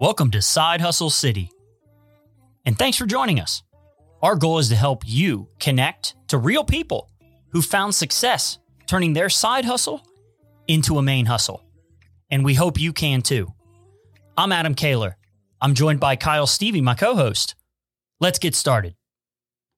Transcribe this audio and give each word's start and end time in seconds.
Welcome 0.00 0.32
to 0.32 0.42
Side 0.42 0.82
Hustle 0.82 1.08
City. 1.08 1.50
And 2.66 2.78
thanks 2.78 2.98
for 2.98 3.06
joining 3.06 3.40
us. 3.40 3.62
Our 4.20 4.36
goal 4.36 4.58
is 4.58 4.68
to 4.68 4.76
help 4.76 5.02
you 5.06 5.48
connect 5.60 6.14
to 6.28 6.36
real 6.36 6.64
people 6.64 7.10
who 7.50 7.62
found 7.62 7.94
success 7.94 8.58
turning 8.86 9.12
their 9.12 9.30
side 9.30 9.64
hustle 9.64 10.06
into 10.66 10.98
a 10.98 11.02
main 11.02 11.26
hustle. 11.26 11.62
And 12.30 12.44
we 12.44 12.54
hope 12.54 12.78
you 12.78 12.92
can 12.92 13.22
too. 13.22 13.54
I'm 14.36 14.52
Adam 14.52 14.74
Kaler. 14.74 15.16
I'm 15.60 15.74
joined 15.74 16.00
by 16.00 16.16
Kyle 16.16 16.46
Stevie, 16.46 16.82
my 16.82 16.94
co 16.94 17.14
host. 17.14 17.54
Let's 18.20 18.38
get 18.38 18.54
started. 18.54 18.96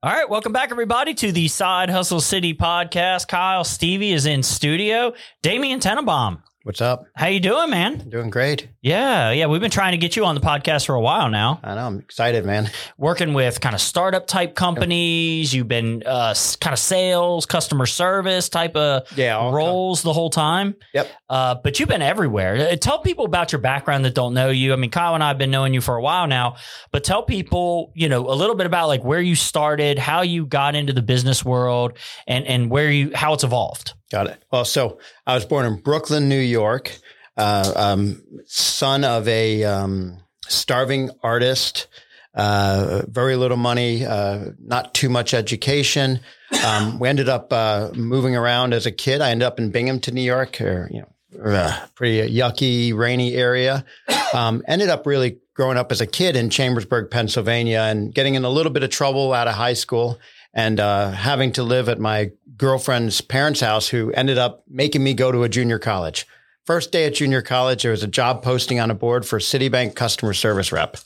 All 0.06 0.12
right, 0.12 0.30
welcome 0.30 0.52
back, 0.52 0.70
everybody, 0.70 1.14
to 1.14 1.32
the 1.32 1.48
Side 1.48 1.90
Hustle 1.90 2.20
City 2.20 2.54
podcast. 2.54 3.26
Kyle 3.26 3.64
Stevie 3.64 4.12
is 4.12 4.24
in 4.24 4.44
studio. 4.44 5.12
Damian 5.42 5.80
Tanenbaum, 5.80 6.44
What's 6.66 6.80
up? 6.80 7.06
how 7.14 7.28
you 7.28 7.38
doing, 7.38 7.70
man? 7.70 7.98
Doing 8.08 8.28
great. 8.28 8.68
Yeah, 8.82 9.30
yeah, 9.30 9.46
we've 9.46 9.60
been 9.60 9.70
trying 9.70 9.92
to 9.92 9.98
get 9.98 10.16
you 10.16 10.24
on 10.24 10.34
the 10.34 10.40
podcast 10.40 10.84
for 10.86 10.96
a 10.96 11.00
while 11.00 11.30
now. 11.30 11.60
I 11.62 11.76
know. 11.76 11.86
I'm 11.86 12.00
excited, 12.00 12.44
man. 12.44 12.68
Working 12.98 13.34
with 13.34 13.60
kind 13.60 13.72
of 13.76 13.80
startup 13.80 14.26
type 14.26 14.56
companies. 14.56 15.54
You've 15.54 15.68
been 15.68 16.02
uh, 16.04 16.34
kind 16.60 16.72
of 16.72 16.80
sales, 16.80 17.46
customer 17.46 17.86
service 17.86 18.48
type 18.48 18.74
of 18.74 19.04
Yeah. 19.16 19.36
roles 19.52 20.02
the 20.02 20.12
whole 20.12 20.28
time. 20.28 20.74
Yep. 20.92 21.08
Uh, 21.30 21.54
but 21.54 21.78
you've 21.78 21.88
been 21.88 22.02
everywhere. 22.02 22.56
Uh, 22.72 22.74
Tell 22.74 22.98
people 22.98 23.26
about 23.26 23.52
your 23.52 23.60
background 23.60 24.04
that 24.04 24.16
don't 24.16 24.34
know 24.34 24.50
you. 24.50 24.72
I 24.72 24.76
mean, 24.76 24.90
Kyle 24.90 25.14
and 25.14 25.22
I 25.22 25.28
have 25.28 25.38
been 25.38 25.52
knowing 25.52 25.72
you 25.72 25.80
for 25.80 25.94
a 25.94 26.02
while 26.02 26.26
now, 26.26 26.56
but 26.90 27.04
tell 27.04 27.22
people, 27.22 27.92
you 27.94 28.08
know, 28.08 28.28
a 28.28 28.34
little 28.34 28.56
bit 28.56 28.66
about 28.66 28.88
like 28.88 29.04
where 29.04 29.20
you 29.20 29.36
started, 29.36 30.00
how 30.00 30.22
you 30.22 30.44
got 30.46 30.74
into 30.74 30.92
the 30.92 31.02
business 31.02 31.44
world, 31.44 31.96
and 32.26 32.44
and 32.44 32.70
where 32.70 32.90
you 32.90 33.12
how 33.14 33.34
it's 33.34 33.44
evolved. 33.44 33.92
Got 34.10 34.28
it. 34.28 34.44
Well, 34.52 34.64
so 34.64 34.98
I 35.26 35.34
was 35.34 35.44
born 35.44 35.66
in 35.66 35.76
Brooklyn, 35.76 36.28
New 36.28 36.38
York, 36.38 36.96
uh, 37.36 37.72
um, 37.74 38.22
son 38.46 39.04
of 39.04 39.26
a 39.26 39.64
um, 39.64 40.18
starving 40.46 41.10
artist, 41.22 41.88
uh, 42.34 43.02
very 43.08 43.34
little 43.34 43.56
money, 43.56 44.04
uh, 44.04 44.50
not 44.60 44.94
too 44.94 45.08
much 45.08 45.34
education. 45.34 46.20
Um, 46.64 46.98
we 47.00 47.08
ended 47.08 47.28
up 47.28 47.52
uh, 47.52 47.90
moving 47.94 48.36
around 48.36 48.74
as 48.74 48.86
a 48.86 48.92
kid. 48.92 49.20
I 49.20 49.30
ended 49.30 49.46
up 49.46 49.58
in 49.58 49.70
Binghamton, 49.70 50.14
New 50.14 50.22
York, 50.22 50.60
or, 50.60 50.88
you 50.92 51.00
know, 51.00 51.12
uh, 51.44 51.86
pretty 51.94 52.32
yucky, 52.32 52.94
rainy 52.94 53.34
area. 53.34 53.84
Um, 54.32 54.62
ended 54.68 54.88
up 54.88 55.06
really 55.06 55.38
growing 55.54 55.78
up 55.78 55.90
as 55.90 56.00
a 56.00 56.06
kid 56.06 56.36
in 56.36 56.50
Chambersburg, 56.50 57.10
Pennsylvania, 57.10 57.80
and 57.80 58.14
getting 58.14 58.34
in 58.36 58.44
a 58.44 58.50
little 58.50 58.72
bit 58.72 58.82
of 58.82 58.90
trouble 58.90 59.32
out 59.32 59.48
of 59.48 59.54
high 59.54 59.72
school 59.72 60.18
and 60.56 60.80
uh, 60.80 61.10
having 61.10 61.52
to 61.52 61.62
live 61.62 61.88
at 61.88 62.00
my 62.00 62.32
girlfriend's 62.56 63.20
parents' 63.20 63.60
house, 63.60 63.88
who 63.88 64.10
ended 64.12 64.38
up 64.38 64.64
making 64.66 65.04
me 65.04 65.12
go 65.12 65.30
to 65.30 65.42
a 65.42 65.48
junior 65.50 65.78
college. 65.78 66.26
First 66.64 66.90
day 66.90 67.04
at 67.04 67.14
junior 67.14 67.42
college, 67.42 67.82
there 67.82 67.90
was 67.90 68.02
a 68.02 68.08
job 68.08 68.42
posting 68.42 68.80
on 68.80 68.90
a 68.90 68.94
board 68.94 69.26
for 69.26 69.38
Citibank 69.38 69.94
customer 69.94 70.32
service 70.32 70.72
rep. 70.72 70.96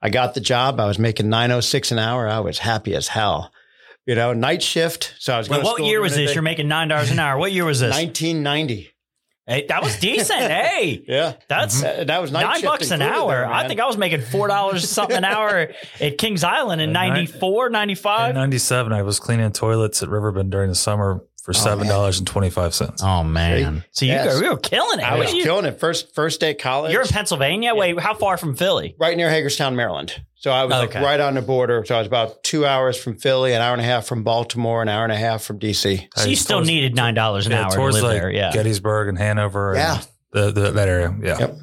I 0.00 0.08
got 0.08 0.34
the 0.34 0.40
job. 0.40 0.80
I 0.80 0.86
was 0.86 0.98
making 0.98 1.28
906 1.28 1.92
an 1.92 1.98
hour. 1.98 2.26
I 2.26 2.40
was 2.40 2.58
happy 2.58 2.94
as 2.94 3.08
hell. 3.08 3.52
You 4.06 4.14
know, 4.14 4.32
night 4.32 4.62
shift. 4.62 5.14
So 5.18 5.34
I 5.34 5.38
was 5.38 5.50
Wait, 5.50 5.62
going 5.62 5.82
what 5.82 5.84
year 5.84 6.00
was 6.00 6.16
this? 6.16 6.34
You're 6.34 6.42
making 6.42 6.66
nine 6.66 6.88
dollars 6.88 7.10
an 7.10 7.18
hour. 7.20 7.38
What 7.38 7.52
year 7.52 7.66
was 7.66 7.78
this? 7.78 7.94
1990. 7.94 8.90
Hey, 9.46 9.66
that 9.68 9.82
was 9.82 9.98
decent. 9.98 10.38
hey, 10.52 11.02
Yeah. 11.06 11.34
that's 11.48 11.82
Uh, 11.82 12.04
That 12.06 12.20
was 12.22 12.30
night 12.30 12.42
nine 12.42 12.62
bucks 12.62 12.90
an 12.90 13.02
included 13.02 13.18
hour. 13.22 13.30
there, 13.32 13.52
I 13.52 13.66
think 13.66 13.80
I 13.80 13.86
was 13.86 13.96
making 13.96 14.20
four 14.20 14.46
dollars 14.48 14.88
something 14.96 15.16
an 15.16 15.24
hour 15.24 15.68
at 16.00 16.18
Kings 16.18 16.44
Island 16.44 16.80
in 16.80 16.90
Yeah, 16.90 16.92
nine- 16.94 17.08
94, 17.14 17.66
In 17.66 17.72
95. 17.72 18.34
97, 18.34 18.92
I 18.92 19.02
was 19.02 19.18
cleaning 19.18 19.50
toilets 19.52 20.02
at 20.02 20.08
Riverbend 20.08 20.50
during 20.52 20.68
the 20.68 20.74
summer 20.76 21.24
for 21.42 21.52
$7.25. 21.52 23.02
Oh 23.02 23.24
man! 23.24 23.84
So 23.90 24.04
you, 24.04 24.12
Yes. 24.12 24.36
were, 24.36 24.44
you 24.44 24.50
were 24.50 24.56
killing 24.58 25.00
it. 25.00 25.04
I 25.04 25.18
was 25.18 25.32
You- 25.34 25.42
killing 25.42 25.64
it. 25.64 25.80
First 25.80 26.14
first 26.14 26.40
day 26.40 26.50
at 26.50 26.58
college. 26.60 26.92
You're 26.92 27.02
in 27.02 27.08
Pennsylvania. 27.08 27.74
Wait, 27.74 27.98
how 27.98 28.14
far 28.14 28.36
from 28.36 28.54
Philly? 28.54 28.94
right 28.98 29.16
near 29.16 29.28
Hagerstown, 29.30 29.74
Maryland. 29.76 30.22
So 30.42 30.50
I 30.50 30.64
was 30.64 30.74
Okay. 30.74 30.98
like 30.98 31.06
right 31.06 31.20
on 31.20 31.34
the 31.34 31.42
border. 31.42 31.84
So 31.86 31.94
I 31.94 31.98
was 31.98 32.08
about 32.08 32.42
two 32.42 32.66
hours 32.66 32.96
from 32.96 33.16
Philly, 33.16 33.52
an 33.52 33.62
hour 33.62 33.72
and 33.74 33.80
a 33.80 33.84
half 33.84 34.06
from 34.06 34.24
Baltimore, 34.24 34.82
an 34.82 34.88
hour 34.88 35.04
and 35.04 35.12
a 35.12 35.16
half 35.16 35.44
from 35.44 35.60
DC. 35.60 36.08
So 36.16 36.28
you 36.28 36.34
still 36.34 36.62
needed 36.62 36.96
nine 36.96 37.14
dollars 37.14 37.46
an 37.46 37.52
yeah, 37.52 37.62
hour 37.62 37.70
to 37.70 37.76
towards 37.76 37.94
live 37.94 38.04
like 38.04 38.20
there. 38.20 38.30
Yeah. 38.30 38.50
Gettysburg 38.50 39.08
and 39.08 39.16
Hanover. 39.16 39.74
Yeah. 39.76 39.98
And 39.98 40.06
the, 40.32 40.50
the, 40.50 40.70
that 40.72 40.88
area. 40.88 41.16
Yeah. 41.22 41.38
Yep. 41.38 41.56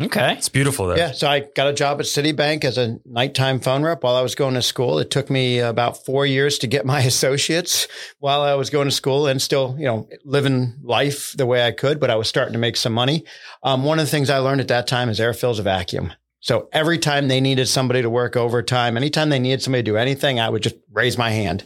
Okay. 0.00 0.32
It's 0.32 0.48
beautiful 0.48 0.88
there. 0.88 0.98
Yeah. 0.98 1.12
So 1.12 1.28
I 1.28 1.46
got 1.54 1.68
a 1.68 1.72
job 1.72 2.00
at 2.00 2.06
Citibank 2.06 2.64
as 2.64 2.76
a 2.76 2.98
nighttime 3.04 3.60
phone 3.60 3.84
rep 3.84 4.02
while 4.02 4.16
I 4.16 4.22
was 4.22 4.34
going 4.34 4.54
to 4.54 4.62
school. 4.62 4.98
It 4.98 5.12
took 5.12 5.30
me 5.30 5.60
about 5.60 6.04
four 6.04 6.26
years 6.26 6.58
to 6.58 6.66
get 6.66 6.84
my 6.94 7.02
associates 7.02 7.86
while 8.18 8.40
I 8.40 8.54
was 8.54 8.68
going 8.68 8.88
to 8.88 8.94
school 8.94 9.28
and 9.28 9.40
still, 9.40 9.76
you 9.78 9.84
know, 9.84 10.08
living 10.24 10.74
life 10.82 11.34
the 11.36 11.46
way 11.46 11.64
I 11.64 11.70
could, 11.70 12.00
but 12.00 12.10
I 12.10 12.16
was 12.16 12.26
starting 12.28 12.52
to 12.54 12.58
make 12.58 12.76
some 12.76 12.92
money. 12.92 13.24
Um, 13.62 13.84
one 13.84 14.00
of 14.00 14.06
the 14.06 14.10
things 14.10 14.28
I 14.28 14.38
learned 14.38 14.60
at 14.60 14.68
that 14.68 14.88
time 14.88 15.08
is 15.08 15.20
air 15.20 15.32
fills 15.34 15.60
a 15.60 15.62
vacuum. 15.62 16.12
So 16.48 16.66
every 16.72 16.96
time 16.96 17.28
they 17.28 17.42
needed 17.42 17.68
somebody 17.68 18.00
to 18.00 18.08
work 18.08 18.34
overtime, 18.34 18.96
anytime 18.96 19.28
they 19.28 19.38
needed 19.38 19.60
somebody 19.60 19.82
to 19.82 19.90
do 19.90 19.96
anything, 19.98 20.40
I 20.40 20.48
would 20.48 20.62
just 20.62 20.76
raise 20.90 21.18
my 21.18 21.28
hand. 21.30 21.62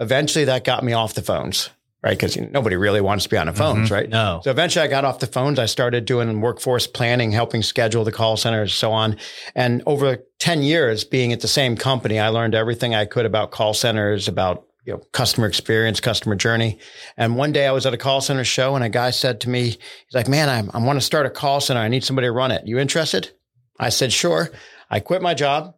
Eventually 0.00 0.46
that 0.46 0.64
got 0.64 0.82
me 0.82 0.92
off 0.92 1.14
the 1.14 1.22
phones, 1.22 1.70
right? 2.02 2.18
Because 2.18 2.34
you 2.34 2.42
know, 2.42 2.48
nobody 2.50 2.74
really 2.74 3.00
wants 3.00 3.22
to 3.22 3.30
be 3.30 3.36
on 3.36 3.46
the 3.46 3.52
mm-hmm. 3.52 3.60
phones, 3.60 3.92
right? 3.92 4.08
No. 4.08 4.40
So 4.42 4.50
eventually 4.50 4.84
I 4.84 4.88
got 4.88 5.04
off 5.04 5.20
the 5.20 5.28
phones. 5.28 5.60
I 5.60 5.66
started 5.66 6.04
doing 6.04 6.40
workforce 6.40 6.88
planning, 6.88 7.30
helping 7.30 7.62
schedule 7.62 8.02
the 8.02 8.10
call 8.10 8.36
centers, 8.36 8.74
so 8.74 8.90
on. 8.90 9.18
And 9.54 9.84
over 9.86 10.18
10 10.40 10.64
years 10.64 11.04
being 11.04 11.32
at 11.32 11.40
the 11.40 11.46
same 11.46 11.76
company, 11.76 12.18
I 12.18 12.30
learned 12.30 12.56
everything 12.56 12.92
I 12.92 13.04
could 13.04 13.26
about 13.26 13.52
call 13.52 13.72
centers, 13.72 14.26
about 14.26 14.66
you 14.84 14.94
know, 14.94 14.98
customer 15.12 15.46
experience, 15.46 16.00
customer 16.00 16.34
journey. 16.34 16.80
And 17.16 17.36
one 17.36 17.52
day 17.52 17.68
I 17.68 17.70
was 17.70 17.86
at 17.86 17.94
a 17.94 17.98
call 17.98 18.20
center 18.20 18.42
show 18.42 18.74
and 18.74 18.84
a 18.84 18.88
guy 18.88 19.10
said 19.10 19.42
to 19.42 19.48
me, 19.48 19.62
he's 19.68 19.78
like, 20.12 20.26
man, 20.26 20.48
I'm, 20.48 20.72
I 20.74 20.84
want 20.84 20.96
to 20.96 21.06
start 21.06 21.24
a 21.24 21.30
call 21.30 21.60
center. 21.60 21.78
I 21.78 21.86
need 21.86 22.02
somebody 22.02 22.26
to 22.26 22.32
run 22.32 22.50
it. 22.50 22.66
You 22.66 22.80
interested? 22.80 23.30
I 23.78 23.88
said, 23.88 24.12
sure. 24.12 24.50
I 24.90 25.00
quit 25.00 25.22
my 25.22 25.34
job, 25.34 25.74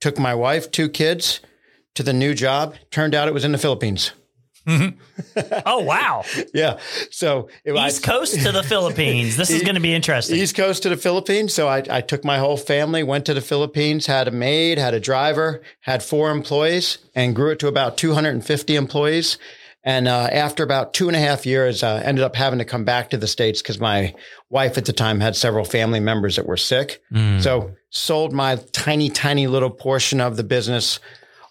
took 0.00 0.18
my 0.18 0.34
wife, 0.34 0.70
two 0.70 0.88
kids 0.88 1.40
to 1.94 2.02
the 2.02 2.12
new 2.12 2.34
job. 2.34 2.76
Turned 2.90 3.14
out 3.14 3.28
it 3.28 3.34
was 3.34 3.44
in 3.44 3.52
the 3.52 3.58
Philippines. 3.58 4.12
Mm-hmm. 4.68 5.62
Oh 5.64 5.80
wow! 5.80 6.24
Yeah. 6.54 6.78
So 7.10 7.48
it 7.64 7.72
was 7.72 7.94
East 7.94 8.02
Coast 8.04 8.42
to 8.42 8.52
the 8.52 8.62
Philippines. 8.62 9.36
This 9.36 9.50
is 9.50 9.62
going 9.68 9.76
to 9.76 9.80
be 9.80 9.94
interesting. 9.94 10.36
East 10.36 10.56
Coast 10.56 10.82
to 10.82 10.90
the 10.90 10.96
Philippines. 10.96 11.54
So 11.54 11.68
I, 11.68 11.82
I 11.90 12.00
took 12.02 12.22
my 12.22 12.38
whole 12.38 12.58
family, 12.58 13.02
went 13.02 13.24
to 13.26 13.34
the 13.34 13.40
Philippines, 13.40 14.06
had 14.06 14.28
a 14.28 14.30
maid, 14.30 14.76
had 14.76 14.92
a 14.92 15.00
driver, 15.00 15.62
had 15.80 16.02
four 16.02 16.30
employees, 16.30 16.98
and 17.14 17.34
grew 17.34 17.52
it 17.52 17.58
to 17.60 17.68
about 17.68 17.96
250 17.96 18.76
employees. 18.76 19.38
And 19.84 20.08
uh, 20.08 20.28
after 20.30 20.62
about 20.62 20.92
two 20.92 21.08
and 21.08 21.16
a 21.16 21.20
half 21.20 21.46
years, 21.46 21.82
uh, 21.82 22.02
ended 22.04 22.24
up 22.24 22.36
having 22.36 22.58
to 22.58 22.64
come 22.64 22.84
back 22.84 23.10
to 23.10 23.16
the 23.16 23.28
states 23.28 23.62
because 23.62 23.78
my 23.78 24.14
wife 24.50 24.76
at 24.76 24.84
the 24.84 24.92
time 24.92 25.20
had 25.20 25.36
several 25.36 25.64
family 25.64 26.00
members 26.00 26.36
that 26.36 26.46
were 26.46 26.56
sick. 26.56 27.00
Mm. 27.12 27.40
So 27.40 27.74
sold 27.90 28.32
my 28.32 28.56
tiny, 28.72 29.08
tiny 29.08 29.46
little 29.46 29.70
portion 29.70 30.20
of 30.20 30.36
the 30.36 30.44
business. 30.44 30.98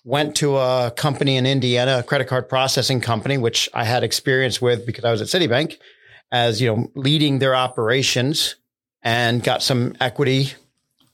Went 0.04 0.36
to 0.38 0.58
a 0.58 0.92
company 0.96 1.36
in 1.36 1.46
Indiana, 1.46 2.00
a 2.00 2.04
credit 2.04 2.28
card 2.28 2.48
processing 2.48 3.02
company, 3.02 3.38
which 3.38 3.68
I 3.74 3.84
had 3.84 4.04
experience 4.04 4.62
with 4.62 4.86
because 4.86 5.04
I 5.04 5.12
was 5.12 5.22
at 5.22 5.28
Citibank 5.28 5.78
as 6.32 6.62
you 6.62 6.68
know 6.68 6.92
leading 6.96 7.40
their 7.40 7.56
operations 7.56 8.56
and 9.02 9.44
got 9.44 9.64
some 9.64 9.96
equity 10.00 10.54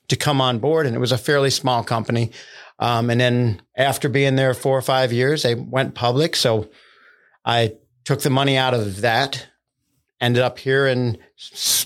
to 0.08 0.16
come 0.16 0.42
on 0.42 0.60
board 0.60 0.86
and 0.86 0.96
it 0.96 1.00
was 1.00 1.12
a 1.12 1.18
fairly 1.18 1.50
small 1.50 1.84
company 1.84 2.32
um, 2.80 3.10
and 3.10 3.22
then 3.22 3.62
after 3.78 4.10
being 4.10 4.36
there 4.36 4.54
four 4.54 4.78
or 4.78 4.82
five 4.82 5.14
years 5.14 5.44
they 5.44 5.56
went 5.56 5.96
public 5.96 6.36
so 6.36 6.68
i 7.46 7.74
took 8.04 8.22
the 8.22 8.30
money 8.30 8.58
out 8.58 8.74
of 8.74 9.02
that 9.02 9.48
ended 10.22 10.42
up 10.42 10.60
here 10.60 10.88
in 10.88 11.18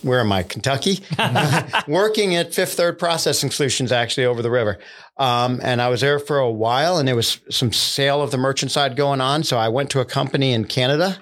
where 0.04 0.20
am 0.20 0.32
i 0.32 0.44
kentucky 0.44 1.00
working 1.88 2.36
at 2.36 2.54
fifth 2.54 2.74
third 2.74 3.00
processing 3.00 3.50
solutions 3.50 3.92
actually 3.92 4.26
over 4.26 4.42
the 4.42 4.52
river 4.52 4.78
um, 5.18 5.60
and 5.64 5.82
i 5.82 5.90
was 5.90 6.02
there 6.02 6.20
for 6.20 6.38
a 6.40 6.52
while 6.52 6.98
and 6.98 7.08
there 7.08 7.16
was 7.16 7.40
some 7.50 7.72
sale 7.72 8.22
of 8.22 8.32
the 8.32 8.38
merchant 8.38 8.72
side 8.72 8.96
going 8.96 9.22
on 9.22 9.44
so 9.44 9.58
i 9.58 9.68
went 9.68 9.90
to 9.90 10.00
a 10.00 10.06
company 10.06 10.54
in 10.54 10.66
canada 10.66 11.18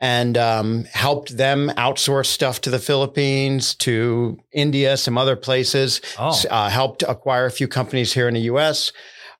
and 0.00 0.36
um, 0.36 0.84
helped 0.84 1.36
them 1.36 1.70
outsource 1.76 2.26
stuff 2.26 2.60
to 2.62 2.70
the 2.70 2.78
Philippines, 2.78 3.74
to 3.76 4.38
India, 4.52 4.96
some 4.96 5.18
other 5.18 5.36
places. 5.36 6.00
Oh. 6.18 6.40
Uh, 6.48 6.68
helped 6.70 7.02
acquire 7.02 7.46
a 7.46 7.50
few 7.50 7.68
companies 7.68 8.12
here 8.12 8.28
in 8.28 8.34
the 8.34 8.40
U.S. 8.40 8.92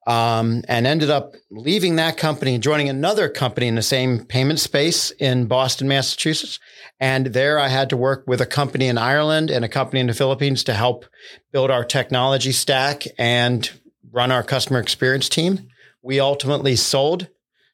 Um, 0.09 0.63
and 0.69 0.87
ended 0.87 1.11
up 1.11 1.35
leaving 1.51 1.97
that 1.97 2.17
company 2.17 2.55
and 2.55 2.63
joining 2.63 2.89
another 2.89 3.29
company 3.29 3.67
in 3.67 3.75
the 3.75 3.83
same 3.83 4.25
payment 4.25 4.59
space 4.59 5.11
in 5.11 5.45
Boston, 5.45 5.87
Massachusetts. 5.87 6.59
And 6.99 7.27
there 7.27 7.59
I 7.59 7.69
had 7.69 7.91
to 7.91 7.97
work 7.99 8.25
with 8.27 8.41
a 8.41 8.47
company 8.47 8.87
in 8.87 8.97
Ireland 8.97 9.51
and 9.51 9.67
a 9.67 9.69
company 9.69 10.01
in 10.01 10.07
the 10.07 10.15
Philippines 10.15 10.65
to 10.65 10.73
help 10.73 11.05
build 11.53 11.71
our 11.71 11.85
technology 11.85 12.53
stack 12.53 13.05
and 13.19 13.71
run 14.11 14.33
our 14.33 14.43
customer 14.43 14.81
experience 14.81 15.29
team. 15.29 15.69
We 16.03 16.21
ultimately 16.21 16.75
sold 16.77 17.29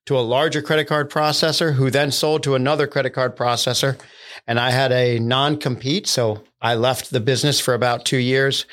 to 0.07 0.19
a 0.19 0.21
larger 0.21 0.61
credit 0.61 0.85
card 0.85 1.11
processor 1.11 1.75
who 1.75 1.91
then 1.91 2.11
sold 2.11 2.43
to 2.43 2.55
another 2.55 2.87
credit 2.87 3.11
card 3.11 3.37
processor. 3.37 3.99
And 4.47 4.61
I 4.61 4.71
had 4.71 4.93
a 4.93 5.19
non 5.19 5.59
compete. 5.59 6.07
So 6.07 6.45
I 6.61 6.75
left 6.75 7.11
the 7.11 7.21
business 7.21 7.61
for 7.61 7.75
about 7.75 8.05
two 8.05 8.19
years, 8.19 8.67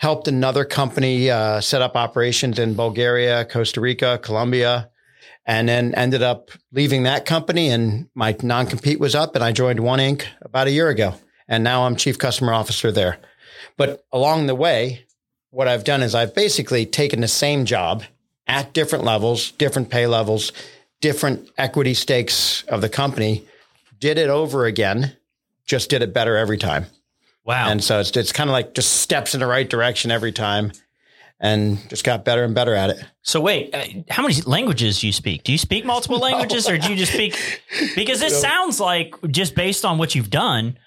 helped 0.00 0.28
another 0.28 0.64
company 0.64 1.28
uh, 1.28 1.60
set 1.60 1.82
up 1.82 1.94
operations 1.94 2.58
in 2.58 2.72
Bulgaria, 2.72 3.44
Costa 3.44 3.82
Rica, 3.82 4.18
Colombia, 4.22 4.90
and 5.44 5.68
then 5.68 5.94
ended 5.94 6.22
up 6.22 6.50
leaving 6.72 7.02
that 7.02 7.26
company 7.26 7.68
and 7.68 8.08
my 8.14 8.34
non-compete 8.42 8.98
was 8.98 9.14
up 9.14 9.34
and 9.34 9.44
I 9.44 9.52
joined 9.52 9.80
One 9.80 9.98
Inc 9.98 10.24
about 10.40 10.68
a 10.68 10.70
year 10.70 10.88
ago. 10.88 11.16
And 11.46 11.62
now 11.62 11.84
I'm 11.84 11.96
chief 11.96 12.16
customer 12.18 12.54
officer 12.54 12.90
there. 12.90 13.18
But 13.76 14.02
along 14.10 14.46
the 14.46 14.54
way, 14.54 15.04
what 15.50 15.68
I've 15.68 15.84
done 15.84 16.02
is 16.02 16.14
I've 16.14 16.34
basically 16.34 16.86
taken 16.86 17.20
the 17.20 17.28
same 17.28 17.66
job 17.66 18.04
at 18.46 18.72
different 18.72 19.04
levels, 19.04 19.50
different 19.50 19.90
pay 19.90 20.06
levels, 20.06 20.50
different 21.02 21.50
equity 21.58 21.92
stakes 21.92 22.62
of 22.68 22.80
the 22.80 22.88
company, 22.88 23.44
did 23.98 24.16
it 24.16 24.30
over 24.30 24.64
again, 24.64 25.14
just 25.66 25.90
did 25.90 26.00
it 26.00 26.14
better 26.14 26.38
every 26.38 26.56
time. 26.56 26.86
Wow. 27.44 27.68
And 27.70 27.82
so 27.82 28.00
it's, 28.00 28.16
it's 28.16 28.32
kind 28.32 28.50
of 28.50 28.52
like 28.52 28.74
just 28.74 29.00
steps 29.00 29.34
in 29.34 29.40
the 29.40 29.46
right 29.46 29.68
direction 29.68 30.10
every 30.10 30.32
time 30.32 30.72
and 31.40 31.78
just 31.88 32.04
got 32.04 32.24
better 32.24 32.44
and 32.44 32.54
better 32.54 32.74
at 32.74 32.90
it. 32.90 33.04
So 33.22 33.40
wait, 33.40 33.74
uh, 33.74 33.84
how 34.10 34.22
many 34.22 34.40
languages 34.42 35.00
do 35.00 35.06
you 35.06 35.12
speak? 35.12 35.42
Do 35.42 35.52
you 35.52 35.58
speak 35.58 35.84
multiple 35.84 36.18
languages 36.20 36.68
or 36.68 36.76
do 36.78 36.90
you 36.90 36.96
just 36.96 37.12
speak? 37.12 37.36
Because 37.94 38.20
this 38.20 38.40
sounds 38.40 38.78
like 38.78 39.14
just 39.30 39.54
based 39.54 39.84
on 39.84 39.98
what 39.98 40.14
you've 40.14 40.30
done, 40.30 40.78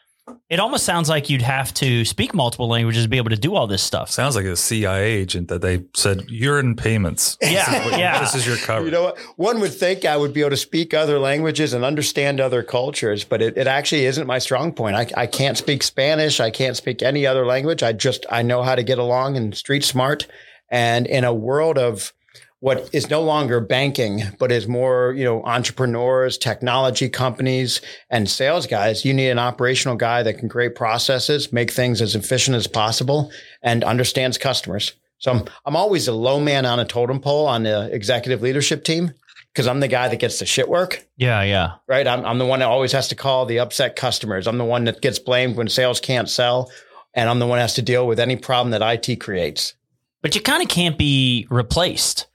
it 0.50 0.60
almost 0.60 0.86
sounds 0.86 1.10
like 1.10 1.30
you'd 1.30 1.42
have 1.42 1.74
to 1.74 2.06
speak 2.06 2.34
multiple 2.34 2.68
languages 2.68 3.04
to 3.04 3.10
be 3.10 3.18
able 3.18 3.32
to 3.32 3.38
do 3.38 3.56
all 3.56 3.68
this 3.68 3.82
stuff. 3.82 4.10
Sounds 4.10 4.36
like 4.36 4.46
a 4.46 4.56
CIA 4.56 5.04
agent 5.04 5.50
that 5.50 5.62
they 5.62 5.84
said 5.96 6.26
you're 6.30 6.60
in 6.60 6.76
payments. 6.76 7.38
Yeah, 7.54 7.98
yeah. 7.98 8.20
This 8.20 8.34
is 8.34 8.48
your 8.48 8.58
cover. 8.58 8.86
You 8.86 8.92
know 8.92 9.04
what? 9.04 9.20
One 9.36 9.60
would 9.60 9.74
think 9.74 10.06
I 10.06 10.18
would 10.18 10.34
be 10.34 10.42
able 10.42 10.52
to 10.52 10.58
speak 10.58 10.94
other 10.94 11.20
languages 11.20 11.74
and 11.74 11.86
understand 11.86 12.40
other 12.40 12.64
cultures, 12.64 13.24
but 13.24 13.44
it, 13.44 13.58
it 13.58 13.68
actually 13.68 14.06
isn't 14.06 14.26
my 14.26 14.40
strong 14.40 14.74
point. 14.74 14.96
I, 14.96 15.08
I 15.16 15.28
can't 15.28 15.56
speak 15.56 15.84
Spanish. 15.84 16.40
I 16.40 16.50
can't 16.50 16.76
speak 16.76 17.04
any 17.04 17.28
other 17.28 17.46
language. 17.46 17.84
I 17.84 17.94
just, 17.94 18.26
I 18.32 18.42
know 18.42 18.64
how 18.64 18.74
to 18.74 18.82
get 18.82 18.98
along 18.98 19.38
and 19.38 19.56
street 19.56 19.84
smart. 19.84 20.26
And 20.72 21.06
in 21.06 21.26
a 21.26 21.34
world 21.34 21.78
of 21.78 22.12
what 22.64 22.90
is 22.94 23.10
no 23.10 23.22
longer 23.22 23.60
banking, 23.60 24.22
but 24.40 24.50
is 24.50 24.70
more, 24.70 25.14
you 25.18 25.26
know, 25.26 25.44
entrepreneurs, 25.44 26.38
technology 26.38 27.10
companies, 27.10 27.82
and 28.10 28.30
sales 28.30 28.68
guys. 28.68 29.04
You 29.04 29.14
need 29.14 29.32
an 29.32 29.38
operational 29.38 29.98
guy 29.98 30.24
that 30.24 30.38
can 30.38 30.48
create 30.48 30.74
processes, 30.74 31.52
make 31.52 31.72
things 31.72 32.02
as 32.02 32.16
efficient 32.16 32.56
as 32.56 32.66
possible, 32.66 33.34
and 33.62 33.84
understands 33.84 34.38
customers. 34.38 34.94
So 35.18 35.32
I'm, 35.32 35.44
I'm 35.66 35.76
always 35.76 36.08
a 36.08 36.14
low 36.14 36.40
man 36.40 36.66
on 36.66 36.80
a 36.80 36.86
totem 36.86 37.20
pole 37.20 37.48
on 37.48 37.64
the 37.64 37.94
executive 37.94 38.42
leadership 38.42 38.86
team 38.86 39.12
because 39.52 39.68
I'm 39.68 39.82
the 39.82 39.90
guy 39.90 40.08
that 40.08 40.22
gets 40.22 40.40
the 40.40 40.46
shit 40.46 40.70
work, 40.70 41.06
Yeah, 41.18 41.42
yeah. 41.44 41.74
right? 41.90 42.08
I'm, 42.08 42.24
I'm 42.26 42.38
the 42.38 42.46
one 42.46 42.60
that 42.60 42.70
always 42.70 42.94
has 42.94 43.10
to 43.10 43.16
call 43.16 43.46
the 43.46 43.60
upset 43.60 43.98
customers. 43.98 44.48
I'm 44.48 44.58
the 44.58 44.64
one 44.64 44.86
that 44.86 45.02
gets 45.02 45.20
blamed 45.20 45.58
when 45.58 45.68
sales 45.68 46.00
can't 46.00 46.30
sell. 46.30 46.72
And 47.14 47.30
I'm 47.30 47.40
the 47.40 47.46
one 47.46 47.58
that 47.58 47.64
has 47.64 47.74
to 47.74 47.82
deal 47.82 48.08
with 48.08 48.22
any 48.22 48.38
problem 48.38 48.72
that 48.72 48.82
IT 49.10 49.18
creates. 49.20 49.74
But 50.22 50.34
you 50.34 50.42
kind 50.42 50.64
of 50.64 50.70
can't 50.70 50.98
be 50.98 51.46
replaced. 51.50 52.28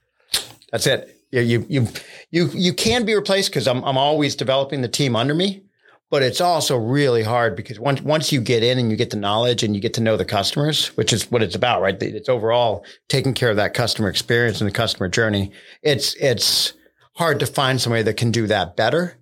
That's 0.71 0.87
it. 0.87 1.15
You 1.31 1.41
you 1.41 1.65
you 1.69 1.87
you, 2.31 2.49
you 2.53 2.73
can 2.73 3.05
be 3.05 3.15
replaced 3.15 3.49
because 3.51 3.67
I'm 3.67 3.83
I'm 3.83 3.97
always 3.97 4.35
developing 4.35 4.81
the 4.81 4.87
team 4.87 5.15
under 5.15 5.33
me, 5.33 5.63
but 6.09 6.23
it's 6.23 6.41
also 6.41 6.77
really 6.77 7.23
hard 7.23 7.55
because 7.55 7.79
once 7.79 8.01
once 8.01 8.31
you 8.31 8.41
get 8.41 8.63
in 8.63 8.79
and 8.79 8.89
you 8.89 8.97
get 8.97 9.11
the 9.11 9.17
knowledge 9.17 9.63
and 9.63 9.75
you 9.75 9.81
get 9.81 9.93
to 9.95 10.01
know 10.01 10.17
the 10.17 10.25
customers, 10.25 10.87
which 10.97 11.13
is 11.13 11.29
what 11.29 11.43
it's 11.43 11.55
about, 11.55 11.81
right? 11.81 12.01
It's 12.01 12.29
overall 12.29 12.83
taking 13.09 13.33
care 13.33 13.51
of 13.51 13.57
that 13.57 13.73
customer 13.73 14.09
experience 14.09 14.59
and 14.59 14.67
the 14.67 14.73
customer 14.73 15.07
journey. 15.07 15.51
It's 15.83 16.15
it's 16.15 16.73
hard 17.13 17.39
to 17.39 17.45
find 17.45 17.79
somebody 17.79 18.03
that 18.03 18.17
can 18.17 18.31
do 18.31 18.47
that 18.47 18.75
better 18.75 19.19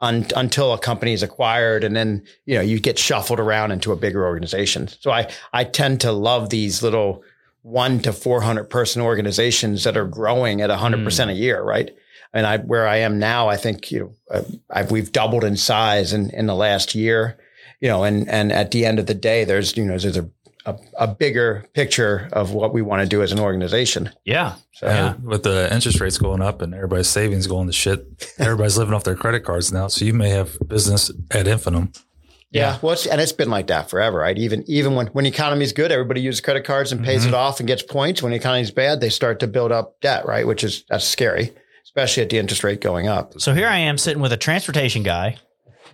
un, 0.00 0.26
until 0.36 0.72
a 0.72 0.78
company 0.78 1.12
is 1.12 1.22
acquired 1.22 1.84
and 1.84 1.96
then 1.96 2.24
you 2.44 2.54
know 2.54 2.60
you 2.60 2.80
get 2.80 2.98
shuffled 2.98 3.40
around 3.40 3.72
into 3.72 3.92
a 3.92 3.96
bigger 3.96 4.26
organization. 4.26 4.88
So 4.88 5.10
I 5.10 5.30
I 5.52 5.64
tend 5.64 6.00
to 6.02 6.12
love 6.12 6.50
these 6.50 6.82
little 6.82 7.22
one 7.66 7.98
to 7.98 8.12
400 8.12 8.70
person 8.70 9.02
organizations 9.02 9.82
that 9.82 9.96
are 9.96 10.06
growing 10.06 10.60
at 10.60 10.70
100% 10.70 11.02
Mm. 11.02 11.30
a 11.30 11.34
year, 11.34 11.60
right? 11.62 11.90
And 12.32 12.46
I, 12.46 12.58
where 12.58 12.86
I 12.86 12.98
am 12.98 13.18
now, 13.18 13.48
I 13.48 13.56
think, 13.56 13.90
you 13.90 13.98
know, 14.00 14.12
uh, 14.30 14.42
I've, 14.70 14.90
we've 14.92 15.10
doubled 15.10 15.42
in 15.42 15.56
size 15.56 16.12
in, 16.12 16.30
in 16.30 16.46
the 16.46 16.54
last 16.54 16.94
year, 16.94 17.38
you 17.80 17.88
know, 17.88 18.04
and, 18.04 18.28
and 18.28 18.52
at 18.52 18.70
the 18.70 18.86
end 18.86 18.98
of 19.00 19.06
the 19.06 19.14
day, 19.14 19.44
there's, 19.44 19.76
you 19.76 19.84
know, 19.84 19.98
there's 19.98 20.16
a, 20.16 20.30
a, 20.64 20.76
a 20.98 21.06
bigger 21.08 21.66
picture 21.74 22.28
of 22.32 22.52
what 22.52 22.72
we 22.72 22.82
want 22.82 23.02
to 23.02 23.08
do 23.08 23.20
as 23.22 23.32
an 23.32 23.40
organization. 23.40 24.10
Yeah. 24.24 24.54
So 24.74 24.86
Yeah. 24.86 25.14
With 25.22 25.42
the 25.42 25.72
interest 25.74 26.00
rates 26.00 26.18
going 26.18 26.42
up 26.42 26.62
and 26.62 26.72
everybody's 26.72 27.08
savings 27.08 27.46
going 27.48 27.66
to 27.66 27.72
shit, 27.72 28.32
everybody's 28.38 28.78
living 28.78 28.94
off 28.94 29.02
their 29.04 29.16
credit 29.16 29.40
cards 29.44 29.72
now. 29.72 29.88
So 29.88 30.04
you 30.04 30.14
may 30.14 30.30
have 30.30 30.56
business 30.68 31.10
at 31.32 31.48
infinitum. 31.48 31.92
Yeah. 32.56 32.78
Well, 32.82 32.92
it's, 32.94 33.06
and 33.06 33.20
it's 33.20 33.32
been 33.32 33.50
like 33.50 33.66
that 33.68 33.88
forever, 33.90 34.18
right? 34.18 34.36
Even 34.38 34.64
even 34.66 34.94
when 34.94 35.06
when 35.08 35.24
the 35.24 35.30
economy 35.30 35.64
is 35.64 35.72
good, 35.72 35.92
everybody 35.92 36.20
uses 36.20 36.40
credit 36.40 36.64
cards 36.64 36.92
and 36.92 37.04
pays 37.04 37.24
Mhm. 37.24 37.28
it 37.28 37.34
off 37.34 37.60
and 37.60 37.66
gets 37.66 37.82
points. 37.82 38.22
When 38.22 38.30
the 38.32 38.36
economy 38.36 38.62
is 38.62 38.70
bad, 38.70 39.00
they 39.00 39.08
start 39.10 39.40
to 39.40 39.46
build 39.46 39.72
up 39.72 40.00
debt, 40.00 40.26
right? 40.26 40.46
Which 40.46 40.64
is 40.64 40.84
that's 40.88 41.04
scary, 41.06 41.52
especially 41.84 42.22
at 42.22 42.30
the 42.30 42.38
interest 42.38 42.64
rate 42.64 42.80
going 42.80 43.08
up. 43.08 43.34
So 43.40 43.54
here 43.54 43.68
I 43.68 43.78
am 43.78 43.98
sitting 43.98 44.22
with 44.22 44.32
a 44.32 44.36
transportation 44.36 45.02
guy 45.02 45.36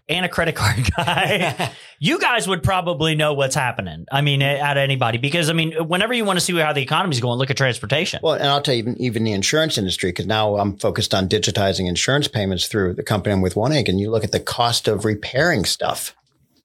and 0.08 0.26
a 0.26 0.28
credit 0.28 0.54
card 0.56 0.76
guy. 0.96 1.70
you 2.00 2.18
guys 2.18 2.48
would 2.48 2.62
probably 2.64 3.14
know 3.14 3.34
what's 3.34 3.54
happening. 3.54 4.04
I 4.10 4.20
mean, 4.20 4.42
out 4.42 4.76
of 4.76 4.82
anybody, 4.82 5.18
because 5.18 5.48
I 5.48 5.52
mean, 5.52 5.72
whenever 5.86 6.12
you 6.12 6.24
want 6.24 6.38
to 6.40 6.44
see 6.44 6.56
how 6.58 6.72
the 6.72 6.82
economy's 6.82 7.20
going, 7.20 7.38
look 7.38 7.50
at 7.50 7.56
transportation. 7.56 8.18
Well, 8.22 8.34
and 8.34 8.44
I'll 8.48 8.60
tell 8.60 8.74
you, 8.74 8.80
even 8.80 9.00
even 9.00 9.24
the 9.24 9.32
insurance 9.32 9.78
industry, 9.78 10.10
because 10.10 10.26
now 10.26 10.56
I'm 10.56 10.76
focused 10.78 11.14
on 11.14 11.28
digitizing 11.28 11.88
insurance 11.88 12.26
payments 12.28 12.66
through 12.66 12.94
the 12.94 13.04
company 13.04 13.32
I'm 13.32 13.40
with, 13.42 13.54
One 13.56 13.70
Inc, 13.72 13.88
and 13.88 14.00
you 14.00 14.10
look 14.10 14.24
at 14.24 14.32
the 14.32 14.40
cost 14.40 14.88
of 14.88 15.04
repairing 15.04 15.64
stuff, 15.64 16.14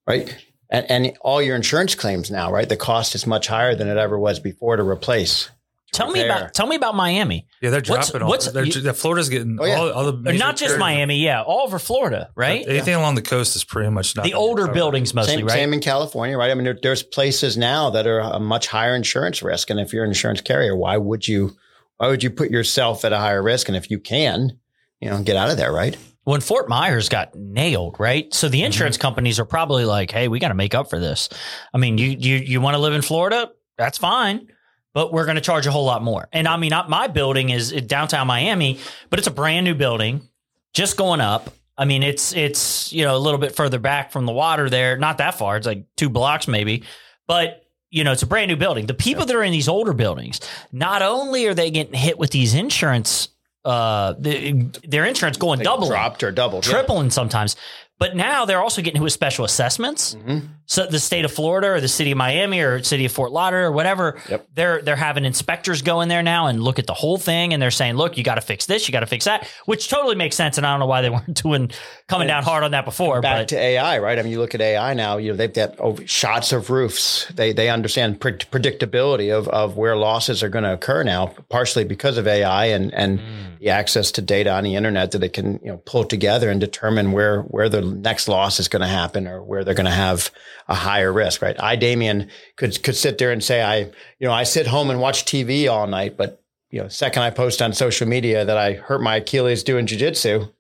right? 0.07 0.35
And, 0.69 0.85
and 0.89 1.17
all 1.21 1.41
your 1.41 1.55
insurance 1.55 1.95
claims 1.95 2.29
now, 2.31 2.51
right? 2.51 2.67
The 2.67 2.75
cost 2.77 3.15
is 3.15 3.25
much 3.27 3.47
higher 3.47 3.75
than 3.75 3.87
it 3.87 3.97
ever 3.97 4.17
was 4.19 4.39
before 4.39 4.75
to 4.75 4.83
replace. 4.83 5.49
tell 5.93 6.11
me 6.11 6.21
about 6.25 6.53
tell 6.53 6.67
me 6.67 6.75
about 6.75 6.93
Miami. 6.95 7.47
Yeah, 7.61 7.69
they're 7.69 7.79
What's- 7.87 8.09
dropping 8.11 8.23
all. 8.23 8.29
what's- 8.29 8.51
they're, 8.51 8.65
you- 8.65 8.81
the 8.81 8.93
Florida's 8.93 9.29
getting 9.29 9.57
Oh, 9.61 9.65
yeah. 9.65 9.75
all, 9.75 9.89
all 9.91 10.05
the 10.11 10.17
major 10.17 10.37
not 10.37 10.57
just 10.57 10.75
carriers- 10.75 10.79
Miami, 10.79 11.17
yeah, 11.19 11.41
all 11.41 11.61
over 11.61 11.79
Florida, 11.79 12.29
right? 12.35 12.65
Anything 12.67 12.95
along 12.95 13.15
the 13.15 13.21
coast 13.21 13.55
is 13.55 13.63
pretty 13.63 13.89
much 13.89 14.13
not 14.15 14.25
The 14.25 14.33
older 14.33 14.63
recover. 14.63 14.73
buildings 14.73 15.13
mostly, 15.13 15.35
Same, 15.37 15.45
right? 15.45 15.53
same 15.53 15.73
in 15.73 15.79
California, 15.79 16.37
right? 16.37 16.51
I 16.51 16.55
mean, 16.55 16.65
there, 16.65 16.77
there's 16.83 17.01
places 17.03 17.55
now 17.57 17.89
that 17.91 18.05
are 18.05 18.19
a 18.19 18.39
much 18.39 18.67
higher 18.67 18.93
insurance 18.95 19.41
risk, 19.41 19.69
and 19.69 19.79
if 19.79 19.93
you're 19.93 20.03
an 20.03 20.09
insurance 20.09 20.41
carrier, 20.41 20.75
why 20.75 20.97
would 20.97 21.25
you? 21.27 21.55
Why 21.99 22.09
would 22.09 22.21
you 22.21 22.29
put 22.29 22.51
yourself 22.51 23.05
at 23.05 23.13
a 23.13 23.17
higher 23.17 23.41
risk? 23.41 23.69
And 23.69 23.75
if 23.77 23.89
you 23.89 23.99
can, 23.99 24.59
you 24.99 25.09
know, 25.09 25.23
get 25.23 25.35
out 25.37 25.49
of 25.49 25.57
there, 25.57 25.71
right? 25.71 25.97
When 26.27 26.41
Fort 26.41 26.67
Myers 26.67 27.07
got 27.07 27.33
nailed, 27.35 27.95
right? 27.99 28.33
So 28.33 28.49
the 28.49 28.63
insurance 28.63 28.97
Mm-hmm. 28.97 29.01
companies 29.01 29.39
are 29.39 29.45
probably 29.45 29.85
like, 29.85 30.11
"Hey, 30.11 30.27
we 30.27 30.39
got 30.39 30.49
to 30.49 30.55
make 30.55 30.75
up 30.75 30.89
for 30.89 30.99
this." 30.99 31.29
I 31.73 31.77
mean, 31.77 31.97
you 31.97 32.09
you 32.19 32.35
you 32.35 32.59
want 32.59 32.73
to 32.75 32.79
live 32.79 32.93
in 32.93 33.01
Florida? 33.01 33.49
That's 33.77 33.97
fine, 33.97 34.47
but 34.93 35.13
we're 35.13 35.23
going 35.23 35.35
to 35.35 35.41
charge 35.41 35.67
a 35.67 35.71
whole 35.71 35.85
lot 35.85 36.03
more. 36.03 36.27
And 36.33 36.45
I 36.45 36.57
mean, 36.57 36.73
my 36.89 37.07
building 37.07 37.49
is 37.49 37.71
downtown 37.71 38.27
Miami, 38.27 38.77
but 39.09 39.19
it's 39.19 39.27
a 39.29 39.31
brand 39.31 39.63
new 39.63 39.73
building, 39.73 40.27
just 40.73 40.97
going 40.97 41.21
up. 41.21 41.53
I 41.77 41.85
mean, 41.85 42.03
it's 42.03 42.33
it's 42.33 42.91
you 42.91 43.05
know 43.05 43.15
a 43.15 43.19
little 43.19 43.39
bit 43.39 43.55
further 43.55 43.79
back 43.79 44.11
from 44.11 44.25
the 44.25 44.33
water 44.33 44.69
there, 44.69 44.97
not 44.97 45.19
that 45.19 45.35
far. 45.37 45.55
It's 45.55 45.67
like 45.67 45.85
two 45.95 46.09
blocks 46.09 46.45
maybe, 46.47 46.83
but 47.25 47.63
you 47.89 48.03
know 48.03 48.11
it's 48.11 48.23
a 48.23 48.27
brand 48.27 48.49
new 48.49 48.57
building. 48.57 48.85
The 48.85 48.93
people 48.93 49.25
that 49.25 49.33
are 49.35 49.43
in 49.43 49.53
these 49.53 49.69
older 49.69 49.93
buildings, 49.93 50.41
not 50.73 51.01
only 51.01 51.45
are 51.47 51.53
they 51.53 51.71
getting 51.71 51.93
hit 51.93 52.17
with 52.19 52.31
these 52.31 52.53
insurance, 52.53 53.29
uh, 53.67 54.13
the, 54.17 54.69
their 54.87 55.05
insurance 55.05 55.37
going 55.37 55.59
Like 55.59 55.65
double 55.65 55.87
dropped 55.87 56.23
or 56.23 56.31
doubled, 56.31 56.65
yeah. 56.65 56.73
tripling 56.73 57.09
sometimes. 57.09 57.55
But 57.99 58.15
now 58.15 58.45
they're 58.45 58.61
also 58.61 58.81
getting 58.81 58.99
hit 58.99 59.03
with 59.03 59.13
special 59.13 59.43
assessments. 59.45 60.15
Mhm. 60.15 60.49
So 60.67 60.85
the 60.85 60.99
state 60.99 61.23
of 61.23 61.31
Florida 61.31 61.69
or 61.69 61.79
the 61.79 61.87
city 61.87 62.11
of 62.11 62.17
Miami 62.17 62.59
or 62.59 62.83
city 62.83 63.05
of 63.05 63.11
Fort 63.13 63.31
Lauderdale 63.31 63.67
or 63.67 63.71
whatever, 63.71 64.19
Yep. 64.29 64.47
they're 64.53 64.81
they're 64.81 64.97
having 64.97 65.23
inspectors 65.23 65.81
go 65.81 66.01
in 66.01 66.09
there 66.09 66.21
now 66.21 66.47
and 66.47 66.61
look 66.61 66.77
at 66.77 66.85
the 66.85 66.93
whole 66.93 67.17
thing 67.17 67.53
and 67.53 67.61
they're 67.61 67.71
saying, 67.71 67.95
look, 67.95 68.17
you 68.17 68.23
got 68.23 68.35
to 68.35 68.41
fix 68.41 68.65
this, 68.65 68.85
you 68.87 68.91
got 68.91 68.99
to 68.99 69.05
fix 69.05 69.25
that, 69.25 69.47
which 69.65 69.87
totally 69.87 70.15
makes 70.15 70.35
sense. 70.35 70.57
And 70.57 70.67
I 70.67 70.71
don't 70.71 70.81
know 70.81 70.85
why 70.85 71.01
they 71.01 71.09
weren't 71.17 71.41
doing 71.41 71.71
coming 72.07 72.27
down 72.27 72.43
hard 72.43 72.65
on 72.65 72.71
that 72.71 72.83
before. 72.83 73.21
Back 73.21 73.39
but 73.39 73.47
to 73.49 73.57
AI, 73.57 73.99
right? 73.99 74.19
I 74.19 74.21
mean, 74.21 74.31
you 74.31 74.39
look 74.39 74.55
at 74.55 74.61
AI 74.61 74.93
now. 74.93 75.17
You 75.17 75.31
know, 75.31 75.37
they've 75.37 75.53
got 75.53 75.79
over 75.79 76.05
shots 76.05 76.51
of 76.51 76.69
roofs. 76.69 77.27
They 77.33 77.53
they 77.53 77.69
understand 77.69 78.19
pre- 78.19 78.33
predictability 78.33 79.35
of 79.35 79.47
of 79.47 79.77
where 79.77 79.95
losses 79.95 80.43
are 80.43 80.49
going 80.49 80.65
to 80.65 80.73
occur 80.73 81.03
now, 81.03 81.27
partially 81.49 81.85
because 81.85 82.17
of 82.17 82.27
AI 82.27 82.65
and 82.65 82.93
and 82.93 83.21
hmm. 83.21 83.25
the 83.61 83.69
access 83.69 84.11
to 84.11 84.21
data 84.21 84.51
on 84.51 84.65
the 84.65 84.75
internet 84.75 85.11
that 85.11 85.23
it 85.23 85.31
can 85.31 85.61
you 85.63 85.71
know 85.71 85.77
pull 85.85 86.03
together 86.03 86.49
and 86.49 86.59
determine 86.59 87.13
where 87.13 87.41
where 87.43 87.69
the 87.69 87.81
next 87.81 88.27
loss 88.27 88.59
is 88.59 88.67
going 88.67 88.81
to 88.81 88.87
happen 88.87 89.27
or 89.27 89.41
where 89.41 89.63
they're 89.63 89.73
going 89.73 89.85
to 89.85 89.91
have 89.91 90.29
a 90.67 90.75
higher 90.75 91.11
risk, 91.13 91.41
right? 91.41 91.55
I, 91.61 91.75
Damian, 91.75 92.29
could 92.55 92.81
could 92.83 92.95
sit 92.95 93.17
there 93.17 93.31
and 93.31 93.43
say, 93.43 93.61
I 93.61 93.77
you 94.19 94.27
know, 94.27 94.31
I 94.33 94.43
sit 94.43 94.67
home 94.67 94.89
and 94.89 94.99
watch 94.99 95.25
TV 95.25 95.69
all 95.71 95.87
night, 95.87 96.17
but 96.17 96.41
you 96.69 96.81
know, 96.81 96.87
second 96.89 97.23
I 97.23 97.29
post 97.29 97.61
on 97.61 97.71
social 97.73 98.07
media 98.07 98.43
that 98.45 98.57
I 98.57 98.73
hurt 98.73 99.01
my 99.01 99.17
Achilles 99.17 99.63
doing 99.63 99.85
jujitsu, 99.87 100.51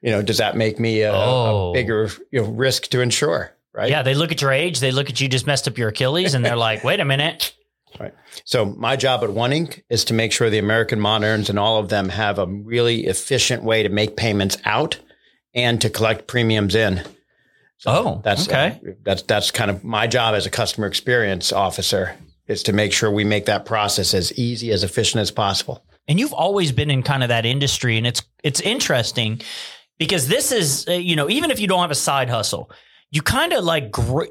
you 0.00 0.10
know, 0.10 0.22
does 0.22 0.38
that 0.38 0.56
make 0.56 0.80
me 0.80 1.02
a, 1.02 1.12
Oh. 1.12 1.70
a 1.70 1.72
bigger 1.74 2.10
you 2.30 2.42
know 2.42 2.48
risk 2.48 2.84
to 2.88 3.00
insure? 3.00 3.52
Right. 3.74 3.90
yeah, 3.90 4.02
they 4.02 4.14
look 4.14 4.32
at 4.32 4.40
your 4.42 4.50
age, 4.50 4.80
they 4.80 4.90
look 4.90 5.08
at 5.08 5.20
you 5.20 5.28
just 5.28 5.46
messed 5.46 5.68
up 5.68 5.78
your 5.78 5.90
Achilles, 5.90 6.34
and 6.34 6.44
they're 6.44 6.56
like, 6.56 6.82
wait 6.84 7.00
a 7.00 7.04
minute. 7.04 7.54
Right. 7.98 8.12
So 8.44 8.66
my 8.66 8.96
job 8.96 9.24
at 9.24 9.30
One 9.30 9.50
Inc. 9.50 9.80
is 9.88 10.04
to 10.04 10.14
make 10.14 10.30
sure 10.30 10.50
the 10.50 10.58
American 10.58 11.00
moderns 11.00 11.48
and 11.48 11.58
all 11.58 11.78
of 11.78 11.88
them 11.88 12.10
have 12.10 12.38
a 12.38 12.46
really 12.46 13.06
efficient 13.06 13.64
way 13.64 13.82
to 13.82 13.88
make 13.88 14.14
payments 14.14 14.58
out 14.66 15.00
and 15.54 15.80
to 15.80 15.88
collect 15.88 16.26
premiums 16.28 16.74
in. 16.74 17.02
Oh, 17.86 18.20
That's 18.24 18.48
okay. 18.48 18.80
uh, 18.86 18.90
that's 19.04 19.22
that's 19.22 19.50
kind 19.50 19.70
of 19.70 19.84
my 19.84 20.06
job 20.06 20.34
as 20.34 20.46
a 20.46 20.50
customer 20.50 20.86
experience 20.86 21.52
officer 21.52 22.16
is 22.46 22.62
to 22.64 22.72
make 22.72 22.92
sure 22.92 23.10
we 23.10 23.24
make 23.24 23.44
that 23.46 23.64
process 23.66 24.14
as 24.14 24.32
easy 24.38 24.72
as 24.72 24.82
efficient 24.82 25.20
as 25.20 25.30
possible. 25.30 25.84
and 26.08 26.18
you've 26.18 26.32
always 26.32 26.72
been 26.72 26.90
in 26.90 27.02
kind 27.02 27.22
of 27.22 27.28
that 27.28 27.44
industry, 27.46 27.96
and 27.98 28.06
it's 28.06 28.22
it's 28.42 28.60
interesting 28.60 29.40
because 29.98 30.26
this 30.28 30.50
is 30.52 30.86
uh, 30.88 30.92
you 30.92 31.14
know 31.16 31.28
even 31.30 31.50
if 31.50 31.60
you 31.60 31.66
don't 31.68 31.80
have 31.80 31.90
a 31.90 31.94
side 31.94 32.28
hustle, 32.30 32.70
you 33.10 33.22
kind 33.22 33.52
of 33.52 33.62
like 33.64 33.90
gr- 33.92 34.24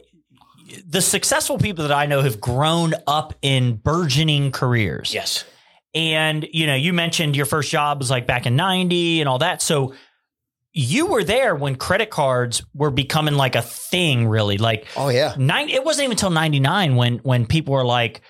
the 0.86 1.02
successful 1.02 1.58
people 1.58 1.88
that 1.88 1.96
I 1.96 2.06
know 2.08 2.22
have 2.22 2.42
grown 2.42 2.94
up 3.06 3.34
in 3.42 3.76
burgeoning 3.78 4.52
careers. 4.52 5.14
Yes. 5.14 5.46
And 5.96 6.46
you 6.52 6.68
know, 6.68 6.76
you 6.76 6.92
mentioned 6.94 7.36
your 7.38 7.46
first 7.46 7.72
job 7.72 8.00
was 8.00 8.12
like 8.12 8.28
back 8.28 8.46
in 8.46 8.56
90 8.58 9.22
and 9.22 9.30
all 9.30 9.40
that. 9.40 9.62
So 9.62 9.94
you 10.78 11.08
were 11.08 11.24
there 11.24 11.56
when 11.56 11.76
credit 11.76 12.10
cards 12.10 12.64
were 12.74 12.92
becoming 12.92 13.34
like 13.36 13.56
a 13.56 13.62
thing 13.62 14.28
really. 14.28 14.58
Like 14.58 14.86
Oh 14.96 15.10
yeah. 15.10 15.34
nine 15.38 15.70
it 15.70 15.84
wasn't 15.84 16.06
even 16.06 16.12
until 16.14 16.30
99 16.30 16.96
when 16.96 17.18
when 17.20 17.46
people 17.46 17.74
were 17.74 17.86
like 17.86 18.22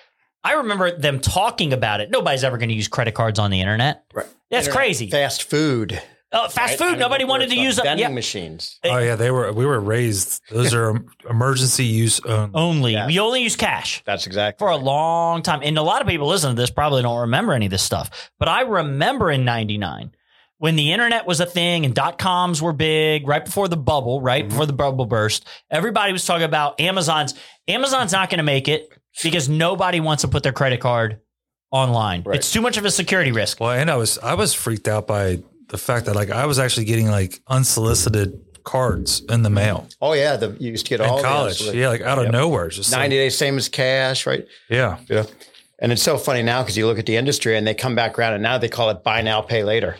I 0.44 0.52
remember 0.54 0.96
them 0.96 1.20
talking 1.20 1.72
about 1.72 2.00
it. 2.00 2.10
Nobody's 2.10 2.44
ever 2.44 2.56
going 2.58 2.70
to 2.70 2.74
use 2.74 2.88
credit 2.88 3.12
cards 3.12 3.38
on 3.38 3.50
the 3.50 3.60
internet. 3.60 4.04
Right. 4.14 4.26
That's 4.50 4.66
Internet, 4.66 4.76
crazy. 4.76 5.10
Fast 5.10 5.42
food. 5.42 6.00
Uh, 6.30 6.48
fast 6.48 6.72
right? 6.72 6.78
Food. 6.78 6.90
mean, 6.92 7.00
Nobody 7.00 7.24
wanted 7.24 7.50
to 7.50 7.56
use 7.56 7.76
vending 7.76 7.98
yeah, 8.08 8.14
machines. 8.14 8.78
Oh 8.84 8.98
yeah, 8.98 9.16
they 9.16 9.30
were. 9.30 9.52
We 9.52 9.64
were 9.64 9.80
raised. 9.80 10.42
Those 10.50 10.74
are 10.74 11.02
emergency 11.30 11.84
use 11.84 12.20
only. 12.20 12.50
only. 12.54 12.92
Yeah. 12.92 13.06
We 13.06 13.18
only 13.18 13.42
use 13.42 13.56
cash. 13.56 14.02
That's 14.04 14.26
exactly 14.26 14.58
for 14.64 14.70
a 14.70 14.76
long 14.76 15.42
time. 15.42 15.60
And 15.62 15.78
a 15.78 15.82
lot 15.82 16.02
of 16.02 16.08
people 16.08 16.28
listening 16.28 16.56
to 16.56 16.62
this 16.62 16.70
probably 16.70 17.02
don't 17.02 17.20
remember 17.22 17.52
any 17.52 17.66
of 17.66 17.70
this 17.70 17.82
stuff. 17.82 18.30
But 18.38 18.48
I 18.48 18.62
remember 18.62 19.30
in 19.30 19.44
99 19.44 20.12
when 20.58 20.76
the 20.76 20.92
internet 20.92 21.26
was 21.26 21.40
a 21.40 21.46
thing 21.46 21.84
and 21.84 21.94
dot 21.94 22.18
coms 22.18 22.60
were 22.60 22.72
big, 22.72 23.26
right 23.26 23.44
before 23.44 23.68
the 23.68 23.76
bubble, 23.76 24.20
right 24.20 24.42
Mm-hmm. 24.44 24.48
before 24.50 24.66
the 24.66 24.72
bubble 24.72 25.06
burst, 25.06 25.46
everybody 25.70 26.12
was 26.12 26.24
talking 26.24 26.44
about 26.44 26.80
Amazon's. 26.80 27.34
Amazon's 27.66 28.12
not 28.12 28.28
going 28.30 28.38
to 28.38 28.44
make 28.44 28.68
it 28.68 28.88
because 29.22 29.48
nobody 29.48 30.00
wants 30.00 30.22
to 30.22 30.28
put 30.28 30.42
their 30.42 30.52
credit 30.52 30.80
card 30.80 31.20
online. 31.70 32.22
Right. 32.24 32.36
It's 32.36 32.52
too 32.52 32.60
much 32.60 32.76
of 32.76 32.84
a 32.84 32.90
security 32.90 33.32
risk. 33.32 33.60
Well, 33.60 33.70
and 33.72 33.90
I 33.90 33.96
was 33.96 34.18
I 34.18 34.34
was 34.34 34.54
freaked 34.54 34.88
out 34.88 35.06
by 35.06 35.42
the 35.68 35.78
fact 35.78 36.06
that 36.06 36.14
like 36.16 36.30
I 36.30 36.46
was 36.46 36.58
actually 36.58 36.86
getting 36.86 37.08
like 37.08 37.40
unsolicited 37.46 38.40
cards 38.64 39.22
in 39.30 39.42
the 39.42 39.48
mail 39.50 39.86
Oh 40.00 40.12
yeah, 40.12 40.36
the, 40.36 40.54
you 40.60 40.70
used 40.72 40.84
to 40.86 40.90
get 40.90 41.00
in 41.00 41.06
all 41.08 41.22
college. 41.22 41.58
The, 41.60 41.74
yeah, 41.76 41.88
like 41.88 42.02
out 42.02 42.18
of 42.18 42.24
Yep. 42.24 42.32
nowhere. 42.32 42.68
Just 42.68 42.90
ninety 42.92 43.16
like, 43.16 43.24
days, 43.26 43.38
same 43.38 43.56
as 43.56 43.68
cash, 43.68 44.26
right? 44.26 44.46
yeah. 44.68 44.98
You 45.08 45.16
know, 45.16 45.26
and 45.78 45.92
it's 45.92 46.02
so 46.02 46.18
funny 46.18 46.42
now 46.42 46.62
because 46.62 46.76
you 46.76 46.86
look 46.86 46.98
at 46.98 47.06
the 47.06 47.16
industry 47.16 47.56
and 47.56 47.66
they 47.66 47.74
come 47.74 47.94
back 47.94 48.18
around 48.18 48.34
and 48.34 48.42
now 48.42 48.58
they 48.58 48.68
call 48.68 48.90
it 48.90 49.02
buy 49.04 49.22
now, 49.22 49.40
pay 49.42 49.62
later, 49.64 49.96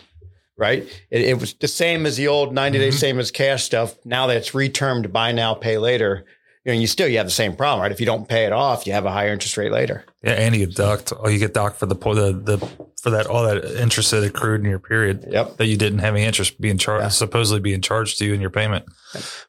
right? 0.59 0.83
It, 1.09 1.21
it 1.21 1.39
was 1.39 1.53
the 1.53 1.67
same 1.67 2.05
as 2.05 2.17
the 2.17 2.27
old 2.27 2.53
90 2.53 2.77
days, 2.77 2.93
mm-hmm. 2.95 2.99
same 2.99 3.19
as 3.19 3.31
cash 3.31 3.63
stuff. 3.63 3.95
Now 4.05 4.27
that 4.27 4.37
it's 4.37 4.51
retermed 4.51 5.11
buy 5.11 5.31
now, 5.31 5.53
pay 5.53 5.77
later, 5.77 6.25
you 6.65 6.73
know, 6.73 6.79
you 6.79 6.87
still 6.87 7.07
you 7.07 7.17
have 7.17 7.25
the 7.25 7.31
same 7.31 7.55
problem, 7.55 7.81
right? 7.81 7.91
If 7.91 7.99
you 7.99 8.05
don't 8.05 8.27
pay 8.27 8.45
it 8.45 8.51
off, 8.51 8.85
you 8.85 8.93
have 8.93 9.05
a 9.05 9.11
higher 9.11 9.31
interest 9.31 9.57
rate 9.57 9.71
later. 9.71 10.05
Yeah, 10.21 10.33
and 10.33 10.53
you 10.55 10.65
get 10.65 10.75
docked. 10.75 11.13
Oh, 11.17 11.29
you 11.29 11.39
get 11.39 11.53
docked 11.53 11.77
for 11.79 11.85
the 11.85 11.95
the 11.95 12.57
the 12.57 12.69
for 13.01 13.11
that 13.11 13.27
all 13.27 13.43
that 13.43 13.63
interest 13.79 14.11
that 14.11 14.23
accrued 14.23 14.61
in 14.61 14.69
your 14.69 14.79
period. 14.79 15.25
Yep. 15.31 15.57
That 15.57 15.67
you 15.67 15.77
didn't 15.77 15.99
have 15.99 16.15
any 16.15 16.25
interest 16.25 16.59
being 16.59 16.77
charged, 16.77 17.03
Yeah. 17.03 17.09
supposedly 17.09 17.61
being 17.61 17.81
charged 17.81 18.19
to 18.19 18.25
you 18.25 18.33
in 18.33 18.41
your 18.41 18.49
payment. 18.49 18.85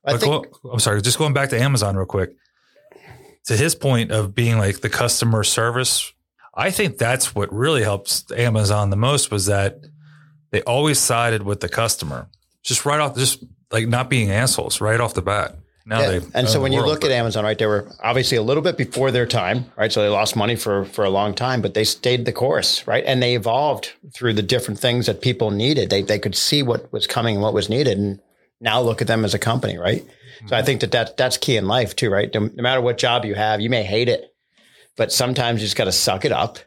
I 0.05 0.13
But 0.13 0.21
think 0.21 0.53
go- 0.53 0.71
I'm 0.71 0.79
sorry, 0.79 1.03
just 1.03 1.19
going 1.19 1.33
back 1.33 1.51
to 1.51 1.61
Amazon 1.61 1.97
real 1.97 2.07
quick. 2.07 2.31
To 3.47 3.57
his 3.57 3.75
point 3.75 4.13
of 4.13 4.35
being 4.35 4.59
like 4.59 4.81
the 4.81 4.89
customer 4.89 5.43
service, 5.43 6.13
I 6.55 6.71
think 6.71 6.99
that's 6.99 7.35
what 7.35 7.53
really 7.53 7.83
helps 7.83 8.31
Amazon 8.31 8.91
the 8.91 8.97
most 8.97 9.31
was 9.31 9.47
that 9.47 9.81
they 10.51 10.63
always 10.63 10.99
sided 10.99 11.43
with 11.43 11.61
the 11.61 11.69
customer, 11.69 12.29
just 12.63 12.85
right 12.85 13.01
off, 13.01 13.17
just 13.17 13.43
like 13.71 13.89
not 13.89 14.11
being 14.11 14.31
assholes 14.31 14.81
right 14.81 15.01
off 15.01 15.15
the 15.15 15.23
bat. 15.23 15.57
Now 15.87 16.01
Yeah. 16.01 16.19
they 16.19 16.27
and 16.35 16.49
so 16.49 16.61
when 16.61 16.73
you 16.73 16.81
world, 16.81 16.91
look 16.91 17.05
at 17.05 17.11
Amazon, 17.11 17.45
right, 17.45 17.59
they 17.59 17.67
were 17.67 17.87
obviously 18.03 18.37
a 18.37 18.43
little 18.43 18.63
bit 18.63 18.77
before 18.77 19.11
their 19.11 19.27
time, 19.27 19.73
right? 19.77 19.91
So 19.91 20.03
they 20.03 20.09
lost 20.09 20.37
money 20.37 20.55
for 20.55 20.85
for 20.85 21.05
a 21.05 21.11
long 21.11 21.35
time, 21.35 21.63
but 21.63 21.75
they 21.75 21.85
stayed 21.85 22.27
the 22.27 22.33
course, 22.33 22.87
right? 22.87 23.03
And 23.07 23.23
they 23.23 23.35
evolved 23.35 23.93
through 24.15 24.35
the 24.35 24.43
different 24.43 24.79
things 24.79 25.07
that 25.07 25.21
people 25.21 25.51
needed. 25.51 25.91
They 25.91 26.03
they 26.03 26.19
could 26.19 26.37
see 26.37 26.63
what 26.63 26.93
was 26.93 27.07
coming 27.07 27.37
and 27.37 27.43
what 27.43 27.55
was 27.55 27.69
needed, 27.69 27.99
and 27.99 28.21
now 28.61 28.81
look 28.81 29.01
at 29.01 29.09
them 29.09 29.25
as 29.25 29.35
a 29.35 29.39
company, 29.39 29.79
right? 29.79 30.05
So 30.47 30.55
I 30.55 30.59
mm-hmm. 30.59 30.67
think 30.67 30.81
that, 30.83 30.93
that 30.93 31.17
that's 31.17 31.37
key 31.37 31.57
in 31.57 31.67
life 31.67 31.97
too, 31.97 32.11
right? 32.11 32.33
No, 32.33 32.41
no 32.41 32.63
matter 32.63 32.81
what 32.81 32.99
job 32.99 33.25
you 33.25 33.35
have, 33.35 33.61
you 33.61 33.71
may 33.71 33.83
hate 33.83 34.09
it, 34.09 34.35
but 34.97 35.13
sometimes 35.13 35.61
you 35.61 35.67
just 35.67 35.77
got 35.77 35.85
to 35.85 35.93
suck 35.93 36.25
it 36.25 36.33
up, 36.33 36.59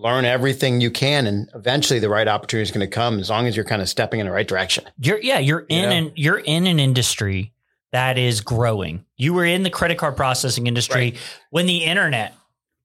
learn 0.00 0.24
everything 0.24 0.80
you 0.80 0.90
can, 0.90 1.26
and 1.26 1.48
eventually 1.54 1.98
the 1.98 2.08
right 2.08 2.28
opportunity 2.28 2.62
is 2.62 2.70
going 2.70 2.86
to 2.88 2.92
come 2.92 3.18
as 3.18 3.30
long 3.30 3.46
as 3.46 3.56
you're 3.56 3.64
kind 3.64 3.82
of 3.82 3.88
stepping 3.88 4.20
in 4.20 4.26
the 4.26 4.32
right 4.32 4.46
direction. 4.46 4.84
You're 5.00 5.20
yeah, 5.20 5.38
you're 5.38 5.66
in 5.68 5.90
Yeah. 5.90 5.96
an 5.96 6.12
you're 6.16 6.38
in 6.38 6.66
an 6.66 6.78
industry 6.78 7.52
that 7.92 8.18
is 8.18 8.40
growing. 8.40 9.04
You 9.16 9.32
were 9.34 9.44
in 9.44 9.62
the 9.62 9.70
credit 9.70 9.98
card 9.98 10.16
processing 10.16 10.66
industry 10.66 11.16
when 11.50 11.66
the 11.66 11.84
internet 11.84 12.34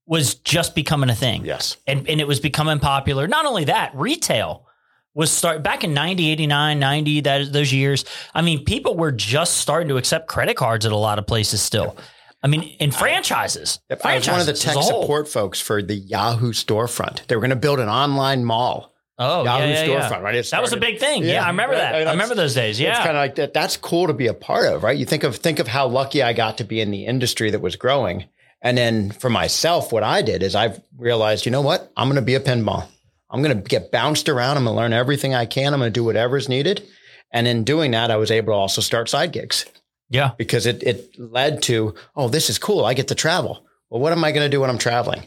was 0.06 0.34
just 0.36 0.74
becoming 0.74 1.10
a 1.10 1.14
thing. 1.14 1.44
Yes. 1.44 1.76
And 1.86 2.08
and 2.08 2.20
it 2.20 2.26
was 2.26 2.40
becoming 2.40 2.78
popular. 2.78 3.26
Not 3.28 3.46
only 3.46 3.64
that, 3.64 3.94
retail 3.94 4.66
was 5.14 5.30
start 5.30 5.62
back 5.62 5.84
in 5.84 5.92
90, 5.92 6.30
89, 6.30 6.78
90, 6.78 7.20
that 7.22 7.52
those 7.52 7.72
years. 7.72 8.04
I 8.34 8.40
mean, 8.42 8.64
people 8.64 8.96
were 8.96 9.12
just 9.12 9.58
starting 9.58 9.88
to 9.88 9.98
accept 9.98 10.26
credit 10.26 10.56
cards 10.56 10.86
at 10.86 10.92
a 10.92 10.96
lot 10.96 11.18
of 11.18 11.26
places 11.26 11.60
still. 11.60 11.96
I 12.42 12.48
mean, 12.48 12.62
in 12.80 12.90
franchises. 12.90 13.78
Yep, 13.88 14.04
I 14.04 14.16
was 14.16 14.28
one 14.28 14.40
of 14.40 14.46
the 14.46 14.52
tech 14.52 14.70
as 14.70 14.76
a 14.76 14.80
whole. 14.80 15.02
support 15.02 15.28
folks 15.28 15.60
for 15.60 15.80
the 15.80 15.94
Yahoo 15.94 16.52
storefront. 16.52 17.26
They 17.28 17.36
were 17.36 17.40
going 17.40 17.50
to 17.50 17.56
build 17.56 17.78
an 17.78 17.88
online 17.88 18.44
mall. 18.44 18.92
Oh, 19.18 19.44
Yahoo 19.44 19.68
yeah, 19.68 19.84
yeah, 19.84 19.84
yeah. 19.84 20.08
storefront, 20.08 20.22
right? 20.22 20.44
That 20.50 20.62
was 20.62 20.72
a 20.72 20.76
big 20.76 20.98
thing. 20.98 21.22
Yeah, 21.22 21.34
Yeah, 21.34 21.44
I 21.44 21.48
remember 21.48 21.74
right. 21.74 21.82
that. 21.82 21.94
I 21.94 21.98
mean, 22.00 22.08
I 22.08 22.12
remember 22.12 22.34
those 22.34 22.54
days. 22.54 22.80
Yeah, 22.80 22.90
it's 22.90 22.98
kind 22.98 23.10
of 23.10 23.16
like 23.16 23.36
that. 23.36 23.54
That's 23.54 23.76
cool 23.76 24.08
to 24.08 24.12
be 24.12 24.26
a 24.26 24.34
part 24.34 24.66
of, 24.66 24.82
right? 24.82 24.96
You 24.96 25.04
think 25.04 25.22
of 25.22 25.36
think 25.36 25.60
of 25.60 25.68
how 25.68 25.86
lucky 25.86 26.22
I 26.22 26.32
got 26.32 26.58
to 26.58 26.64
be 26.64 26.80
in 26.80 26.90
the 26.90 27.06
industry 27.06 27.50
that 27.50 27.60
was 27.60 27.76
growing, 27.76 28.24
and 28.60 28.76
then 28.76 29.12
for 29.12 29.30
myself, 29.30 29.92
what 29.92 30.02
I 30.02 30.22
did 30.22 30.42
is 30.42 30.56
I've 30.56 30.80
realized, 30.96 31.46
you 31.46 31.52
know 31.52 31.62
what? 31.62 31.92
I'm 31.96 32.08
going 32.08 32.16
to 32.16 32.22
be 32.22 32.34
a 32.34 32.40
pinball. 32.40 32.88
I'm 33.30 33.42
going 33.42 33.56
to 33.56 33.68
get 33.68 33.92
bounced 33.92 34.28
around. 34.28 34.56
I'm 34.56 34.64
going 34.64 34.74
to 34.74 34.80
learn 34.80 34.92
everything 34.92 35.34
I 35.34 35.46
can. 35.46 35.72
I'm 35.72 35.80
going 35.80 35.92
to 35.92 36.00
do 36.00 36.04
whatever's 36.04 36.48
needed, 36.48 36.82
and 37.30 37.46
in 37.46 37.62
doing 37.62 37.92
that, 37.92 38.10
I 38.10 38.16
was 38.16 38.32
able 38.32 38.52
to 38.54 38.56
also 38.56 38.80
start 38.80 39.08
side 39.08 39.30
gigs 39.32 39.66
yeah. 40.12 40.30
because 40.38 40.66
it 40.66 40.82
it 40.82 41.18
led 41.18 41.62
to, 41.62 41.94
oh, 42.14 42.28
this 42.28 42.48
is 42.50 42.58
cool. 42.58 42.84
I 42.84 42.94
get 42.94 43.08
to 43.08 43.14
travel. 43.14 43.64
Well, 43.90 44.00
what 44.00 44.12
am 44.12 44.24
I 44.24 44.32
going 44.32 44.44
to 44.46 44.54
do 44.56 44.60
when 44.60 44.70
I'm 44.70 44.78
traveling? 44.78 45.22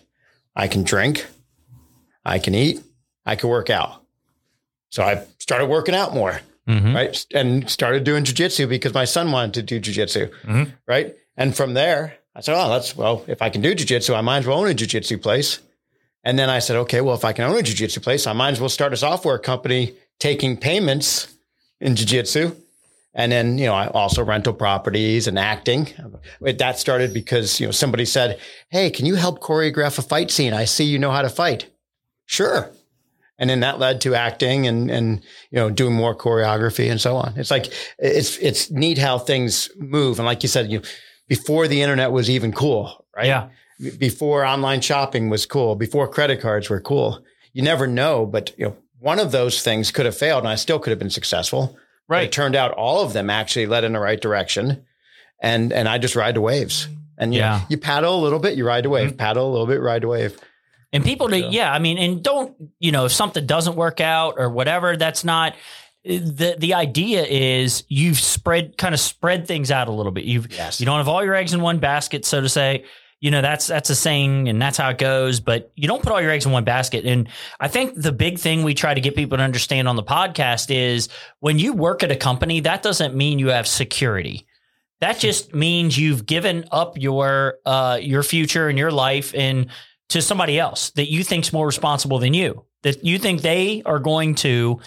I 0.55 0.67
can 0.67 0.83
drink, 0.83 1.25
I 2.23 2.39
can 2.39 2.55
eat, 2.55 2.81
I 3.25 3.35
can 3.35 3.49
work 3.49 3.69
out. 3.69 4.01
So 4.89 5.03
I 5.03 5.23
started 5.39 5.65
working 5.67 5.93
out 5.95 6.13
more, 6.13 6.39
Mhm. 6.67 6.95
right? 6.95 7.25
And 7.33 7.69
started 7.69 8.03
doing 8.05 8.23
jujitsu 8.23 8.67
because 8.69 8.93
my 8.93 9.05
son 9.05 9.31
wanted 9.31 9.53
to 9.55 9.61
do 9.63 9.79
jujitsu, 9.81 10.31
Mhm. 10.45 10.71
right? 10.87 11.15
And 11.37 11.55
from 11.55 11.73
there, 11.73 12.15
I 12.35 12.41
said, 12.41 12.55
oh, 12.55 12.69
that's 12.69 12.95
well, 12.95 13.23
if 13.27 13.41
I 13.41 13.49
can 13.49 13.61
do 13.61 13.75
jujitsu, 13.75 14.15
I 14.15 14.21
might 14.21 14.39
as 14.39 14.45
well 14.47 14.59
own 14.59 14.71
a 14.71 14.73
jujitsu 14.73 15.21
place. 15.21 15.59
And 16.23 16.39
then 16.39 16.49
I 16.49 16.59
said, 16.59 16.75
okay, 16.77 17.01
well, 17.01 17.13
if 17.15 17.23
I 17.25 17.33
can 17.33 17.45
own 17.45 17.57
a 17.59 17.61
jujitsu 17.63 18.01
place, 18.01 18.25
I 18.25 18.33
might 18.33 18.51
as 18.53 18.59
well 18.59 18.69
start 18.69 18.93
a 18.93 18.97
software 18.97 19.37
company 19.37 19.93
taking 20.19 20.57
payments 20.57 21.27
in 21.79 21.93
jujitsu. 21.95 22.55
And 23.17 23.31
then, 23.31 23.57
you 23.57 23.65
know, 23.65 23.73
I 23.73 23.87
also 23.87 24.23
rental 24.23 24.53
properties 24.53 25.27
and 25.27 25.39
acting. 25.39 25.87
That 26.41 26.77
started 26.77 27.13
because, 27.13 27.61
you 27.61 27.65
know, 27.65 27.71
somebody 27.71 28.03
said, 28.03 28.39
Hey, 28.69 28.89
can 28.89 29.05
you 29.05 29.15
help 29.15 29.39
choreograph 29.39 29.97
a 29.97 30.01
fight 30.01 30.29
scene? 30.29 30.53
I 30.53 30.65
see 30.65 30.83
you 30.83 30.99
know 30.99 31.11
how 31.11 31.21
to 31.21 31.29
fight. 31.29 31.71
Sure. 32.25 32.69
And 33.37 33.49
then 33.49 33.61
that 33.61 33.79
led 33.79 34.01
to 34.01 34.15
acting 34.15 34.67
and, 34.67 34.91
and, 34.91 35.21
you 35.49 35.57
know, 35.59 35.69
doing 35.69 35.93
more 35.93 36.15
choreography 36.15 36.91
and 36.91 36.99
so 36.99 37.15
on. 37.15 37.33
It's 37.37 37.51
like, 37.51 37.71
it's, 37.97 38.37
it's 38.37 38.69
neat 38.71 38.97
how 38.97 39.17
things 39.17 39.69
move. 39.77 40.19
And 40.19 40.25
like 40.25 40.43
you 40.43 40.49
said, 40.49 40.69
you, 40.71 40.81
before 41.27 41.67
the 41.67 41.81
internet 41.81 42.11
was 42.11 42.29
even 42.29 42.51
cool, 42.51 43.05
right? 43.15 43.27
Yeah. 43.27 43.49
Before 43.97 44.45
online 44.45 44.79
shopping 44.79 45.29
was 45.29 45.45
cool, 45.45 45.75
before 45.75 46.07
credit 46.07 46.39
cards 46.39 46.69
were 46.69 46.79
cool. 46.79 47.23
You 47.51 47.61
never 47.61 47.87
know, 47.87 48.25
but, 48.25 48.57
you 48.57 48.65
know, 48.65 48.77
one 48.99 49.19
of 49.19 49.31
those 49.31 49.61
things 49.61 49.91
could 49.91 50.05
have 50.05 50.17
failed 50.17 50.43
and 50.43 50.49
I 50.49 50.55
still 50.55 50.79
could 50.79 50.91
have 50.91 50.99
been 50.99 51.09
successful. 51.09 51.77
But 52.07 52.13
Right. 52.15 52.23
it 52.25 52.31
turned 52.31 52.55
out 52.55 52.71
all 52.71 53.01
of 53.03 53.13
them 53.13 53.29
actually 53.29 53.65
led 53.65 53.83
in 53.83 53.93
the 53.93 53.99
right 53.99 54.19
direction. 54.21 54.85
And 55.41 55.73
and 55.73 55.87
I 55.89 55.97
just 55.97 56.15
ride 56.15 56.35
the 56.35 56.41
waves. 56.41 56.87
And 57.17 57.33
you, 57.33 57.39
Yeah. 57.39 57.61
you 57.69 57.77
paddle 57.77 58.19
a 58.19 58.21
little 58.21 58.39
bit, 58.39 58.57
you 58.57 58.65
ride 58.65 58.83
the 58.85 58.89
wave, 58.89 59.09
mm-hmm. 59.09 59.17
paddle 59.17 59.49
a 59.49 59.51
little 59.51 59.67
bit, 59.67 59.81
ride 59.81 60.03
the 60.03 60.07
wave. 60.07 60.37
And 60.93 61.03
people, 61.03 61.27
to, 61.29 61.37
yeah, 61.37 61.73
I 61.73 61.79
mean, 61.79 61.97
and 61.97 62.23
don't 62.23 62.55
you 62.79 62.91
know 62.91 63.05
if 63.05 63.11
something 63.11 63.45
doesn't 63.45 63.75
work 63.75 63.99
out 63.99 64.35
or 64.37 64.49
whatever, 64.49 64.95
that's 64.97 65.23
not 65.23 65.55
the 66.05 66.55
the 66.57 66.73
idea. 66.75 67.23
Is 67.25 67.83
you've 67.87 68.19
spread 68.19 68.77
kind 68.77 68.93
of 68.93 68.99
spread 68.99 69.47
things 69.47 69.71
out 69.71 69.87
a 69.87 69.91
little 69.91 70.11
bit. 70.11 70.23
You've 70.25 70.51
Yes. 70.53 70.79
you 70.79 70.85
don't 70.85 70.97
have 70.97 71.07
all 71.09 71.23
your 71.23 71.35
eggs 71.35 71.53
in 71.53 71.61
one 71.61 71.79
basket, 71.79 72.25
so 72.25 72.39
to 72.41 72.49
say. 72.49 72.85
You 73.25 73.31
know 73.31 73.41
that's 73.41 73.65
that's 73.65 73.89
a 73.89 73.95
saying, 73.95 74.49
and 74.49 74.61
that's 74.61 74.77
how 74.77 74.87
it 74.89 74.99
goes. 74.99 75.39
But 75.39 75.71
you 75.75 75.87
don't 75.87 76.03
put 76.03 76.11
all 76.11 76.21
your 76.21 76.29
eggs 76.29 76.45
in 76.45 76.51
one 76.51 76.63
basket. 76.63 77.05
And 77.05 77.27
I 77.59 77.67
think 77.67 77.99
the 77.99 78.11
big 78.11 78.37
thing 78.37 78.61
we 78.61 78.75
try 78.75 78.93
to 78.93 79.01
get 79.01 79.15
people 79.15 79.39
to 79.39 79.43
understand 79.43 79.87
on 79.87 79.95
the 79.95 80.03
podcast 80.03 80.69
is 80.69 81.09
when 81.39 81.57
you 81.57 81.73
work 81.73 82.03
at 82.03 82.11
a 82.11 82.15
company, 82.15 82.59
that 82.59 82.83
doesn't 82.83 83.15
mean 83.15 83.39
you 83.39 83.47
have 83.47 83.67
security. 83.67 84.45
That 85.01 85.17
just 85.17 85.55
means 85.55 85.97
you've 85.97 86.27
given 86.27 86.65
up 86.71 86.99
your 86.99 87.55
uh, 87.65 87.97
your 87.99 88.21
future 88.21 88.69
and 88.69 88.77
your 88.77 88.91
life 88.91 89.33
and 89.33 89.71
to 90.09 90.21
somebody 90.21 90.59
else 90.59 90.91
that 90.91 91.09
you 91.09 91.23
think's 91.23 91.51
more 91.51 91.65
responsible 91.65 92.19
than 92.19 92.35
you. 92.35 92.63
That 92.83 93.03
you 93.03 93.17
think 93.17 93.41
they 93.41 93.81
are 93.87 93.97
going 93.97 94.35
to 94.35 94.79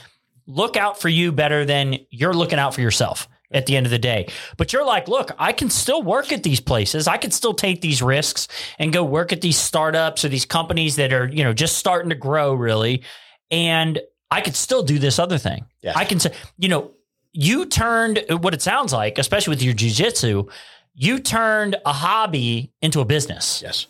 look 0.46 0.76
out 0.76 1.00
for 1.00 1.08
you 1.08 1.32
better 1.32 1.64
than 1.64 1.98
you're 2.10 2.34
looking 2.34 2.60
out 2.60 2.72
for 2.72 2.82
yourself 2.82 3.26
at 3.50 3.66
the 3.66 3.76
end 3.76 3.86
of 3.86 3.90
the 3.90 3.98
day. 3.98 4.28
But 4.56 4.72
you're 4.72 4.84
like, 4.84 5.08
look, 5.08 5.30
I 5.38 5.52
can 5.52 5.70
still 5.70 6.02
work 6.02 6.32
at 6.32 6.42
these 6.42 6.60
places. 6.60 7.08
I 7.08 7.16
can 7.16 7.30
still 7.30 7.54
take 7.54 7.80
these 7.80 8.02
risks 8.02 8.48
and 8.78 8.92
go 8.92 9.02
work 9.04 9.32
at 9.32 9.40
these 9.40 9.56
startups 9.56 10.24
or 10.24 10.28
these 10.28 10.44
companies 10.44 10.96
that 10.96 11.12
are, 11.12 11.26
you 11.26 11.42
know, 11.44 11.52
just 11.52 11.78
starting 11.78 12.10
to 12.10 12.14
grow 12.14 12.52
really. 12.54 13.02
and 13.50 14.00
I 14.30 14.40
could 14.40 14.56
still 14.56 14.82
do 14.82 14.98
this 14.98 15.18
other 15.18 15.38
thing. 15.38 15.64
Yeah. 15.82 15.92
I 15.96 16.04
can 16.04 16.20
say, 16.20 16.32
you 16.58 16.68
know, 16.68 16.92
you 17.32 17.66
turned 17.66 18.24
what 18.28 18.54
it 18.54 18.62
sounds 18.62 18.92
like, 18.92 19.18
especially 19.18 19.52
with 19.52 19.62
your 19.62 19.74
jujitsu, 19.74 20.50
you 20.94 21.18
turned 21.18 21.76
a 21.86 21.92
hobby 21.92 22.72
into 22.82 23.00
a 23.00 23.04
business. 23.04 23.62
Yes. 23.62 23.86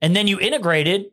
And 0.00 0.14
then 0.14 0.26
you 0.26 0.38
integrated 0.38 1.06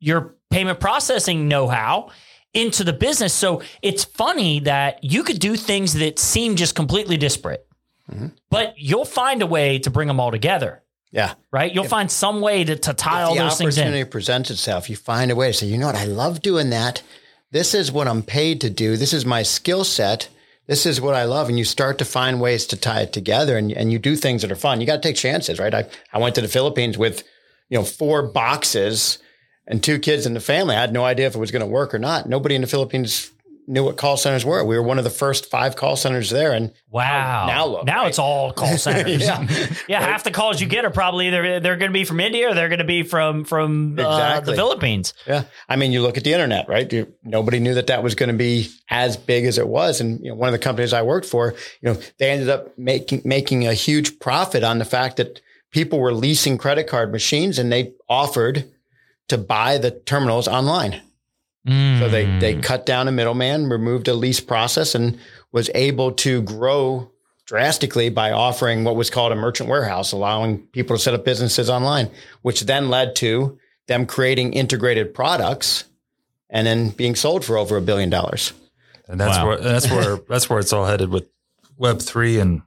your 0.00 0.36
payment 0.50 0.80
processing 0.80 1.48
know 1.48 1.68
how 1.68 2.10
into 2.54 2.82
the 2.84 2.92
business. 2.92 3.32
So 3.34 3.62
it's 3.82 4.04
funny 4.04 4.60
that 4.60 5.02
you 5.04 5.22
could 5.22 5.38
do 5.38 5.56
things 5.56 5.94
that 5.94 6.18
seem 6.18 6.56
just 6.56 6.74
completely 6.74 7.16
disparate, 7.16 7.64
Mm-hmm. 8.10 8.28
but 8.48 8.72
you'll 8.78 9.04
find 9.04 9.42
a 9.42 9.46
way 9.46 9.78
to 9.80 9.90
bring 9.90 10.08
them 10.08 10.18
all 10.18 10.30
together, 10.30 10.82
Yeah. 11.12 11.34
right? 11.52 11.70
You'll 11.70 11.84
find 11.84 12.10
some 12.10 12.40
way 12.40 12.64
to, 12.64 12.74
to 12.74 12.94
tie 12.94 13.20
all 13.22 13.34
those 13.34 13.58
things 13.58 13.76
in. 13.76 13.82
opportunity 13.82 14.08
presents 14.10 14.50
itself, 14.50 14.88
you 14.88 14.96
find 14.96 15.30
a 15.30 15.36
way 15.36 15.48
to 15.48 15.52
say, 15.52 15.66
you 15.66 15.76
know 15.76 15.88
what, 15.88 15.94
I 15.94 16.04
love 16.06 16.40
doing 16.40 16.70
that. 16.70 17.02
This 17.50 17.74
is 17.74 17.92
what 17.92 18.08
I'm 18.08 18.22
paid 18.22 18.62
to 18.62 18.70
do. 18.70 18.96
This 18.96 19.12
is 19.12 19.26
my 19.26 19.42
skill 19.42 19.84
set. 19.84 20.30
This 20.66 20.86
is 20.86 21.02
what 21.02 21.14
I 21.14 21.24
love. 21.24 21.50
And 21.50 21.58
you 21.58 21.64
start 21.66 21.98
to 21.98 22.06
find 22.06 22.40
ways 22.40 22.66
to 22.68 22.76
tie 22.78 23.02
it 23.02 23.12
together 23.12 23.58
and, 23.58 23.70
and 23.72 23.92
you 23.92 23.98
do 23.98 24.16
things 24.16 24.40
that 24.40 24.50
are 24.52 24.56
fun. 24.56 24.80
You 24.80 24.86
got 24.86 25.02
to 25.02 25.08
take 25.08 25.16
chances, 25.16 25.58
right? 25.58 25.74
I, 25.74 25.84
I 26.10 26.18
went 26.18 26.34
to 26.36 26.40
the 26.40 26.48
Philippines 26.48 26.96
with, 26.96 27.24
you 27.68 27.76
know, 27.78 27.84
four 27.84 28.22
boxes 28.22 29.18
and 29.68 29.84
two 29.84 29.98
kids 30.00 30.26
in 30.26 30.34
the 30.34 30.40
family. 30.40 30.74
I 30.74 30.80
had 30.80 30.92
no 30.92 31.04
idea 31.04 31.26
if 31.26 31.36
it 31.36 31.38
was 31.38 31.52
going 31.52 31.60
to 31.60 31.66
work 31.66 31.94
or 31.94 31.98
not. 31.98 32.28
Nobody 32.28 32.54
in 32.54 32.62
the 32.62 32.66
Philippines 32.66 33.30
knew 33.68 33.84
what 33.84 33.98
call 33.98 34.16
centers 34.16 34.46
were. 34.46 34.64
We 34.64 34.76
were 34.76 34.82
one 34.82 34.96
of 34.96 35.04
the 35.04 35.10
first 35.10 35.50
five 35.50 35.76
call 35.76 35.94
centers 35.94 36.30
there. 36.30 36.52
And 36.52 36.72
Wow. 36.90 37.46
Now 37.46 37.66
look, 37.66 37.84
now 37.84 37.98
right? 37.98 38.08
it's 38.08 38.18
all 38.18 38.50
call 38.50 38.78
centers. 38.78 39.22
Yeah. 39.22 39.46
yeah. 39.88 40.00
Half 40.00 40.24
the 40.24 40.30
calls 40.30 40.58
you 40.58 40.66
get 40.66 40.86
are 40.86 40.90
probably 40.90 41.28
either 41.28 41.60
they're 41.60 41.76
going 41.76 41.90
to 41.90 41.94
be 41.94 42.04
from 42.04 42.18
India 42.18 42.48
or 42.48 42.54
they're 42.54 42.70
going 42.70 42.78
to 42.78 42.84
be 42.86 43.02
from 43.02 43.44
from 43.44 43.98
uh, 43.98 44.40
the 44.40 44.54
Philippines. 44.54 45.12
Yeah. 45.26 45.44
I 45.68 45.76
mean, 45.76 45.92
you 45.92 46.00
look 46.00 46.16
at 46.16 46.24
the 46.24 46.32
internet, 46.32 46.66
right? 46.66 46.90
You, 46.90 47.12
nobody 47.22 47.60
knew 47.60 47.74
that 47.74 47.88
that 47.88 48.02
was 48.02 48.14
going 48.14 48.30
to 48.30 48.36
be 48.36 48.70
as 48.88 49.18
big 49.18 49.44
as 49.44 49.58
it 49.58 49.68
was. 49.68 50.00
And, 50.00 50.18
you 50.20 50.30
know, 50.30 50.34
one 50.34 50.48
of 50.48 50.52
the 50.52 50.58
companies 50.58 50.94
I 50.94 51.02
worked 51.02 51.26
for, 51.26 51.54
you 51.82 51.92
know, 51.92 52.00
they 52.18 52.30
ended 52.30 52.48
up 52.48 52.76
making, 52.78 53.20
making 53.26 53.66
a 53.66 53.74
huge 53.74 54.18
profit 54.18 54.64
on 54.64 54.78
the 54.78 54.86
fact 54.86 55.18
that 55.18 55.42
people 55.72 56.00
were 56.00 56.14
leasing 56.14 56.56
credit 56.56 56.86
card 56.86 57.12
machines 57.12 57.58
and 57.58 57.70
they 57.70 57.92
offered 58.08 58.64
to 59.28 59.38
buy 59.38 59.78
the 59.78 59.90
terminals 59.90 60.48
online. 60.48 61.00
So 61.66 62.08
they, 62.08 62.24
Hmm. 62.24 62.38
they 62.38 62.54
cut 62.54 62.86
down 62.86 63.08
a 63.08 63.12
middleman, 63.12 63.68
removed 63.68 64.08
a 64.08 64.14
lease 64.14 64.40
process 64.40 64.94
and 64.94 65.18
was 65.52 65.68
able 65.74 66.12
to 66.12 66.40
grow 66.42 67.10
drastically 67.44 68.08
by 68.08 68.30
offering 68.30 68.84
what 68.84 68.96
was 68.96 69.10
called 69.10 69.32
a 69.32 69.36
merchant 69.36 69.68
warehouse, 69.68 70.12
allowing 70.12 70.58
people 70.68 70.96
to 70.96 71.02
set 71.02 71.12
up 71.12 71.26
businesses 71.26 71.68
online, 71.68 72.10
which 72.40 72.62
then 72.62 72.88
led 72.88 73.14
to 73.16 73.58
them 73.86 74.06
creating 74.06 74.54
integrated 74.54 75.12
products 75.12 75.84
and 76.48 76.66
then 76.66 76.88
being 76.88 77.14
sold 77.14 77.44
for 77.44 77.58
over 77.58 77.76
a 77.76 77.82
billion 77.82 78.08
dollars. 78.08 78.54
And 79.06 79.20
that's 79.20 79.36
Wow. 79.36 79.46
where 79.48 79.56
that's 79.58 79.90
where 79.90 80.16
that's 80.28 80.48
where 80.48 80.58
it's 80.60 80.72
all 80.72 80.86
headed 80.86 81.10
with 81.10 81.28
Web 81.76 82.00
three 82.00 82.38
and 82.38 82.62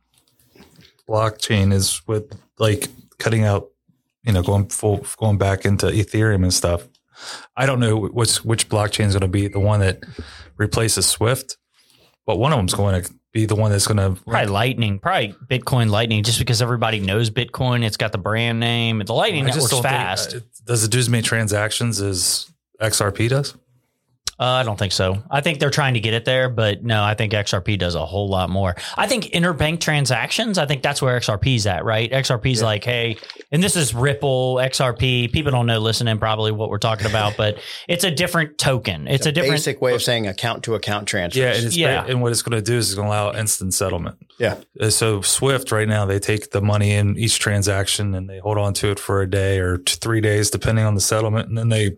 blockchain 1.09 1.73
is 1.73 2.01
with 2.07 2.37
like 2.59 2.87
cutting 3.17 3.43
out, 3.43 3.69
you 4.23 4.31
know, 4.33 4.41
going 4.43 4.67
full 4.69 5.05
going 5.17 5.37
back 5.37 5.65
into 5.65 5.87
Ethereum 5.87 6.43
and 6.43 6.53
stuff. 6.53 6.87
I 7.55 7.65
don't 7.65 7.79
know 7.79 7.97
which 7.97 8.37
which 8.43 8.69
blockchain 8.69 9.05
is 9.07 9.13
going 9.13 9.21
to 9.21 9.27
be 9.27 9.47
the 9.47 9.59
one 9.59 9.79
that 9.81 10.03
replaces 10.57 11.05
Swift, 11.07 11.57
but 12.25 12.37
one 12.37 12.51
of 12.51 12.57
them's 12.57 12.73
going 12.73 13.03
to 13.03 13.13
be 13.33 13.45
the 13.45 13.55
one 13.55 13.71
that's 13.71 13.87
going 13.87 13.97
to 14.15 14.21
Probably 14.23 14.47
Lightning, 14.51 14.99
probably 14.99 15.35
Bitcoin 15.47 15.89
Lightning, 15.89 16.23
just 16.23 16.39
because 16.39 16.61
everybody 16.61 16.99
knows 16.99 17.29
Bitcoin. 17.29 17.83
It's 17.83 17.97
got 17.97 18.11
the 18.11 18.17
brand 18.17 18.59
name. 18.59 18.99
The 19.05 19.13
Lightning 19.13 19.43
I 19.45 19.51
just 19.51 19.57
network's 19.57 19.71
don't 19.71 19.81
think- 19.83 19.93
fast. 19.93 20.35
uh, 20.35 20.39
does 20.65 20.83
it 20.83 20.91
do 20.91 20.99
as 20.99 21.07
many 21.09 21.21
transactions 21.23 22.01
as 22.01 22.47
XRP 22.81 23.29
does? 23.29 23.55
Uh, 24.41 24.45
I 24.45 24.63
don't 24.63 24.79
think 24.79 24.91
so. 24.91 25.21
I 25.29 25.41
think 25.41 25.59
they're 25.59 25.69
trying 25.69 25.93
to 25.93 25.99
get 25.99 26.15
it 26.15 26.25
there, 26.25 26.49
but 26.49 26.83
no, 26.83 27.03
I 27.03 27.13
think 27.13 27.31
XRP 27.31 27.77
does 27.77 27.93
a 27.93 28.03
whole 28.03 28.27
lot 28.27 28.49
more. 28.49 28.75
I 28.97 29.05
think 29.05 29.25
interbank 29.25 29.81
transactions, 29.81 30.57
I 30.57 30.65
think 30.65 30.81
that's 30.81 30.99
where 30.99 31.19
XRP's 31.19 31.67
at, 31.67 31.85
right? 31.85 32.11
XRP's 32.11 32.63
like, 32.63 32.83
hey, 32.83 33.17
and 33.51 33.61
this 33.61 33.75
is 33.75 33.93
Ripple, 33.93 34.55
XRP. 34.55 35.31
People 35.31 35.51
don't 35.51 35.67
know 35.67 35.77
listening 35.77 36.17
probably 36.17 36.51
what 36.51 36.71
we're 36.71 36.79
talking 36.79 37.05
about, 37.05 37.37
but 37.37 37.59
it's 37.87 38.03
a 38.03 38.09
different 38.09 38.57
token. 38.57 39.07
It's 39.07 39.27
a 39.27 39.31
different 39.31 39.53
basic 39.53 39.79
way 39.79 39.93
of 39.93 40.01
saying 40.01 40.25
account 40.25 40.63
to 40.63 40.73
account 40.73 41.07
transfer. 41.07 41.39
Yeah, 41.39 41.53
and, 41.53 41.65
it's 41.67 41.77
Yeah. 41.77 42.03
and 42.07 42.19
what 42.23 42.31
it's 42.31 42.41
going 42.41 42.57
to 42.57 42.63
do 42.63 42.77
is 42.77 42.89
it's 42.89 42.95
going 42.95 43.09
to 43.09 43.13
allow 43.13 43.33
instant 43.33 43.75
settlement. 43.75 44.17
yeah. 44.39 44.55
Uh, 44.79 44.89
So 44.89 45.21
Swift 45.21 45.71
right 45.71 45.87
now 45.87 46.07
they 46.07 46.17
take 46.17 46.49
the 46.49 46.61
money 46.61 46.93
in 46.93 47.15
each 47.15 47.37
transaction 47.37 48.15
and 48.15 48.27
they 48.27 48.39
hold 48.39 48.57
on 48.57 48.73
to 48.73 48.89
it 48.89 48.99
for 48.99 49.21
a 49.21 49.29
day 49.29 49.59
or 49.59 49.77
t- 49.77 49.97
three 50.01 50.19
days 50.19 50.49
depending 50.49 50.83
on 50.83 50.95
the 50.95 51.01
settlement, 51.01 51.47
and 51.47 51.55
then 51.59 51.69
they 51.69 51.91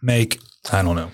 make 0.00 0.38
I 0.70 0.82
don't 0.82 0.96
know 0.96 1.10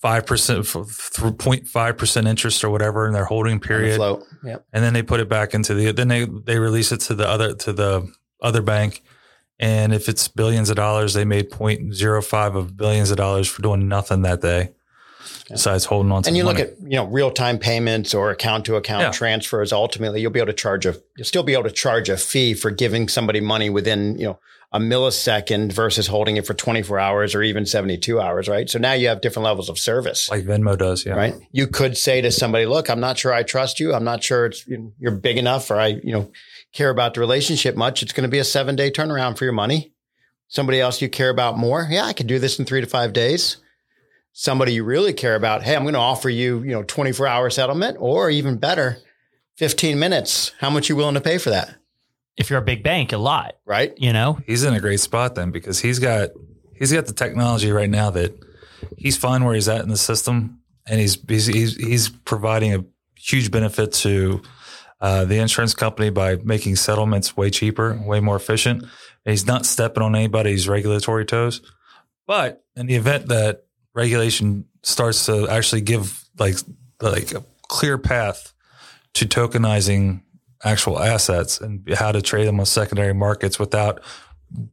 five 0.00 0.26
percent 0.26 0.66
through 0.66 1.36
05 1.36 1.98
percent 1.98 2.26
interest 2.26 2.62
or 2.62 2.70
whatever 2.70 3.06
in 3.06 3.12
their 3.12 3.24
holding 3.24 3.58
period, 3.60 3.96
float. 3.96 4.24
Yep. 4.44 4.64
and 4.72 4.84
then 4.84 4.92
they 4.92 5.02
put 5.02 5.20
it 5.20 5.28
back 5.28 5.54
into 5.54 5.74
the 5.74 5.92
then 5.92 6.08
they 6.08 6.24
they 6.24 6.58
release 6.58 6.92
it 6.92 7.00
to 7.02 7.14
the 7.14 7.28
other 7.28 7.54
to 7.54 7.72
the 7.72 8.12
other 8.40 8.62
bank. 8.62 9.02
And 9.58 9.94
if 9.94 10.08
it's 10.08 10.28
billions 10.28 10.68
of 10.68 10.76
dollars, 10.76 11.14
they 11.14 11.24
made 11.24 11.50
0.05 11.50 12.56
of 12.56 12.76
billions 12.76 13.10
of 13.10 13.16
dollars 13.16 13.48
for 13.48 13.62
doing 13.62 13.88
nothing 13.88 14.20
that 14.22 14.42
day, 14.42 14.74
besides 15.48 15.86
holding 15.86 16.12
on 16.12 16.22
to. 16.22 16.28
And 16.28 16.34
the 16.34 16.38
you 16.38 16.44
look 16.44 16.58
at, 16.58 16.74
you 16.82 16.96
know, 16.96 17.06
real 17.06 17.30
time 17.30 17.58
payments 17.58 18.12
or 18.12 18.30
account 18.30 18.66
to 18.66 18.76
account 18.76 19.14
transfers, 19.14 19.72
ultimately 19.72 20.20
you'll 20.20 20.30
be 20.30 20.40
able 20.40 20.48
to 20.48 20.52
charge 20.52 20.84
a, 20.84 20.94
you'll 21.16 21.24
still 21.24 21.42
be 21.42 21.54
able 21.54 21.64
to 21.64 21.70
charge 21.70 22.10
a 22.10 22.18
fee 22.18 22.52
for 22.52 22.70
giving 22.70 23.08
somebody 23.08 23.40
money 23.40 23.70
within, 23.70 24.18
you 24.18 24.26
know, 24.26 24.38
a 24.72 24.78
millisecond 24.78 25.72
versus 25.72 26.08
holding 26.08 26.36
it 26.36 26.46
for 26.46 26.54
24 26.54 26.98
hours 26.98 27.34
or 27.34 27.42
even 27.42 27.64
72 27.64 28.20
hours, 28.20 28.48
right? 28.48 28.68
So 28.68 28.78
now 28.78 28.92
you 28.92 29.08
have 29.08 29.20
different 29.20 29.44
levels 29.44 29.68
of 29.68 29.78
service. 29.78 30.28
like 30.30 30.44
Venmo 30.44 30.76
does, 30.76 31.06
yeah. 31.06 31.14
right? 31.14 31.34
You 31.52 31.66
could 31.66 31.96
say 31.96 32.20
to 32.20 32.30
somebody, 32.30 32.66
"Look, 32.66 32.90
I'm 32.90 33.00
not 33.00 33.18
sure 33.18 33.32
I 33.32 33.42
trust 33.42 33.80
you. 33.80 33.94
I'm 33.94 34.04
not 34.04 34.22
sure 34.22 34.46
it's 34.46 34.66
you're 34.98 35.12
big 35.12 35.38
enough, 35.38 35.70
or 35.70 35.76
I, 35.76 35.86
you 36.02 36.12
know, 36.12 36.30
care 36.72 36.90
about 36.90 37.14
the 37.14 37.20
relationship 37.20 37.76
much. 37.76 38.02
It's 38.02 38.12
going 38.12 38.28
to 38.28 38.30
be 38.30 38.38
a 38.38 38.44
seven 38.44 38.76
day 38.76 38.90
turnaround 38.90 39.38
for 39.38 39.44
your 39.44 39.52
money. 39.52 39.94
Somebody 40.48 40.80
else 40.80 41.02
you 41.02 41.08
care 41.08 41.30
about 41.30 41.58
more, 41.58 41.86
yeah, 41.90 42.04
I 42.04 42.12
could 42.12 42.28
do 42.28 42.38
this 42.38 42.58
in 42.58 42.64
three 42.64 42.80
to 42.80 42.86
five 42.86 43.12
days. 43.12 43.56
Somebody 44.32 44.74
you 44.74 44.84
really 44.84 45.12
care 45.12 45.34
about, 45.34 45.62
hey, 45.62 45.74
I'm 45.74 45.82
going 45.82 45.94
to 45.94 46.00
offer 46.00 46.28
you, 46.28 46.62
you 46.62 46.70
know, 46.70 46.82
24 46.82 47.26
hour 47.26 47.50
settlement, 47.50 47.96
or 47.98 48.30
even 48.30 48.58
better, 48.58 48.98
15 49.56 49.98
minutes. 49.98 50.52
How 50.60 50.70
much 50.70 50.88
you 50.88 50.96
willing 50.96 51.14
to 51.14 51.20
pay 51.20 51.38
for 51.38 51.50
that, 51.50 51.76
if 52.36 52.50
you're 52.50 52.58
a 52.58 52.64
big 52.64 52.82
bank, 52.82 53.12
a 53.12 53.18
lot, 53.18 53.56
right? 53.64 53.94
you 53.96 54.12
know? 54.12 54.38
he's 54.46 54.64
in 54.64 54.74
a 54.74 54.80
great 54.80 55.00
spot 55.00 55.34
then 55.34 55.50
because 55.50 55.80
he's 55.80 55.98
got 55.98 56.30
he's 56.74 56.92
got 56.92 57.06
the 57.06 57.12
technology 57.12 57.70
right 57.70 57.90
now 57.90 58.10
that 58.10 58.32
he's 58.96 59.16
fine 59.16 59.44
where 59.44 59.54
he's 59.54 59.68
at 59.68 59.82
in 59.82 59.88
the 59.88 59.96
system 59.96 60.60
and 60.86 61.00
he's 61.00 61.18
he's 61.28 61.46
he's, 61.46 61.76
he's 61.76 62.08
providing 62.08 62.74
a 62.74 62.84
huge 63.16 63.50
benefit 63.50 63.92
to 63.92 64.42
uh, 65.00 65.24
the 65.24 65.38
insurance 65.38 65.74
company 65.74 66.10
by 66.10 66.36
making 66.36 66.76
settlements 66.76 67.36
way 67.36 67.50
cheaper, 67.50 68.00
way 68.04 68.20
more 68.20 68.36
efficient. 68.36 68.82
And 68.82 68.90
he's 69.32 69.46
not 69.46 69.66
stepping 69.66 70.02
on 70.02 70.14
anybody's 70.14 70.68
regulatory 70.68 71.26
toes. 71.26 71.60
But 72.26 72.64
in 72.76 72.86
the 72.86 72.94
event 72.94 73.28
that 73.28 73.64
regulation 73.94 74.66
starts 74.82 75.26
to 75.26 75.48
actually 75.48 75.82
give 75.82 76.24
like 76.38 76.56
like 77.00 77.32
a 77.32 77.44
clear 77.68 77.98
path 77.98 78.52
to 79.14 79.26
tokenizing 79.26 80.22
actual 80.64 80.98
assets 80.98 81.60
and 81.60 81.88
how 81.94 82.12
to 82.12 82.22
trade 82.22 82.46
them 82.46 82.58
on 82.60 82.66
secondary 82.66 83.12
markets 83.14 83.58
without 83.58 84.00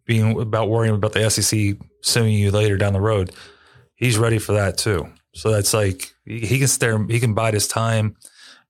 being 0.06 0.40
about 0.40 0.70
worrying 0.70 0.96
about 0.96 1.14
the 1.14 1.30
SEC 1.30 1.76
suing 2.02 2.34
you 2.34 2.52
later 2.52 2.78
down 2.78 2.94
the 2.94 3.02
road. 3.02 3.32
He's 3.96 4.18
ready 4.18 4.40
for 4.40 4.54
that 4.54 4.78
too. 4.78 5.08
So 5.34 5.52
that's 5.52 5.74
like 5.74 6.14
he 6.26 6.40
he 6.40 6.60
can 6.60 6.68
stare, 6.68 7.04
he 7.08 7.20
can 7.20 7.34
bide 7.34 7.54
his 7.56 7.68
time, 7.68 8.16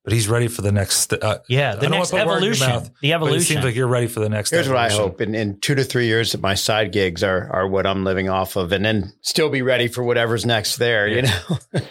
but 0.04 0.14
he's 0.14 0.30
ready 0.30 0.48
for 0.48 0.62
the 0.62 0.72
next. 0.72 1.12
Uh, 1.12 1.40
Yeah, 1.50 1.76
the 1.76 1.90
next 1.90 2.12
put 2.12 2.26
words 2.26 2.38
in 2.38 2.44
your 2.44 2.54
evolution. 2.54 2.68
mouth, 2.70 2.84
the 2.86 2.90
but 3.02 3.08
it 3.08 3.12
evolution. 3.14 3.42
seems 3.42 3.66
like 3.66 3.76
you're 3.76 3.88
ready 3.88 4.08
for 4.08 4.22
the 4.22 4.30
next. 4.30 4.52
Here's 4.52 4.68
what 4.70 4.78
I 4.78 4.90
hope: 4.90 5.20
in, 5.20 5.36
in 5.36 5.60
two 5.60 5.76
to 5.76 5.84
three 5.84 6.06
years, 6.06 6.32
that 6.32 6.42
my 6.42 6.54
side 6.56 6.92
gigs 6.94 7.22
are 7.24 7.50
are 7.52 7.68
what 7.68 7.86
I'm 7.86 8.06
living 8.06 8.30
off 8.30 8.56
of, 8.56 8.72
and 8.72 8.86
then 8.86 9.12
still 9.22 9.50
be 9.50 9.62
ready 9.62 9.88
for 9.90 10.04
whatever's 10.04 10.46
next 10.46 10.78
there. 10.78 11.08
You 11.08 11.24
know, 11.24 11.48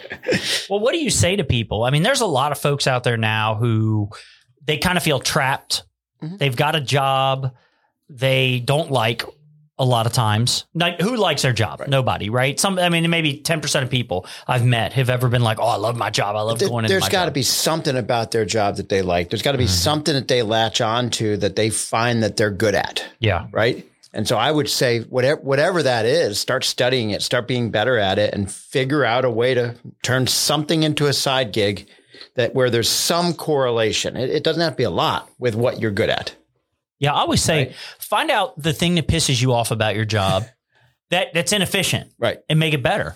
Well, 0.69 0.79
what 0.79 0.93
do 0.93 0.99
you 0.99 1.09
say 1.11 1.35
to 1.35 1.43
people? 1.43 1.83
I 1.83 1.91
mean, 1.91 2.01
there's 2.03 2.21
a 2.21 2.25
lot 2.25 2.51
of 2.51 2.57
folks 2.57 2.87
out 2.87 3.03
there 3.03 3.17
now 3.17 3.55
who 3.55 4.09
they 4.65 4.77
kind 4.77 4.97
of 4.97 5.03
feel 5.03 5.19
trapped. 5.19 5.83
Mhm. 6.23 6.37
They've 6.39 6.55
got 6.55 6.75
a 6.75 6.81
job 6.81 7.53
they 8.09 8.59
don't 8.59 8.91
like 8.91 9.23
a 9.79 9.85
lot 9.85 10.05
of 10.05 10.13
times. 10.13 10.65
Like, 10.75 11.01
who 11.01 11.15
likes 11.17 11.41
their 11.41 11.51
job? 11.53 11.79
Right. 11.79 11.89
Nobody, 11.89 12.29
right? 12.29 12.59
Some, 12.59 12.77
I 12.77 12.89
mean, 12.89 13.09
maybe 13.09 13.39
10% 13.39 13.83
of 13.83 13.89
people 13.89 14.25
I've 14.47 14.63
met 14.63 14.93
have 14.93 15.09
ever 15.09 15.29
been 15.29 15.41
like, 15.41 15.57
oh, 15.59 15.63
I 15.67 15.77
love 15.77 15.97
my 15.97 16.09
job. 16.11 16.35
I 16.35 16.41
love 16.41 16.59
There- 16.59 16.69
going 16.69 16.85
there's 16.85 17.09
got 17.09 17.25
to 17.25 17.31
be 17.31 17.41
something 17.41 17.97
about 17.97 18.31
their 18.31 18.45
job 18.45 18.75
that 18.77 18.89
they 18.89 19.01
like. 19.01 19.29
There's 19.29 19.41
got 19.41 19.53
to 19.53 19.57
be 19.57 19.65
something 19.67 20.13
that 20.13 20.27
they 20.27 20.43
latch 20.43 20.79
on 20.79 21.09
to 21.11 21.37
that 21.37 21.55
they 21.55 21.69
find 21.71 22.21
that 22.21 22.37
they're 22.37 22.51
good 22.51 22.75
at, 22.75 23.03
Yeah. 23.19 23.47
right? 23.51 23.83
And 24.13 24.27
so 24.27 24.37
I 24.37 24.51
would 24.51 24.69
say 24.69 24.99
whatever 24.99 25.41
whatever 25.41 25.81
that 25.81 26.05
is, 26.05 26.39
start 26.39 26.63
studying 26.63 27.09
it, 27.09 27.23
start 27.23 27.47
being 27.47 27.71
better 27.71 27.97
at 27.97 28.19
it, 28.19 28.31
and 28.31 28.49
figure 28.51 29.03
out 29.03 29.25
a 29.25 29.29
way 29.31 29.55
to 29.55 29.73
turn 30.03 30.27
something 30.27 30.83
into 30.83 31.07
a 31.07 31.13
side 31.13 31.51
gig 31.51 31.87
that 32.35 32.53
where 32.55 32.69
there's 32.69 32.89
some 32.89 33.33
correlation. 33.33 34.15
It, 34.17 34.29
it 34.29 34.43
doesn't 34.43 34.61
have 34.61 34.73
to 34.73 34.77
be 34.77 34.83
a 34.83 34.89
lot 34.89 35.29
with 35.39 35.55
what 35.55 35.79
you're 35.79 35.91
good 35.91 36.09
at. 36.09 36.35
Yeah. 36.99 37.13
I 37.13 37.19
always 37.19 37.41
say, 37.41 37.65
Right. 37.67 37.75
find 37.99 38.31
out 38.31 38.61
the 38.61 38.73
thing 38.73 38.95
that 38.95 39.07
pisses 39.07 39.41
you 39.41 39.53
off 39.53 39.71
about 39.71 39.95
your 39.95 40.05
job 40.05 40.45
that 41.09 41.33
that's 41.33 41.51
inefficient 41.53 42.11
Right. 42.17 42.39
and 42.49 42.59
make 42.59 42.73
it 42.73 42.83
better. 42.83 43.15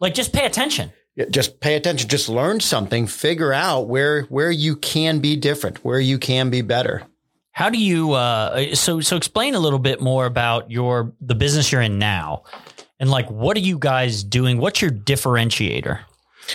Like 0.00 0.14
just 0.14 0.32
pay 0.32 0.44
attention. 0.46 0.92
Yeah, 1.14 1.26
Just 1.30 1.60
pay 1.60 1.74
attention. 1.76 2.08
Just 2.08 2.28
learn 2.28 2.60
something. 2.60 3.06
Figure 3.06 3.52
out 3.52 3.82
where 3.88 4.22
where 4.24 4.50
you 4.50 4.76
can 4.76 5.18
be 5.20 5.36
different, 5.36 5.84
where 5.84 6.00
you 6.00 6.18
can 6.18 6.48
be 6.50 6.62
better. 6.62 7.02
How 7.52 7.68
do 7.68 7.78
you 7.78 8.12
uh 8.12 8.74
so 8.74 9.00
so 9.00 9.16
explain 9.16 9.54
a 9.54 9.58
little 9.60 9.78
bit 9.78 10.00
more 10.00 10.24
about 10.26 10.70
your 10.70 11.12
the 11.20 11.34
business 11.34 11.70
you're 11.70 11.82
in 11.82 11.98
now 11.98 12.44
and 12.98 13.10
like 13.10 13.30
what 13.30 13.56
are 13.58 13.60
you 13.60 13.78
guys 13.78 14.24
doing? 14.24 14.56
What's 14.58 14.80
your 14.80 14.90
differentiator? 14.90 16.00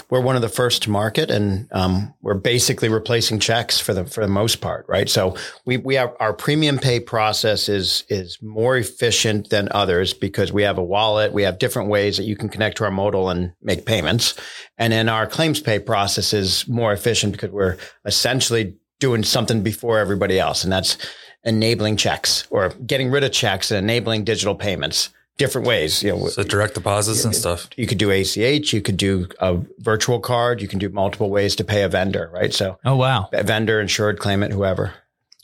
We're 0.10 0.22
one 0.22 0.36
of 0.36 0.42
the 0.42 0.50
first 0.50 0.84
to 0.84 0.90
market, 0.90 1.30
and 1.32 1.68
um, 1.72 2.14
we're 2.22 2.34
basically 2.34 2.90
replacing 2.90 3.40
checks 3.40 3.80
for 3.80 3.94
the 3.94 4.06
for 4.06 4.22
the 4.22 4.32
most 4.32 4.62
part, 4.62 4.86
right? 4.88 5.10
So 5.10 5.36
we 5.66 5.78
we 5.78 5.96
have 5.96 6.16
our 6.20 6.34
premium 6.34 6.78
pay 6.78 7.00
process 7.00 7.70
is 7.70 8.04
is 8.10 8.42
more 8.42 8.78
efficient 8.78 9.50
than 9.50 9.70
others 9.72 10.14
because 10.14 10.52
we 10.52 10.64
have 10.64 10.78
a 10.78 10.84
wallet, 10.84 11.34
we 11.34 11.44
have 11.44 11.60
different 11.60 11.90
ways 11.90 12.18
that 12.18 12.24
you 12.24 12.36
can 12.36 12.50
connect 12.50 12.78
to 12.78 12.84
our 12.84 12.92
modal 12.92 13.30
and 13.30 13.54
make 13.62 13.86
payments, 13.86 14.36
and 14.78 14.94
then 14.94 15.10
our 15.10 15.28
claims 15.28 15.60
pay 15.60 15.80
process 15.80 16.34
is 16.34 16.68
more 16.68 16.94
efficient 16.94 17.34
because 17.34 17.52
we're 17.52 17.78
essentially 18.06 18.76
doing 19.00 19.24
something 19.24 19.62
before 19.62 20.00
everybody 20.00 20.40
else, 20.40 20.64
and 20.64 20.72
that's 20.72 20.98
enabling 21.44 21.96
checks 21.96 22.46
or 22.50 22.70
getting 22.86 23.10
rid 23.10 23.24
of 23.24 23.32
checks 23.32 23.72
and 23.72 23.84
enabling 23.84 24.24
digital 24.24 24.56
payments 24.56 25.10
different 25.38 25.68
ways. 25.68 26.04
You 26.04 26.12
know, 26.16 26.28
So 26.28 26.44
direct 26.44 26.74
deposits 26.74 27.24
and 27.26 27.36
stuff. 27.36 27.70
you 27.76 27.88
could 27.88 27.98
do 27.98 28.10
ACH, 28.12 28.74
you 28.74 28.82
could 28.82 28.98
do 28.98 29.28
a 29.40 29.58
virtual 29.80 30.20
card, 30.20 30.62
you 30.62 30.68
can 30.68 30.80
do 30.80 30.90
multiple 30.90 31.30
ways 31.30 31.56
to 31.58 31.64
pay 31.64 31.84
a 31.84 31.90
vendor, 31.90 32.30
right? 32.34 32.54
So 32.54 32.78
Oh 32.86 32.96
wow. 32.96 33.30
a 33.34 33.44
vendor, 33.44 33.80
insured, 33.80 34.20
claimant, 34.20 34.54
whoever. 34.54 34.94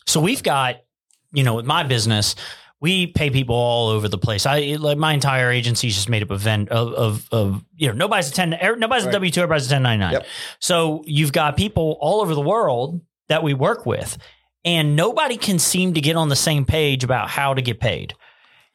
So 0.06 0.20
we've 0.20 0.44
got, 0.44 0.78
you 1.32 1.44
know, 1.44 1.56
with 1.56 1.66
my 1.66 1.84
business, 1.84 2.36
we 2.82 3.08
pay 3.08 3.30
people 3.30 3.56
all 3.56 3.88
over 3.90 4.10
the 4.10 4.18
place. 4.18 4.46
I 4.46 4.76
like 4.78 4.98
my 4.98 5.14
entire 5.14 5.50
agency 5.50 5.88
is 5.88 5.96
just 5.96 6.10
made 6.10 6.22
up 6.22 6.32
of 6.32 6.42
vend 6.42 6.68
of, 6.70 6.94
of, 6.94 7.28
of 7.32 7.64
you 7.78 7.88
know 7.88 7.94
nobody's 7.94 8.30
a 8.30 8.34
ten 8.34 8.54
er, 8.62 8.76
nobody's 8.76 9.04
a 9.06 9.08
Right. 9.08 9.14
W 9.14 9.32
two 9.32 9.42
everybody's 9.42 9.68
a 9.68 9.70
ten 9.70 9.84
ninety 9.84 10.02
nine. 10.02 10.12
Yep. 10.14 10.26
So 10.60 11.02
you've 11.06 11.32
got 11.32 11.56
people 11.56 11.98
all 12.02 12.20
over 12.22 12.36
the 12.36 12.42
world 12.42 13.00
that 13.30 13.42
we 13.42 13.54
work 13.54 13.86
with, 13.86 14.18
and 14.66 14.98
nobody 14.98 15.38
can 15.38 15.60
seem 15.60 15.94
to 15.94 16.02
get 16.02 16.18
on 16.18 16.28
the 16.28 16.36
same 16.36 16.66
page 16.66 17.06
about 17.06 17.30
how 17.30 17.54
to 17.54 17.62
get 17.62 17.80
paid. 17.80 18.16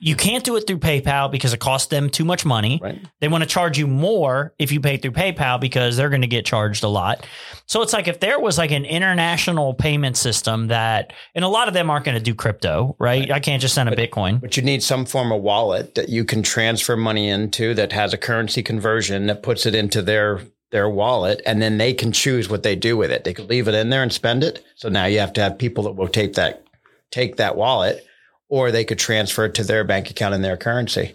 You 0.00 0.14
can't 0.14 0.44
do 0.44 0.54
it 0.56 0.66
through 0.66 0.78
PayPal 0.78 1.30
because 1.30 1.52
it 1.52 1.58
costs 1.58 1.88
them 1.88 2.08
too 2.08 2.24
much 2.24 2.44
money. 2.44 2.78
Right. 2.80 3.00
They 3.20 3.26
want 3.26 3.42
to 3.42 3.48
charge 3.48 3.78
you 3.78 3.88
more 3.88 4.54
if 4.58 4.70
you 4.70 4.80
pay 4.80 4.96
through 4.96 5.10
PayPal 5.10 5.60
because 5.60 5.96
they're 5.96 6.08
going 6.08 6.20
to 6.20 6.28
get 6.28 6.46
charged 6.46 6.84
a 6.84 6.88
lot. 6.88 7.26
So 7.66 7.82
it's 7.82 7.92
like 7.92 8.06
if 8.06 8.20
there 8.20 8.38
was 8.38 8.58
like 8.58 8.70
an 8.70 8.84
international 8.84 9.74
payment 9.74 10.16
system 10.16 10.68
that, 10.68 11.12
and 11.34 11.44
a 11.44 11.48
lot 11.48 11.66
of 11.66 11.74
them 11.74 11.90
aren't 11.90 12.04
going 12.04 12.16
to 12.16 12.22
do 12.22 12.34
crypto, 12.34 12.94
right? 13.00 13.28
I 13.30 13.40
can't 13.40 13.60
just 13.60 13.74
send 13.74 13.88
a 13.88 13.96
Bitcoin. 13.96 14.40
But 14.40 14.56
you 14.56 14.62
need 14.62 14.84
some 14.84 15.04
form 15.04 15.32
of 15.32 15.42
wallet 15.42 15.96
that 15.96 16.08
you 16.08 16.24
can 16.24 16.44
transfer 16.44 16.96
money 16.96 17.28
into 17.28 17.74
that 17.74 17.92
has 17.92 18.14
a 18.14 18.18
currency 18.18 18.62
conversion 18.62 19.26
that 19.26 19.42
puts 19.42 19.66
it 19.66 19.74
into 19.74 20.00
their 20.02 20.40
their 20.70 20.88
wallet 20.88 21.40
and 21.46 21.62
then 21.62 21.78
they 21.78 21.94
can 21.94 22.12
choose 22.12 22.48
what 22.48 22.62
they 22.62 22.76
do 22.76 22.96
with 22.96 23.10
it. 23.10 23.24
They 23.24 23.32
could 23.32 23.48
leave 23.48 23.68
it 23.68 23.74
in 23.74 23.88
there 23.90 24.02
and 24.02 24.12
spend 24.12 24.44
it. 24.44 24.64
So 24.76 24.88
now 24.88 25.06
you 25.06 25.18
have 25.18 25.32
to 25.34 25.40
have 25.40 25.58
people 25.58 25.84
that 25.84 25.92
will 25.92 26.08
take 26.08 26.34
that 26.34 26.62
take 27.10 27.36
that 27.36 27.56
wallet 27.56 28.04
or 28.48 28.70
they 28.70 28.84
could 28.84 28.98
transfer 28.98 29.44
it 29.44 29.54
to 29.54 29.64
their 29.64 29.84
bank 29.84 30.10
account 30.10 30.34
in 30.34 30.42
their 30.42 30.56
currency. 30.56 31.14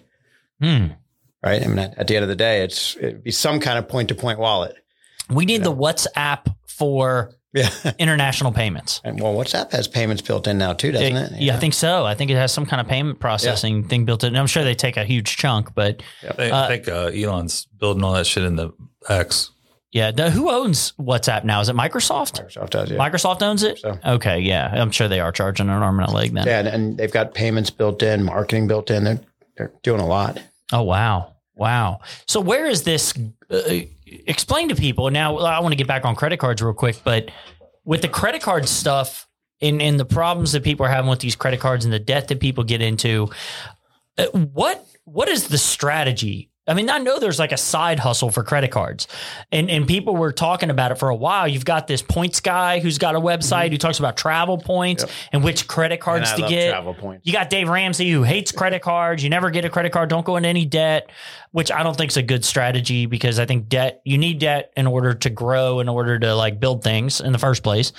Hmm. 0.61 0.87
Right. 1.43 1.61
I 1.63 1.67
mean, 1.67 1.79
at, 1.79 1.97
at 1.97 2.07
the 2.07 2.15
end 2.15 2.23
of 2.23 2.29
the 2.29 2.35
day, 2.35 2.61
it's 2.63 2.95
it'd 2.97 3.23
be 3.23 3.31
some 3.31 3.59
kind 3.59 3.77
of 3.77 3.87
point 3.89 4.07
to 4.09 4.15
point 4.15 4.39
wallet. 4.39 4.75
We 5.29 5.45
need 5.45 5.63
the 5.63 5.73
WhatsApp 5.73 6.53
for 6.67 7.33
Yeah. 7.55 7.69
international 7.99 8.51
payments. 8.51 8.99
And 9.03 9.19
well, 9.21 9.35
WhatsApp 9.35 9.71
has 9.73 9.87
payments 9.87 10.23
built 10.23 10.47
in 10.47 10.57
now 10.57 10.73
too, 10.73 10.91
doesn't 10.91 11.15
it? 11.15 11.39
Yeah, 11.39 11.55
I 11.55 11.59
think 11.59 11.75
so. 11.75 12.03
I 12.03 12.15
think 12.15 12.31
it 12.31 12.35
has 12.35 12.51
some 12.51 12.65
kind 12.65 12.81
of 12.81 12.87
payment 12.87 13.19
processing 13.19 13.87
thing 13.87 14.05
built 14.05 14.23
in. 14.23 14.29
And 14.29 14.39
I'm 14.39 14.47
sure 14.47 14.63
they 14.63 14.73
take 14.73 14.97
a 14.97 15.03
huge 15.05 15.37
chunk, 15.37 15.75
but 15.75 16.01
I 16.27 16.33
think, 16.33 16.51
Uh, 16.53 16.57
I 16.57 16.67
think 16.67 16.87
uh, 16.87 17.11
Elon's 17.13 17.65
building 17.77 18.03
all 18.03 18.13
that 18.13 18.25
shit 18.25 18.43
in 18.43 18.55
the 18.55 18.71
X. 19.07 19.51
yeah. 19.93 20.11
the- 20.11 20.29
who 20.29 20.49
owns 20.49 20.93
WhatsApp 20.99 21.43
now? 21.43 21.61
Is 21.61 21.69
it 21.69 21.75
Microsoft? 21.75 22.43
Microsoft 22.43 22.69
does. 22.71 22.91
Yeah. 22.91 22.97
Microsoft 22.97 23.41
owns 23.41 23.63
it? 23.63 23.79
So. 23.79 23.97
Okay, 24.05 24.39
yeah. 24.39 24.69
I'm 24.73 24.91
sure 24.91 25.07
they 25.07 25.19
are 25.19 25.31
charging 25.31 25.69
an 25.69 25.81
arm 25.81 25.99
and 25.99 26.09
a 26.09 26.11
leg 26.11 26.33
then. 26.33 26.45
Yeah, 26.45 26.59
and, 26.59 26.67
and 26.67 26.97
they've 26.97 27.11
got 27.11 27.33
payments 27.33 27.69
built 27.69 28.03
in, 28.03 28.23
marketing 28.23 28.67
built 28.67 28.91
in. 28.91 29.03
They're 29.05 29.21
they're 29.57 29.71
doing 29.83 30.01
a 30.01 30.05
lot. 30.07 30.41
Oh 30.71 30.81
wow, 30.81 31.35
wow. 31.55 31.99
So 32.27 32.41
where 32.41 32.65
is 32.65 32.83
this? 32.83 33.13
Uh, 33.49 33.81
explain 34.07 34.69
to 34.69 34.75
people 34.75 35.09
now. 35.11 35.37
I 35.37 35.59
want 35.59 35.71
to 35.73 35.77
get 35.77 35.87
back 35.87 36.05
on 36.05 36.15
credit 36.15 36.37
cards 36.37 36.61
real 36.61 36.73
quick, 36.73 37.01
but 37.03 37.29
with 37.85 38.01
the 38.01 38.07
credit 38.07 38.41
card 38.41 38.67
stuff 38.67 39.27
and 39.61 39.81
and 39.81 39.99
the 39.99 40.05
problems 40.05 40.53
that 40.53 40.63
people 40.63 40.85
are 40.85 40.89
having 40.89 41.09
with 41.09 41.19
these 41.19 41.35
credit 41.35 41.59
cards 41.59 41.85
and 41.85 41.93
the 41.93 41.99
debt 41.99 42.27
that 42.29 42.39
people 42.39 42.63
get 42.63 42.81
into, 42.81 43.29
uh, 44.17 44.25
what 44.33 44.85
what 45.05 45.29
is 45.29 45.47
the 45.49 45.57
strategy? 45.57 46.49
I 46.65 46.75
mean, 46.75 46.89
I 46.89 46.97
know 46.97 47.19
there's 47.19 47.39
like 47.39 47.51
a 47.51 47.57
side 47.57 47.99
hustle 47.99 48.31
for 48.31 48.41
credit 48.43 48.71
cards, 48.71 49.07
and 49.51 49.69
and 49.69 49.85
people 49.85 50.15
were 50.15 50.31
talking 50.31 50.69
about 50.69 50.91
it 50.91 50.95
for 50.95 51.09
a 51.09 51.15
while. 51.15 51.45
You've 51.45 51.65
got 51.65 51.87
this 51.87 52.01
points 52.01 52.39
guy 52.39 52.79
who's 52.79 52.97
got 52.97 53.15
a 53.15 53.19
website 53.19 53.71
who 53.71 53.77
talks 53.77 53.99
about 53.99 54.15
travel 54.15 54.57
points 54.57 55.03
and 55.33 55.43
which 55.43 55.67
credit 55.67 55.99
cards 55.99 56.31
to 56.33 56.47
get. 56.47 56.69
travel 56.71 56.93
points. 56.93 57.27
You 57.27 57.33
got 57.33 57.49
Dave 57.49 57.67
Ramsey 57.67 58.09
who 58.09 58.23
hates 58.23 58.53
credit 58.53 58.81
cards. 58.81 59.23
You 59.23 59.29
never 59.29 59.49
get 59.49 59.65
a 59.65 59.69
credit 59.69 59.91
card. 59.91 60.09
Don't 60.09 60.25
go 60.25 60.37
into 60.37 60.47
any 60.47 60.65
debt, 60.65 61.09
which 61.51 61.69
I 61.69 61.83
don't 61.83 61.97
think 61.97 62.11
is 62.11 62.17
a 62.17 62.23
good 62.23 62.45
strategy 62.45 63.07
because 63.07 63.39
I 63.39 63.45
think 63.45 63.67
debt, 63.67 64.01
you 64.05 64.17
need 64.17 64.39
debt 64.39 64.71
in 64.77 64.87
order 64.87 65.13
to 65.15 65.29
grow, 65.29 65.81
in 65.81 65.89
order 65.89 66.17
to 66.17 66.33
like 66.33 66.61
build 66.61 66.81
things 66.81 67.19
in 67.19 67.33
the 67.33 67.39
first 67.39 67.63
place. 67.63 67.91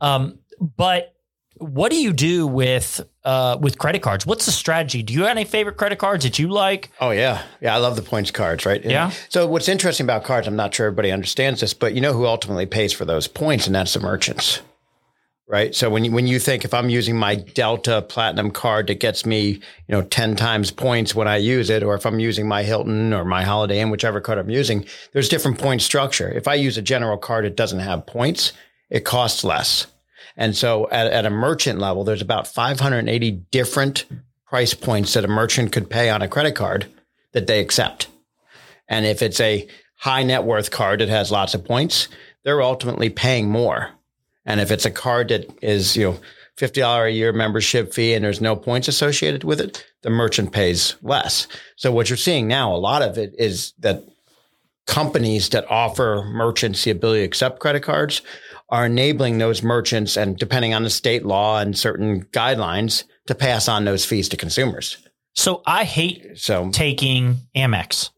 Um, 0.00 0.40
but 0.76 1.14
what 1.58 1.90
do 1.90 2.00
you 2.00 2.12
do 2.12 2.46
with 2.46 3.00
uh, 3.28 3.58
with 3.60 3.76
credit 3.76 4.00
cards? 4.00 4.24
What's 4.24 4.46
the 4.46 4.52
strategy? 4.52 5.02
Do 5.02 5.12
you 5.12 5.20
have 5.24 5.32
any 5.32 5.44
favorite 5.44 5.76
credit 5.76 5.98
cards 5.98 6.24
that 6.24 6.38
you 6.38 6.48
like? 6.48 6.90
Oh 6.98 7.10
yeah, 7.10 7.42
yeah. 7.60 7.74
I 7.74 7.78
love 7.78 7.94
the 7.94 8.00
points 8.02 8.30
cards, 8.30 8.64
right? 8.64 8.80
And 8.80 8.90
Yeah. 8.90 9.10
So 9.28 9.46
what's 9.46 9.68
interesting 9.68 10.06
about 10.06 10.24
cards? 10.24 10.46
I'm 10.48 10.56
not 10.56 10.74
sure 10.74 10.86
everybody 10.86 11.12
understands 11.12 11.60
this, 11.60 11.74
but 11.74 11.92
you 11.92 12.00
know 12.00 12.14
who 12.14 12.24
ultimately 12.24 12.64
pays 12.64 12.94
for 12.94 13.04
those 13.04 13.28
points, 13.28 13.66
and 13.66 13.74
that's 13.76 13.92
the 13.92 14.00
merchants, 14.00 14.62
right? 15.46 15.74
So 15.74 15.90
when 15.90 16.04
you 16.06 16.10
when 16.10 16.26
you 16.26 16.38
think 16.38 16.64
if 16.64 16.72
I'm 16.72 16.88
using 16.88 17.18
my 17.18 17.34
Delta 17.34 18.00
Platinum 18.00 18.50
card 18.50 18.86
that 18.86 18.98
gets 18.98 19.26
me, 19.26 19.42
you 19.50 19.60
know, 19.88 20.00
ten 20.00 20.34
times 20.34 20.70
points 20.70 21.14
when 21.14 21.28
I 21.28 21.36
use 21.36 21.68
it, 21.68 21.82
or 21.82 21.94
if 21.96 22.06
I'm 22.06 22.20
using 22.20 22.48
my 22.48 22.62
Hilton 22.62 23.12
or 23.12 23.26
my 23.26 23.42
Holiday 23.42 23.80
Inn, 23.80 23.90
whichever 23.90 24.22
card 24.22 24.38
I'm 24.38 24.48
using, 24.48 24.86
there's 25.12 25.28
different 25.28 25.58
point 25.58 25.82
structure. 25.82 26.30
If 26.30 26.48
I 26.48 26.54
use 26.54 26.78
a 26.78 26.82
general 26.82 27.18
card 27.18 27.44
it 27.44 27.56
doesn't 27.56 27.80
have 27.80 28.06
points, 28.06 28.54
it 28.88 29.04
costs 29.04 29.44
less. 29.44 29.86
And 30.36 30.56
so 30.56 30.88
at, 30.90 31.10
at 31.12 31.26
a 31.26 31.30
merchant 31.30 31.78
level, 31.78 32.04
there's 32.04 32.22
about 32.22 32.46
580 32.46 33.30
different 33.50 34.04
price 34.46 34.74
points 34.74 35.14
that 35.14 35.24
a 35.24 35.28
merchant 35.28 35.72
could 35.72 35.90
pay 35.90 36.10
on 36.10 36.22
a 36.22 36.28
credit 36.28 36.52
card 36.52 36.86
that 37.32 37.46
they 37.46 37.60
accept. 37.60 38.08
And 38.88 39.04
if 39.04 39.22
it's 39.22 39.40
a 39.40 39.68
high 39.96 40.22
net 40.22 40.44
worth 40.44 40.70
card 40.70 41.00
that 41.00 41.08
has 41.08 41.30
lots 41.30 41.54
of 41.54 41.64
points, 41.64 42.08
they're 42.44 42.62
ultimately 42.62 43.10
paying 43.10 43.50
more. 43.50 43.90
And 44.46 44.60
if 44.60 44.70
it's 44.70 44.86
a 44.86 44.90
card 44.90 45.28
that 45.28 45.50
is, 45.62 45.96
you 45.96 46.04
know, 46.04 46.20
$50 46.56 47.06
a 47.06 47.10
year 47.10 47.32
membership 47.32 47.92
fee 47.92 48.14
and 48.14 48.24
there's 48.24 48.40
no 48.40 48.56
points 48.56 48.88
associated 48.88 49.44
with 49.44 49.60
it, 49.60 49.86
the 50.02 50.10
merchant 50.10 50.52
pays 50.52 50.96
less. 51.02 51.46
So 51.76 51.92
what 51.92 52.10
you're 52.10 52.16
seeing 52.16 52.48
now, 52.48 52.74
a 52.74 52.78
lot 52.78 53.02
of 53.02 53.18
it 53.18 53.34
is 53.38 53.74
that 53.80 54.02
companies 54.86 55.50
that 55.50 55.70
offer 55.70 56.24
merchants 56.26 56.82
the 56.82 56.90
ability 56.90 57.20
to 57.20 57.26
accept 57.26 57.60
credit 57.60 57.82
cards 57.82 58.22
are 58.70 58.86
enabling 58.86 59.38
those 59.38 59.62
merchants 59.62 60.16
and 60.16 60.36
depending 60.36 60.74
on 60.74 60.82
the 60.82 60.90
state 60.90 61.24
law 61.24 61.58
and 61.58 61.78
certain 61.78 62.24
guidelines 62.26 63.04
to 63.26 63.34
pass 63.34 63.68
on 63.68 63.84
those 63.84 64.04
fees 64.04 64.28
to 64.28 64.36
consumers. 64.36 64.98
So 65.34 65.62
I 65.66 65.84
hate 65.84 66.36
So 66.36 66.70
taking 66.70 67.36
Amex 67.56 68.10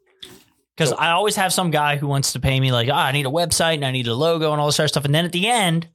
because 0.77 0.93
I 0.93 1.11
always 1.11 1.37
have 1.37 1.53
some 1.53 1.71
guy 1.71 1.97
who 1.97 2.07
wants 2.07 2.33
to 2.33 2.41
pay 2.41 2.59
me 2.59 2.73
like, 2.73 2.89
ah, 2.91 3.07
I 3.07 3.13
need 3.13 3.27
a 3.27 3.31
website 3.31 3.75
and 3.75 3.85
I 3.85 3.91
need 3.91 4.07
a 4.07 4.15
logo 4.15 4.53
and 4.53 4.61
all 4.61 4.69
this 4.69 4.81
other 4.81 4.89
stuff. 4.89 5.05
And 5.05 5.15
then 5.15 5.27
at 5.27 5.33
the 5.33 5.47
end, 5.47 5.89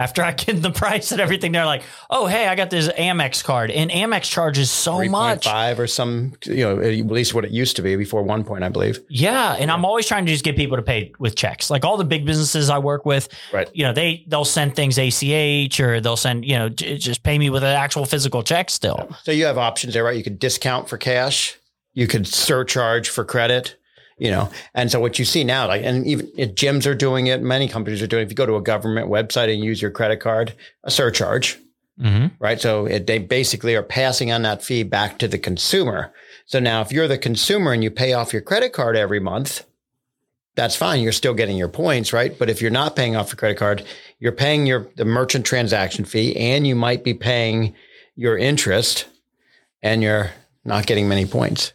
after 0.00 0.22
I 0.24 0.32
get 0.32 0.62
the 0.62 0.70
price 0.70 1.12
and 1.12 1.20
everything, 1.20 1.52
they're 1.52 1.66
like, 1.66 1.82
oh, 2.08 2.26
hey, 2.26 2.48
I 2.48 2.54
got 2.56 2.70
this 2.70 2.88
Amex 2.88 3.44
card. 3.44 3.70
And 3.70 3.90
Amex 3.90 4.22
charges 4.22 4.70
so 4.70 5.04
much. 5.04 5.44
five 5.44 5.78
or 5.78 5.86
some, 5.86 6.32
you 6.46 6.64
know, 6.64 6.80
at 6.80 7.06
least 7.06 7.34
what 7.34 7.44
it 7.44 7.50
used 7.50 7.76
to 7.76 7.82
be 7.82 7.94
before 7.96 8.22
one 8.22 8.42
point, 8.42 8.64
I 8.64 8.70
believe. 8.70 8.98
Yeah. 9.10 9.54
And 9.58 9.70
I'm 9.70 9.84
always 9.84 10.06
trying 10.06 10.24
to 10.24 10.32
just 10.32 10.42
get 10.42 10.56
people 10.56 10.78
to 10.78 10.82
pay 10.82 11.12
with 11.18 11.36
checks. 11.36 11.68
Like 11.70 11.84
all 11.84 11.98
the 11.98 12.04
big 12.04 12.24
businesses 12.24 12.70
I 12.70 12.78
work 12.78 13.04
with, 13.04 13.28
Right. 13.52 13.68
you 13.74 13.84
know, 13.84 13.92
they, 13.92 14.24
they'll 14.26 14.44
send 14.46 14.74
things 14.74 14.96
ACH 14.98 15.78
or 15.78 16.00
they'll 16.00 16.16
send, 16.16 16.44
you 16.46 16.58
know, 16.58 16.70
j- 16.70 16.96
just 16.96 17.22
pay 17.22 17.38
me 17.38 17.50
with 17.50 17.62
an 17.62 17.76
actual 17.76 18.06
physical 18.06 18.42
check 18.42 18.70
still. 18.70 19.08
So 19.24 19.32
you 19.32 19.44
have 19.44 19.58
options 19.58 19.92
there, 19.92 20.02
right? 20.04 20.16
You 20.16 20.24
could 20.24 20.38
discount 20.38 20.88
for 20.88 20.96
cash, 20.96 21.56
you 21.92 22.06
could 22.06 22.26
surcharge 22.26 23.08
for 23.10 23.24
credit, 23.24 23.76
you 24.20 24.30
know. 24.30 24.48
And 24.74 24.90
so 24.90 25.00
what 25.00 25.18
you 25.18 25.24
see 25.24 25.42
now, 25.42 25.66
like, 25.66 25.82
and 25.82 26.06
even 26.06 26.30
if 26.36 26.54
gyms 26.54 26.86
are 26.86 26.94
doing 26.94 27.26
it, 27.26 27.42
many 27.42 27.66
companies 27.66 28.00
are 28.02 28.06
doing. 28.06 28.22
it. 28.22 28.26
If 28.26 28.30
you 28.30 28.36
go 28.36 28.46
to 28.46 28.56
a 28.56 28.62
government 28.62 29.08
website 29.08 29.52
and 29.52 29.64
use 29.64 29.82
your 29.82 29.90
credit 29.90 30.20
card, 30.20 30.54
a 30.84 30.90
surcharge, 30.90 31.58
Mm-hmm. 32.00 32.28
right? 32.38 32.58
So 32.58 32.86
it, 32.86 33.06
they 33.06 33.18
basically 33.18 33.74
are 33.74 33.82
passing 33.82 34.32
on 34.32 34.40
that 34.42 34.62
fee 34.64 34.84
back 34.84 35.18
to 35.18 35.28
the 35.28 35.36
consumer. 35.36 36.14
So 36.46 36.58
now, 36.58 36.80
if 36.80 36.92
you're 36.92 37.06
the 37.08 37.18
consumer 37.18 37.72
and 37.72 37.84
you 37.84 37.90
pay 37.90 38.14
off 38.14 38.32
your 38.32 38.40
credit 38.40 38.72
card 38.72 38.96
every 38.96 39.20
month, 39.20 39.66
that's 40.54 40.74
fine. 40.74 41.00
You're 41.00 41.12
still 41.12 41.34
getting 41.34 41.58
your 41.58 41.68
points, 41.68 42.14
right? 42.14 42.36
But 42.38 42.48
if 42.48 42.62
you're 42.62 42.70
not 42.70 42.96
paying 42.96 43.16
off 43.16 43.28
your 43.28 43.36
credit 43.36 43.58
card, 43.58 43.84
you're 44.18 44.32
paying 44.32 44.66
your 44.66 44.88
the 44.96 45.04
merchant 45.04 45.44
transaction 45.44 46.06
fee, 46.06 46.34
and 46.36 46.66
you 46.66 46.74
might 46.74 47.04
be 47.04 47.12
paying 47.12 47.74
your 48.16 48.38
interest, 48.38 49.06
and 49.82 50.02
you're 50.02 50.30
not 50.64 50.86
getting 50.86 51.06
many 51.06 51.26
points. 51.26 51.74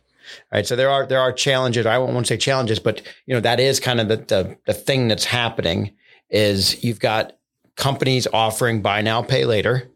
Right? 0.51 0.65
So 0.65 0.75
there 0.75 0.89
are 0.89 1.05
there 1.05 1.19
are 1.19 1.31
challenges. 1.31 1.85
I 1.85 1.97
won't 1.97 2.13
want 2.13 2.25
to 2.27 2.33
say 2.33 2.37
challenges, 2.37 2.79
but 2.79 3.01
you 3.25 3.33
know 3.33 3.41
that 3.41 3.59
is 3.59 3.79
kind 3.79 3.99
of 3.99 4.07
the, 4.07 4.17
the 4.17 4.57
the 4.65 4.73
thing 4.73 5.07
that's 5.07 5.25
happening 5.25 5.95
is 6.29 6.83
you've 6.83 6.99
got 6.99 7.33
companies 7.75 8.27
offering 8.33 8.81
buy 8.81 9.01
now 9.01 9.21
pay 9.21 9.45
later, 9.45 9.91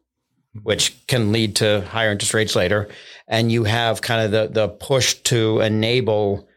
mm-hmm. 0.56 0.60
which 0.60 1.06
can 1.08 1.32
lead 1.32 1.56
to 1.58 1.82
higher 1.82 2.12
interest 2.12 2.34
rates 2.34 2.56
later, 2.56 2.88
and 3.28 3.52
you 3.52 3.64
have 3.64 4.02
kind 4.02 4.24
of 4.24 4.32
the 4.32 4.48
the 4.52 4.70
push 4.70 5.16
to 5.16 5.60
enable 5.60 6.48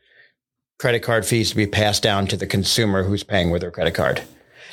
credit 0.78 1.00
card 1.00 1.24
fees 1.24 1.50
to 1.50 1.56
be 1.56 1.66
passed 1.66 2.02
down 2.02 2.26
to 2.26 2.36
the 2.36 2.46
consumer 2.46 3.04
who's 3.04 3.22
paying 3.22 3.50
with 3.50 3.60
their 3.60 3.70
credit 3.70 3.94
card. 3.94 4.22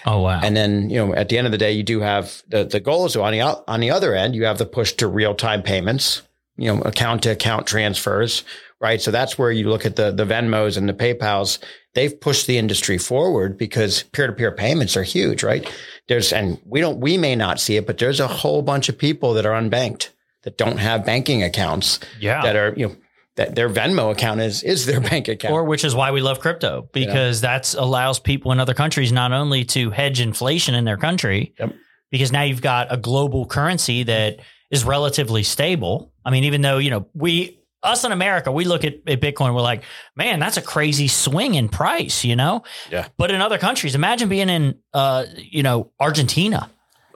Oh 0.05 0.21
wow! 0.21 0.39
And 0.41 0.55
then 0.55 0.89
you 0.89 0.97
know 0.97 1.13
at 1.13 1.29
the 1.29 1.37
end 1.37 1.47
of 1.47 1.51
the 1.51 1.57
day, 1.57 1.71
you 1.71 1.83
do 1.83 1.99
have 1.99 2.41
the 2.47 2.63
the 2.65 2.79
goals. 2.79 3.13
So 3.13 3.23
on 3.23 3.31
the 3.31 3.41
on 3.41 3.79
the 3.79 3.91
other 3.91 4.15
end, 4.15 4.35
you 4.35 4.45
have 4.45 4.57
the 4.57 4.65
push 4.65 4.93
to 4.93 5.07
real 5.07 5.35
time 5.35 5.61
payments, 5.61 6.21
you 6.57 6.73
know, 6.73 6.81
account 6.81 7.23
to 7.23 7.31
account 7.31 7.67
transfers, 7.67 8.43
right? 8.81 9.01
So 9.01 9.11
that's 9.11 9.37
where 9.37 9.51
you 9.51 9.69
look 9.69 9.85
at 9.85 9.95
the 9.95 10.11
the 10.11 10.25
Venmos 10.25 10.77
and 10.77 10.87
the 10.87 10.93
PayPal's. 10.93 11.59
They've 11.95 12.19
pushed 12.19 12.45
the 12.47 12.57
industry 12.57 12.97
forward 12.97 13.57
because 13.57 14.03
peer 14.03 14.27
to 14.27 14.33
peer 14.33 14.51
payments 14.51 14.95
are 14.95 15.03
huge, 15.03 15.43
right? 15.43 15.69
There's 16.07 16.31
and 16.31 16.59
we 16.65 16.79
don't 16.81 16.99
we 16.99 17.17
may 17.17 17.35
not 17.35 17.59
see 17.59 17.77
it, 17.77 17.87
but 17.87 17.97
there's 17.97 18.19
a 18.19 18.27
whole 18.27 18.61
bunch 18.61 18.89
of 18.89 18.97
people 18.97 19.33
that 19.33 19.45
are 19.45 19.59
unbanked 19.59 20.09
that 20.43 20.57
don't 20.57 20.77
have 20.77 21.05
banking 21.05 21.43
accounts. 21.43 21.99
Yeah. 22.19 22.41
that 22.43 22.55
are 22.55 22.73
you 22.77 22.87
know 22.89 22.95
that 23.35 23.55
their 23.55 23.69
Venmo 23.69 24.11
account 24.11 24.41
is 24.41 24.63
is 24.63 24.85
their 24.85 24.99
bank 25.11 25.27
account. 25.27 25.53
Or 25.53 25.63
which 25.63 25.83
is 25.83 25.95
why 25.95 26.11
we 26.11 26.21
love 26.21 26.39
crypto 26.39 26.87
because 26.93 27.41
that 27.41 27.73
allows 27.73 28.19
people 28.19 28.51
in 28.51 28.59
other 28.59 28.73
countries 28.73 29.11
not 29.11 29.31
only 29.31 29.65
to 29.65 29.89
hedge 29.91 30.21
inflation 30.21 30.75
in 30.75 30.85
their 30.85 30.97
country, 30.97 31.53
Yep. 31.59 31.73
because 32.11 32.31
now 32.31 32.43
you've 32.43 32.61
got 32.61 32.87
a 32.93 32.97
global 32.97 33.45
currency 33.45 34.03
that 34.03 34.39
is 34.71 34.83
relatively 34.83 35.41
stable. 35.43 36.13
I 36.23 36.29
mean, 36.31 36.43
even 36.43 36.61
though 36.61 36.77
you 36.77 36.91
know 36.91 37.07
we 37.13 37.58
us 37.83 38.03
in 38.03 38.11
America, 38.11 38.51
we 38.51 38.65
look 38.65 38.83
at, 38.83 38.95
at 39.07 39.21
Bitcoin, 39.21 39.55
we're 39.55 39.61
like, 39.61 39.83
man, 40.15 40.39
that's 40.39 40.57
a 40.57 40.61
crazy 40.61 41.07
swing 41.07 41.55
in 41.55 41.69
price, 41.69 42.25
you 42.25 42.35
know. 42.35 42.63
Yeah. 42.91 43.07
But 43.17 43.31
in 43.31 43.41
other 43.41 43.57
countries, 43.57 43.95
imagine 43.95 44.29
being 44.29 44.49
in, 44.49 44.79
uh, 44.93 45.25
you 45.37 45.63
know, 45.63 45.91
Argentina 45.99 46.69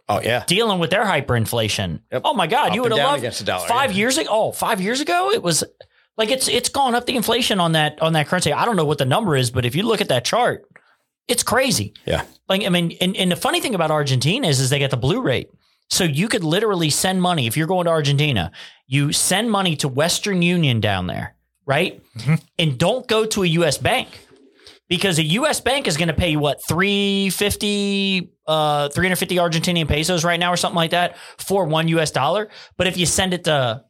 oh 0.09 0.21
yeah, 0.21 0.43
dealing 0.45 0.79
with 0.79 0.89
their 0.89 1.05
hyperinflation. 1.05 2.01
Yep. 2.11 2.21
Oh 2.25 2.33
my 2.33 2.47
God, 2.47 2.69
Up 2.69 2.75
you 2.75 2.81
would 2.81 2.91
have 2.91 2.99
loved 2.99 3.19
against 3.19 3.39
the 3.39 3.45
dollar, 3.45 3.67
five 3.67 3.91
yeah. 3.91 3.97
years 3.97 4.17
ago. 4.17 4.29
Oh, 4.31 4.51
five 4.51 4.81
years 4.81 5.01
ago, 5.01 5.31
it 5.31 5.41
was 5.41 5.63
like 6.17 6.29
it's 6.29 6.47
it's 6.47 6.69
gone 6.69 6.95
up 6.95 7.05
the 7.05 7.15
inflation 7.15 7.59
on 7.59 7.73
that 7.73 8.01
on 8.01 8.13
that 8.13 8.27
currency. 8.27 8.53
I 8.53 8.65
don't 8.65 8.75
know 8.75 8.85
what 8.85 8.97
the 8.97 9.05
number 9.05 9.35
is, 9.35 9.51
but 9.51 9.65
if 9.65 9.75
you 9.75 9.83
look 9.83 10.01
at 10.01 10.09
that 10.09 10.25
chart, 10.25 10.65
it's 11.27 11.43
crazy. 11.43 11.93
yeah. 12.05 12.23
Like 12.49 12.65
I 12.65 12.69
mean, 12.69 12.97
and, 13.01 13.15
and 13.15 13.31
the 13.31 13.35
funny 13.35 13.61
thing 13.61 13.75
about 13.75 13.91
Argentina 13.91 14.47
is 14.47 14.59
is 14.59 14.69
they 14.69 14.79
get 14.79 14.91
the 14.91 14.97
blue 14.97 15.21
rate. 15.21 15.49
So 15.93 16.05
you 16.05 16.27
could 16.27 16.43
literally 16.43 16.89
send 16.89 17.21
money 17.21 17.45
if 17.45 17.55
you're 17.55 17.67
going 17.67 17.85
to 17.85 17.91
Argentina, 17.91 18.51
you 18.87 19.11
send 19.13 19.51
money 19.51 19.75
to 19.75 19.87
Western 19.87 20.41
Union 20.41 20.79
down 20.79 21.05
there, 21.05 21.35
right? 21.67 22.01
And 22.57 22.79
don't 22.79 23.07
go 23.07 23.27
to 23.27 23.43
a 23.43 23.45
US 23.45 23.77
bank 23.77 24.07
because 24.89 25.19
a 25.19 25.23
US 25.23 25.61
bank 25.61 25.87
is 25.87 25.95
going 25.95 26.07
to 26.07 26.15
pay 26.15 26.31
you 26.31 26.39
what 26.39 26.57
350 26.67 28.31
uh 28.47 28.89
350 28.89 29.35
Argentinian 29.35 29.87
pesos 29.87 30.25
right 30.25 30.39
now 30.39 30.51
or 30.51 30.57
something 30.57 30.75
like 30.75 30.91
that 30.91 31.15
for 31.37 31.65
1 31.65 31.87
US 31.89 32.09
dollar, 32.09 32.49
but 32.75 32.87
if 32.87 32.97
you 32.97 33.05
send 33.05 33.35
it 33.35 33.43
to 33.43 33.83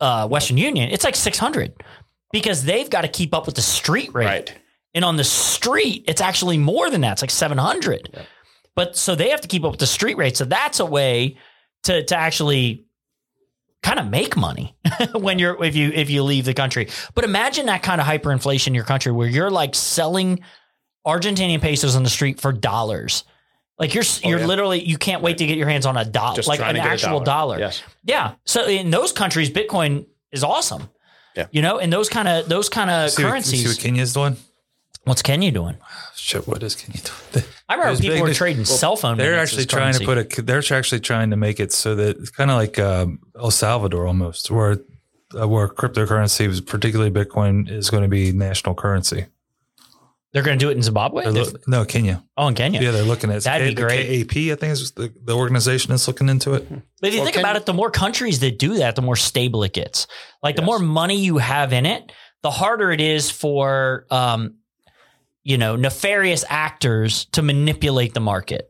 uh 0.00 0.26
Western 0.26 0.58
Union, 0.58 0.90
it's 0.90 1.04
like 1.04 1.14
600 1.14 1.72
because 2.32 2.64
they've 2.64 2.90
got 2.90 3.02
to 3.02 3.08
keep 3.08 3.32
up 3.32 3.46
with 3.46 3.54
the 3.54 3.62
street 3.62 4.12
rate. 4.12 4.26
Right. 4.26 4.54
And 4.92 5.04
on 5.04 5.16
the 5.16 5.24
street, 5.24 6.04
it's 6.08 6.20
actually 6.20 6.58
more 6.58 6.90
than 6.90 7.02
that. 7.02 7.12
It's 7.12 7.22
like 7.22 7.30
700. 7.30 8.26
But 8.76 8.96
so 8.96 9.14
they 9.16 9.30
have 9.30 9.40
to 9.40 9.48
keep 9.48 9.64
up 9.64 9.72
with 9.72 9.80
the 9.80 9.86
street 9.86 10.16
rate. 10.16 10.36
So 10.36 10.44
that's 10.44 10.78
a 10.80 10.86
way 10.86 11.38
to 11.84 12.04
to 12.04 12.16
actually 12.16 12.84
kind 13.82 13.98
of 13.98 14.06
make 14.08 14.36
money 14.36 14.76
when 15.14 15.38
you're 15.38 15.62
if 15.64 15.74
you 15.74 15.90
if 15.92 16.10
you 16.10 16.22
leave 16.22 16.44
the 16.44 16.54
country. 16.54 16.88
But 17.14 17.24
imagine 17.24 17.66
that 17.66 17.82
kind 17.82 18.00
of 18.00 18.06
hyperinflation 18.06 18.68
in 18.68 18.74
your 18.74 18.84
country 18.84 19.10
where 19.12 19.26
you're 19.28 19.50
like 19.50 19.74
selling 19.74 20.40
Argentinian 21.06 21.60
pesos 21.60 21.96
on 21.96 22.02
the 22.02 22.10
street 22.10 22.40
for 22.40 22.52
dollars. 22.52 23.24
Like 23.78 23.94
you're 23.94 24.04
oh, 24.24 24.28
you're 24.28 24.38
Oh, 24.38 24.40
yeah. 24.42 24.46
literally 24.46 24.82
you 24.84 24.98
can't 24.98 25.22
wait 25.22 25.38
to 25.38 25.46
get 25.46 25.56
your 25.58 25.68
hands 25.68 25.86
on 25.86 25.96
a 25.96 26.04
dollar, 26.04 26.42
like 26.46 26.60
an 26.60 26.68
to 26.68 26.72
get 26.74 26.86
a 26.86 26.90
actual 26.90 27.20
dollar. 27.20 27.58
Yes. 27.58 27.82
Yeah. 28.04 28.34
So 28.44 28.66
in 28.66 28.90
those 28.90 29.12
countries, 29.12 29.50
Bitcoin 29.50 30.06
is 30.32 30.42
awesome. 30.44 30.88
Yeah. 31.36 31.46
You 31.50 31.60
know, 31.62 31.78
in 31.78 31.90
those 31.90 32.08
kind 32.08 32.26
of 32.28 32.48
those 32.48 32.68
kind 32.68 32.90
of 32.90 33.10
See 33.10 33.22
what, 33.22 33.30
currencies. 33.30 33.62
see 33.62 33.68
what 33.68 33.78
Kenya's 33.78 34.12
doing? 34.14 34.36
What's 35.04 35.22
Kenya 35.22 35.50
doing? 35.52 35.76
Shit, 36.14 36.48
what 36.48 36.62
is 36.62 36.74
Kenya 36.74 37.00
doing? 37.32 37.44
I 37.68 37.74
remember 37.74 37.92
Those 37.94 38.00
people 38.00 38.16
big- 38.16 38.22
were 38.24 38.34
trading 38.34 38.64
cell 38.64 38.96
phone. 38.96 39.18
They're 39.18 39.38
actually 39.38 39.62
as 39.62 39.66
trying 39.66 39.94
to 39.94 40.04
put 40.04 40.38
a. 40.38 40.42
They're 40.42 40.62
actually 40.76 41.00
trying 41.00 41.30
to 41.30 41.36
make 41.36 41.58
it 41.60 41.72
so 41.72 41.94
that 41.96 42.16
it's 42.18 42.30
kind 42.30 42.50
of 42.50 42.56
like 42.56 42.78
um, 42.78 43.18
El 43.38 43.50
Salvador 43.50 44.06
almost, 44.06 44.50
where 44.50 44.78
uh, 45.38 45.48
where 45.48 45.66
cryptocurrency, 45.68 46.46
was 46.46 46.60
particularly 46.60 47.10
Bitcoin, 47.10 47.68
is 47.68 47.90
going 47.90 48.02
to 48.04 48.08
be 48.08 48.30
national 48.32 48.74
currency. 48.76 49.26
They're 50.32 50.42
going 50.42 50.58
to 50.58 50.64
do 50.64 50.68
it 50.70 50.76
in 50.76 50.82
Zimbabwe. 50.82 51.32
They're 51.32 51.44
no, 51.66 51.84
Kenya. 51.86 52.22
oh, 52.36 52.48
in 52.48 52.54
Kenya. 52.54 52.82
Yeah, 52.82 52.90
they're 52.90 53.04
looking 53.04 53.30
at 53.30 53.42
That'd 53.44 53.68
be 53.68 53.74
the 53.74 53.80
great. 53.82 54.28
KAP, 54.28 54.36
I 54.36 54.54
think 54.60 54.72
is 54.72 54.90
the, 54.92 55.10
the 55.24 55.32
organization 55.34 55.90
that's 55.92 56.06
looking 56.06 56.28
into 56.28 56.52
it. 56.54 56.68
But 56.68 57.08
if 57.08 57.14
you 57.14 57.20
Well, 57.20 57.24
think 57.24 57.36
can- 57.36 57.44
about 57.44 57.56
it, 57.56 57.64
the 57.64 57.72
more 57.72 57.90
countries 57.90 58.40
that 58.40 58.58
do 58.58 58.74
that, 58.74 58.96
the 58.96 59.02
more 59.02 59.16
stable 59.16 59.62
it 59.64 59.72
gets. 59.72 60.06
Like 60.42 60.56
the 60.56 60.62
more 60.62 60.78
money 60.78 61.16
you 61.18 61.38
have 61.38 61.72
in 61.72 61.86
it, 61.86 62.12
the 62.42 62.50
harder 62.50 62.90
it 62.92 63.00
is 63.00 63.30
for, 63.30 64.06
um, 64.10 64.56
you 65.46 65.58
know, 65.58 65.76
nefarious 65.76 66.44
actors 66.48 67.26
to 67.26 67.40
manipulate 67.40 68.14
the 68.14 68.20
market. 68.20 68.68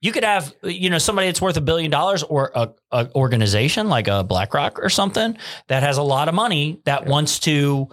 You 0.00 0.12
could 0.12 0.24
have, 0.24 0.54
you 0.62 0.88
know, 0.88 0.96
somebody 0.96 1.28
that's 1.28 1.42
worth 1.42 1.58
a 1.58 1.60
billion 1.60 1.90
dollars 1.90 2.22
or 2.22 2.50
a, 2.54 2.70
a 2.90 3.08
organization 3.14 3.90
like 3.90 4.08
a 4.08 4.24
BlackRock 4.24 4.78
or 4.82 4.88
something 4.88 5.36
that 5.68 5.82
has 5.82 5.98
a 5.98 6.02
lot 6.02 6.28
of 6.28 6.34
money 6.34 6.80
that 6.86 7.04
wants 7.04 7.40
to 7.40 7.88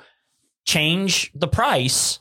change 0.65 1.31
the 1.35 1.49
price. 1.49 2.19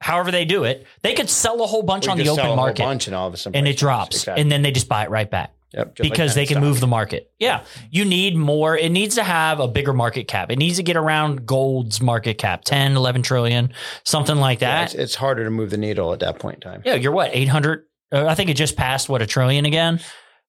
However 0.00 0.32
they 0.32 0.44
do 0.44 0.64
it, 0.64 0.84
they 1.02 1.14
could 1.14 1.30
sell 1.30 1.62
a 1.62 1.66
whole 1.68 1.84
bunch 1.84 2.06
We 2.06 2.12
on 2.12 2.18
the 2.18 2.28
open 2.28 2.56
market 2.56 2.82
bunch 2.82 3.06
and 3.06 3.14
all 3.14 3.28
of 3.28 3.34
a 3.34 3.36
sudden 3.36 3.56
and 3.56 3.68
it 3.68 3.76
drops, 3.78 4.16
Exactly. 4.16 4.42
and 4.42 4.50
then 4.50 4.62
they 4.62 4.72
just 4.72 4.88
buy 4.88 5.04
it 5.04 5.10
right 5.10 5.30
back 5.30 5.54
Yep, 5.74 5.94
just 5.96 6.00
like 6.00 6.12
because 6.12 6.34
they 6.34 6.44
can 6.46 6.56
penny 6.56 6.66
move 6.66 6.80
the 6.80 6.86
market. 6.86 7.30
Yeah. 7.38 7.64
You 7.90 8.04
need 8.04 8.36
more. 8.36 8.76
It 8.76 8.90
needs 8.90 9.14
to 9.14 9.22
have 9.24 9.58
a 9.60 9.68
bigger 9.68 9.92
market 9.92 10.28
cap. 10.28 10.50
It 10.50 10.58
needs 10.58 10.76
to 10.76 10.82
get 10.82 10.96
around 10.96 11.46
gold's 11.46 12.00
market 12.00 12.38
cap, 12.38 12.64
10, 12.64 12.92
11 12.96 13.22
trillion, 13.22 13.72
something 14.04 14.36
like 14.36 14.60
Yeah, 14.60 14.70
that. 14.80 14.84
it's, 14.86 14.94
it's 14.94 15.14
harder 15.14 15.44
to 15.44 15.50
move 15.50 15.70
the 15.70 15.78
needle 15.78 16.12
at 16.12 16.20
that 16.20 16.38
point 16.38 16.56
in 16.56 16.60
time. 16.60 16.82
Yeah. 16.84 16.94
You're 16.94 17.12
what, 17.12 17.30
800? 17.32 17.84
Uh, 18.12 18.26
I 18.26 18.34
think 18.34 18.50
it 18.50 18.54
just 18.54 18.76
passed 18.76 19.08
what 19.08 19.22
a 19.22 19.26
trillion 19.26 19.64
again. 19.64 20.00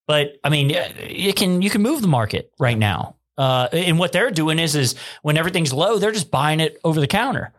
But 0.08 0.34
I 0.44 0.50
mean, 0.50 0.76
you 1.08 1.34
can, 1.34 1.62
you 1.62 1.70
can 1.70 1.82
move 1.82 2.02
the 2.02 2.10
market 2.10 2.52
right 2.60 2.78
now. 2.78 3.16
Uh, 3.38 3.68
and 3.72 3.98
what 3.98 4.12
they're 4.12 4.30
doing 4.32 4.60
is, 4.60 4.76
is 4.76 4.96
when 5.22 5.38
everything's 5.38 5.72
low, 5.74 5.98
they're 5.98 6.12
just 6.12 6.30
buying 6.30 6.60
it 6.60 6.78
over 6.84 7.00
the 7.00 7.08
counter. 7.08 7.54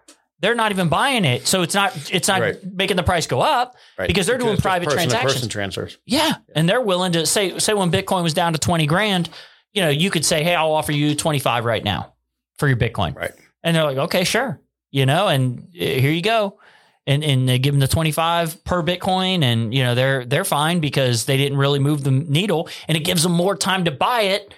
They're 0.44 0.54
not 0.54 0.72
even 0.72 0.90
buying 0.90 1.24
it. 1.24 1.46
So 1.46 1.62
it's 1.62 1.74
not, 1.74 1.96
it's 2.12 2.28
not 2.28 2.42
Right. 2.42 2.56
making 2.62 2.98
the 2.98 3.02
price 3.02 3.26
go 3.26 3.40
up 3.40 3.76
Right. 3.98 4.06
because 4.06 4.26
they're 4.26 4.36
doing 4.36 4.58
private 4.58 4.84
person 4.84 4.98
transactions. 4.98 5.32
person 5.32 5.48
transfers. 5.48 5.96
Yeah. 6.04 6.34
And 6.54 6.68
they're 6.68 6.82
willing 6.82 7.12
to 7.12 7.24
say, 7.24 7.58
say 7.58 7.72
when 7.72 7.90
Bitcoin 7.90 8.22
was 8.22 8.34
down 8.34 8.52
to 8.52 8.58
20 8.58 8.86
grand, 8.86 9.30
you 9.72 9.80
know, 9.80 9.88
you 9.88 10.10
could 10.10 10.22
say, 10.26 10.44
Hey, 10.44 10.54
I'll 10.54 10.72
offer 10.72 10.92
you 10.92 11.14
25 11.14 11.64
right 11.64 11.82
now 11.82 12.12
for 12.58 12.68
your 12.68 12.76
Bitcoin. 12.76 13.16
Right. 13.16 13.32
And 13.62 13.74
they're 13.74 13.84
like, 13.84 13.96
okay, 13.96 14.24
sure. 14.24 14.60
You 14.90 15.06
know, 15.06 15.28
and 15.28 15.60
uh, 15.60 15.62
here 15.84 16.10
you 16.12 16.20
go. 16.20 16.60
And, 17.06 17.24
and 17.24 17.48
they 17.48 17.58
give 17.58 17.72
them 17.72 17.80
the 17.80 17.88
25 17.88 18.64
per 18.64 18.82
Bitcoin 18.82 19.42
and, 19.42 19.72
you 19.74 19.82
know, 19.82 19.94
they're, 19.94 20.26
they're 20.26 20.44
fine 20.44 20.80
because 20.80 21.24
they 21.24 21.38
didn't 21.38 21.56
really 21.56 21.78
move 21.78 22.04
the 22.04 22.10
needle 22.10 22.68
and 22.86 22.96
it 22.98 23.00
gives 23.00 23.22
them 23.22 23.32
more 23.32 23.56
time 23.56 23.84
to 23.86 23.90
buy 23.90 24.22
it 24.22 24.52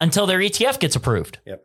until 0.00 0.26
their 0.26 0.38
ETF 0.38 0.78
gets 0.78 0.94
approved. 0.94 1.38
Yep. 1.46 1.64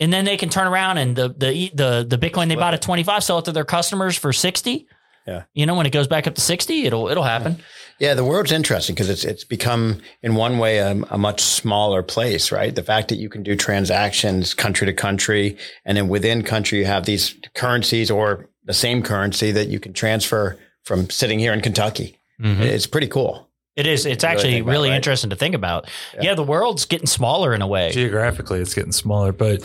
And 0.00 0.12
then 0.12 0.24
they 0.24 0.36
can 0.36 0.48
turn 0.48 0.66
around 0.66 0.98
and 0.98 1.14
the, 1.14 1.28
the, 1.28 1.70
the, 1.74 2.06
the 2.08 2.18
Bitcoin 2.18 2.48
they 2.48 2.56
bought 2.56 2.74
at 2.74 2.82
25, 2.82 3.22
sell 3.22 3.38
it 3.38 3.44
to 3.44 3.52
their 3.52 3.64
customers 3.64 4.16
for 4.18 4.32
60. 4.32 4.88
Yeah. 5.26 5.44
You 5.54 5.66
know, 5.66 5.74
when 5.74 5.86
it 5.86 5.90
goes 5.90 6.06
back 6.08 6.26
up 6.26 6.34
to 6.34 6.40
60, 6.40 6.84
it'll, 6.84 7.08
it'll 7.08 7.22
happen. 7.22 7.58
Yeah, 7.98 8.14
the 8.14 8.24
world's 8.24 8.50
interesting 8.52 8.94
because 8.94 9.08
it's 9.08 9.24
it's 9.24 9.44
become 9.44 10.00
in 10.20 10.34
one 10.34 10.58
way 10.58 10.78
a, 10.78 10.90
a 11.10 11.16
much 11.16 11.40
smaller 11.40 12.02
place, 12.02 12.50
right? 12.50 12.74
The 12.74 12.82
fact 12.82 13.08
that 13.08 13.16
you 13.16 13.28
can 13.28 13.44
do 13.44 13.54
transactions 13.54 14.52
country 14.52 14.86
to 14.86 14.92
country, 14.92 15.56
and 15.84 15.96
then 15.96 16.08
within 16.08 16.42
country 16.42 16.80
you 16.80 16.86
have 16.86 17.06
these 17.06 17.36
currencies 17.54 18.10
or 18.10 18.50
the 18.64 18.74
same 18.74 19.00
currency 19.02 19.52
that 19.52 19.68
you 19.68 19.78
can 19.78 19.92
transfer 19.92 20.58
from 20.82 21.08
sitting 21.08 21.38
here 21.38 21.52
in 21.52 21.60
Kentucky. 21.60 22.18
Mm-hmm. 22.42 22.62
It's 22.62 22.86
pretty 22.88 23.06
cool. 23.06 23.48
It 23.76 23.86
is. 23.86 24.06
It's 24.06 24.24
Really 24.24 24.32
actually 24.32 24.52
think 24.54 24.62
about 24.64 24.70
it, 24.70 24.72
really 24.72 24.88
right? 24.90 24.96
interesting 24.96 25.30
to 25.30 25.36
think 25.36 25.54
about. 25.54 25.88
Yeah. 26.14 26.20
Yeah. 26.22 26.34
the 26.34 26.42
world's 26.42 26.84
getting 26.86 27.06
smaller 27.06 27.54
in 27.54 27.62
a 27.62 27.66
way. 27.66 27.92
Geographically, 27.92 28.58
it's 28.60 28.74
getting 28.74 28.92
smaller, 28.92 29.32
but 29.32 29.64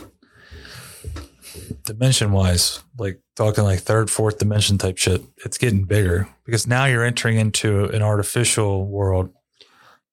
dimension 1.84 2.32
wise, 2.32 2.84
like 2.98 3.20
talking 3.36 3.64
like 3.64 3.80
third, 3.80 4.10
fourth 4.10 4.38
dimension 4.38 4.78
type 4.78 4.98
shit, 4.98 5.24
it's 5.46 5.58
getting 5.58 5.84
bigger 5.84 6.28
because 6.46 6.68
now 6.68 6.86
you're 6.86 7.04
entering 7.04 7.38
into 7.38 7.86
an 7.86 8.02
artificial 8.02 8.86
world 8.86 9.34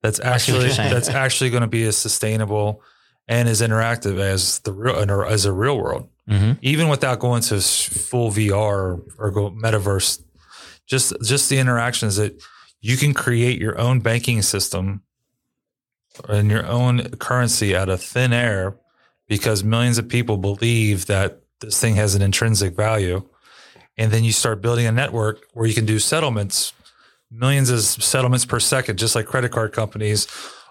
that's 0.01 0.19
actually 0.19 0.69
that's 0.69 1.09
actually 1.09 1.49
going 1.49 1.61
to 1.61 1.67
be 1.67 1.83
as 1.83 1.97
sustainable 1.97 2.81
and 3.27 3.49
as 3.49 3.61
interactive 3.61 4.19
as 4.19 4.59
the 4.59 4.71
real 4.71 5.25
as 5.25 5.45
a 5.45 5.51
real 5.51 5.77
world. 5.77 6.09
Mm-hmm. 6.29 6.59
even 6.61 6.89
without 6.89 7.19
going 7.19 7.41
to 7.43 7.61
full 7.61 8.31
VR 8.31 9.01
or 9.17 9.31
go 9.31 9.49
metaverse, 9.49 10.21
just 10.85 11.13
just 11.23 11.49
the 11.49 11.57
interactions 11.57 12.17
that 12.17 12.43
you 12.81 12.97
can 12.97 13.13
create 13.13 13.61
your 13.61 13.79
own 13.79 14.01
banking 14.01 14.41
system 14.41 15.03
and 16.27 16.51
your 16.51 16.65
own 16.65 17.09
currency 17.11 17.75
out 17.75 17.87
of 17.87 18.01
thin 18.01 18.33
air 18.33 18.75
because 19.27 19.63
millions 19.63 19.97
of 19.97 20.07
people 20.07 20.37
believe 20.37 21.05
that 21.07 21.41
this 21.59 21.79
thing 21.79 21.95
has 21.95 22.15
an 22.15 22.21
intrinsic 22.21 22.75
value. 22.75 23.27
And 23.97 24.11
then 24.11 24.23
you 24.23 24.31
start 24.31 24.61
building 24.61 24.85
a 24.85 24.91
network 24.91 25.45
where 25.53 25.65
you 25.65 25.73
can 25.73 25.85
do 25.85 25.99
settlements, 25.99 26.73
millions 27.31 27.69
of 27.69 27.81
settlements 27.81 28.45
per 28.45 28.59
second, 28.59 28.99
just 28.99 29.15
like 29.15 29.25
credit 29.25 29.51
card 29.51 29.73
companies 29.73 30.27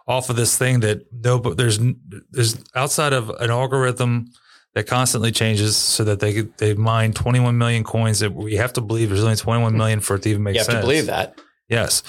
off 0.07 0.31
of 0.31 0.37
this 0.37 0.57
thing 0.57 0.81
that 0.81 1.13
no, 1.13 1.39
but 1.39 1.57
there's, 1.57 1.81
there's 2.31 2.63
outside 2.75 3.13
of 3.13 3.31
an 3.31 3.51
algorithm 3.51 4.31
that 4.75 4.87
constantly 4.87 5.33
changes 5.33 5.77
so 5.77 6.05
that 6.05 6.21
they 6.21 6.35
could, 6.35 6.57
they 6.59 6.75
mine 6.75 7.13
21 7.13 7.59
million 7.59 7.83
coins 7.83 8.21
that 8.21 8.33
we 8.33 8.57
have 8.57 8.73
to 8.75 8.81
believe 8.81 9.09
there's 9.09 9.25
only 9.25 9.35
21 9.35 9.73
hmm. 9.73 9.79
million 9.79 10.01
for 10.01 10.17
it 10.17 10.23
to 10.23 10.29
even 10.29 10.43
make 10.43 10.55
sense. 10.55 10.69
You 10.69 10.75
have 10.75 10.85
sense. 10.85 10.85
to 10.85 10.87
believe 10.87 11.07
that. 11.07 11.41
Yes. 11.69 12.03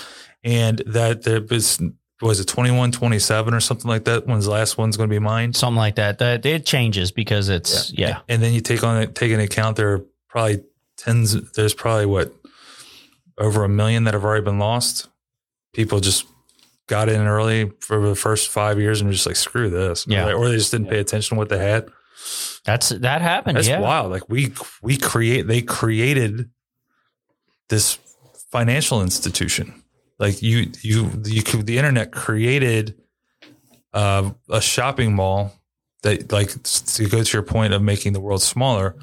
And 0.43 0.83
that 0.86 1.23
there 1.23 1.41
was, 1.41 1.81
was 2.21 2.39
it 2.39 2.45
21, 2.45 2.91
27 2.91 3.53
or 3.53 3.60
something 3.60 3.88
like 3.88 4.06
that? 4.06 4.25
When's 4.25 4.45
the 4.45 4.51
last 4.51 4.77
one's 4.77 4.97
going 4.97 5.10
to 5.10 5.13
be 5.13 5.19
mined? 5.19 5.56
Something 5.56 5.77
like 5.77 5.95
that. 5.95 6.19
That 6.19 6.45
it 6.45 6.65
changes 6.65 7.12
because 7.12 7.49
it's 7.49 7.91
yeah. 7.93 8.19
And 8.27 8.41
then 8.41 8.53
you 8.53 8.62
take 8.62 8.84
on 8.84 9.13
take 9.13 9.32
into 9.32 9.43
account 9.43 9.77
there 9.77 9.93
are 9.93 10.06
probably 10.27 10.63
tens. 10.97 11.51
There's 11.51 11.73
probably 11.73 12.08
what 12.08 12.34
over 13.38 13.63
a 13.63 13.69
million 13.69 14.06
that 14.06 14.13
have 14.13 14.23
already 14.23 14.43
been 14.43 14.60
lost. 14.60 15.10
People 15.73 15.99
just 15.99 16.25
got 16.88 17.10
in 17.10 17.21
early 17.27 17.71
for 17.82 17.99
the 18.08 18.15
first 18.15 18.49
five 18.49 18.80
years 18.80 18.99
and 18.99 19.10
were 19.10 19.13
just 19.13 19.27
like, 19.27 19.36
screw 19.36 19.69
this. 19.69 20.08
Yeah. 20.08 20.23
Or 20.23 20.25
they, 20.25 20.34
or 20.34 20.49
they 20.49 20.56
just 20.56 20.71
didn't 20.71 20.89
pay 20.89 20.99
attention 20.99 21.36
to 21.36 21.39
what 21.39 21.49
they 21.49 21.60
had. 21.60 21.89
That's 22.65 22.89
that 22.89 23.21
happened. 23.21 23.58
That's 23.58 23.67
yeah. 23.67 23.80
wild. 23.80 24.12
Like 24.12 24.27
we 24.27 24.53
we 24.82 24.97
create 24.97 25.47
they 25.47 25.62
created 25.62 26.49
this 27.69 27.99
financial 28.51 29.01
institution. 29.01 29.84
Like 30.19 30.41
you 30.41 30.71
you 30.82 31.12
you 31.25 31.43
could, 31.43 31.65
the 31.65 31.77
internet 31.77 32.12
created 32.12 32.95
uh, 33.93 34.32
a 34.49 34.62
shopping 34.62 35.13
mall 35.15 35.53
that 36.03 36.32
like 36.32 36.49
to 36.63 37.08
go 37.10 37.23
to 37.23 37.38
your 37.38 37.43
point 37.43 37.73
of 37.73 37.82
making 37.82 38.13
the 38.13 38.19
world 38.19 38.41
smaller, 38.41 38.95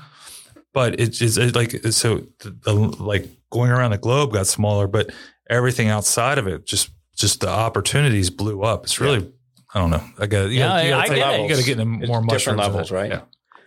but 0.72 0.98
it's 1.00 1.20
it's 1.20 1.36
it 1.36 1.54
like 1.54 1.70
so 1.90 2.18
the, 2.40 2.50
the 2.64 2.72
like 2.74 3.28
going 3.50 3.70
around 3.70 3.92
the 3.92 3.98
globe 3.98 4.32
got 4.32 4.46
smaller, 4.46 4.86
but 4.88 5.10
everything 5.48 5.88
outside 5.88 6.38
of 6.38 6.46
it 6.46 6.66
just 6.66 6.90
just 7.16 7.40
the 7.40 7.48
opportunities 7.48 8.30
blew 8.30 8.62
up. 8.62 8.84
It's 8.84 9.00
really 9.00 9.30
I 9.72 9.80
don't 9.80 9.90
know. 9.90 10.04
I 10.18 10.26
got 10.26 10.44
you 10.46 10.58
Yeah, 10.58 10.88
got 10.90 10.98
I- 11.00 11.02
I 11.04 11.08
to 11.08 11.14
get 11.14 11.34
it. 11.34 11.42
you 11.42 11.48
got 11.48 11.58
to 11.58 11.64
get 11.64 11.78
into 11.80 12.06
more 12.06 12.24
different 12.26 12.58
levels, 12.58 12.90
right? 12.90 13.10
Yeah. 13.10 13.20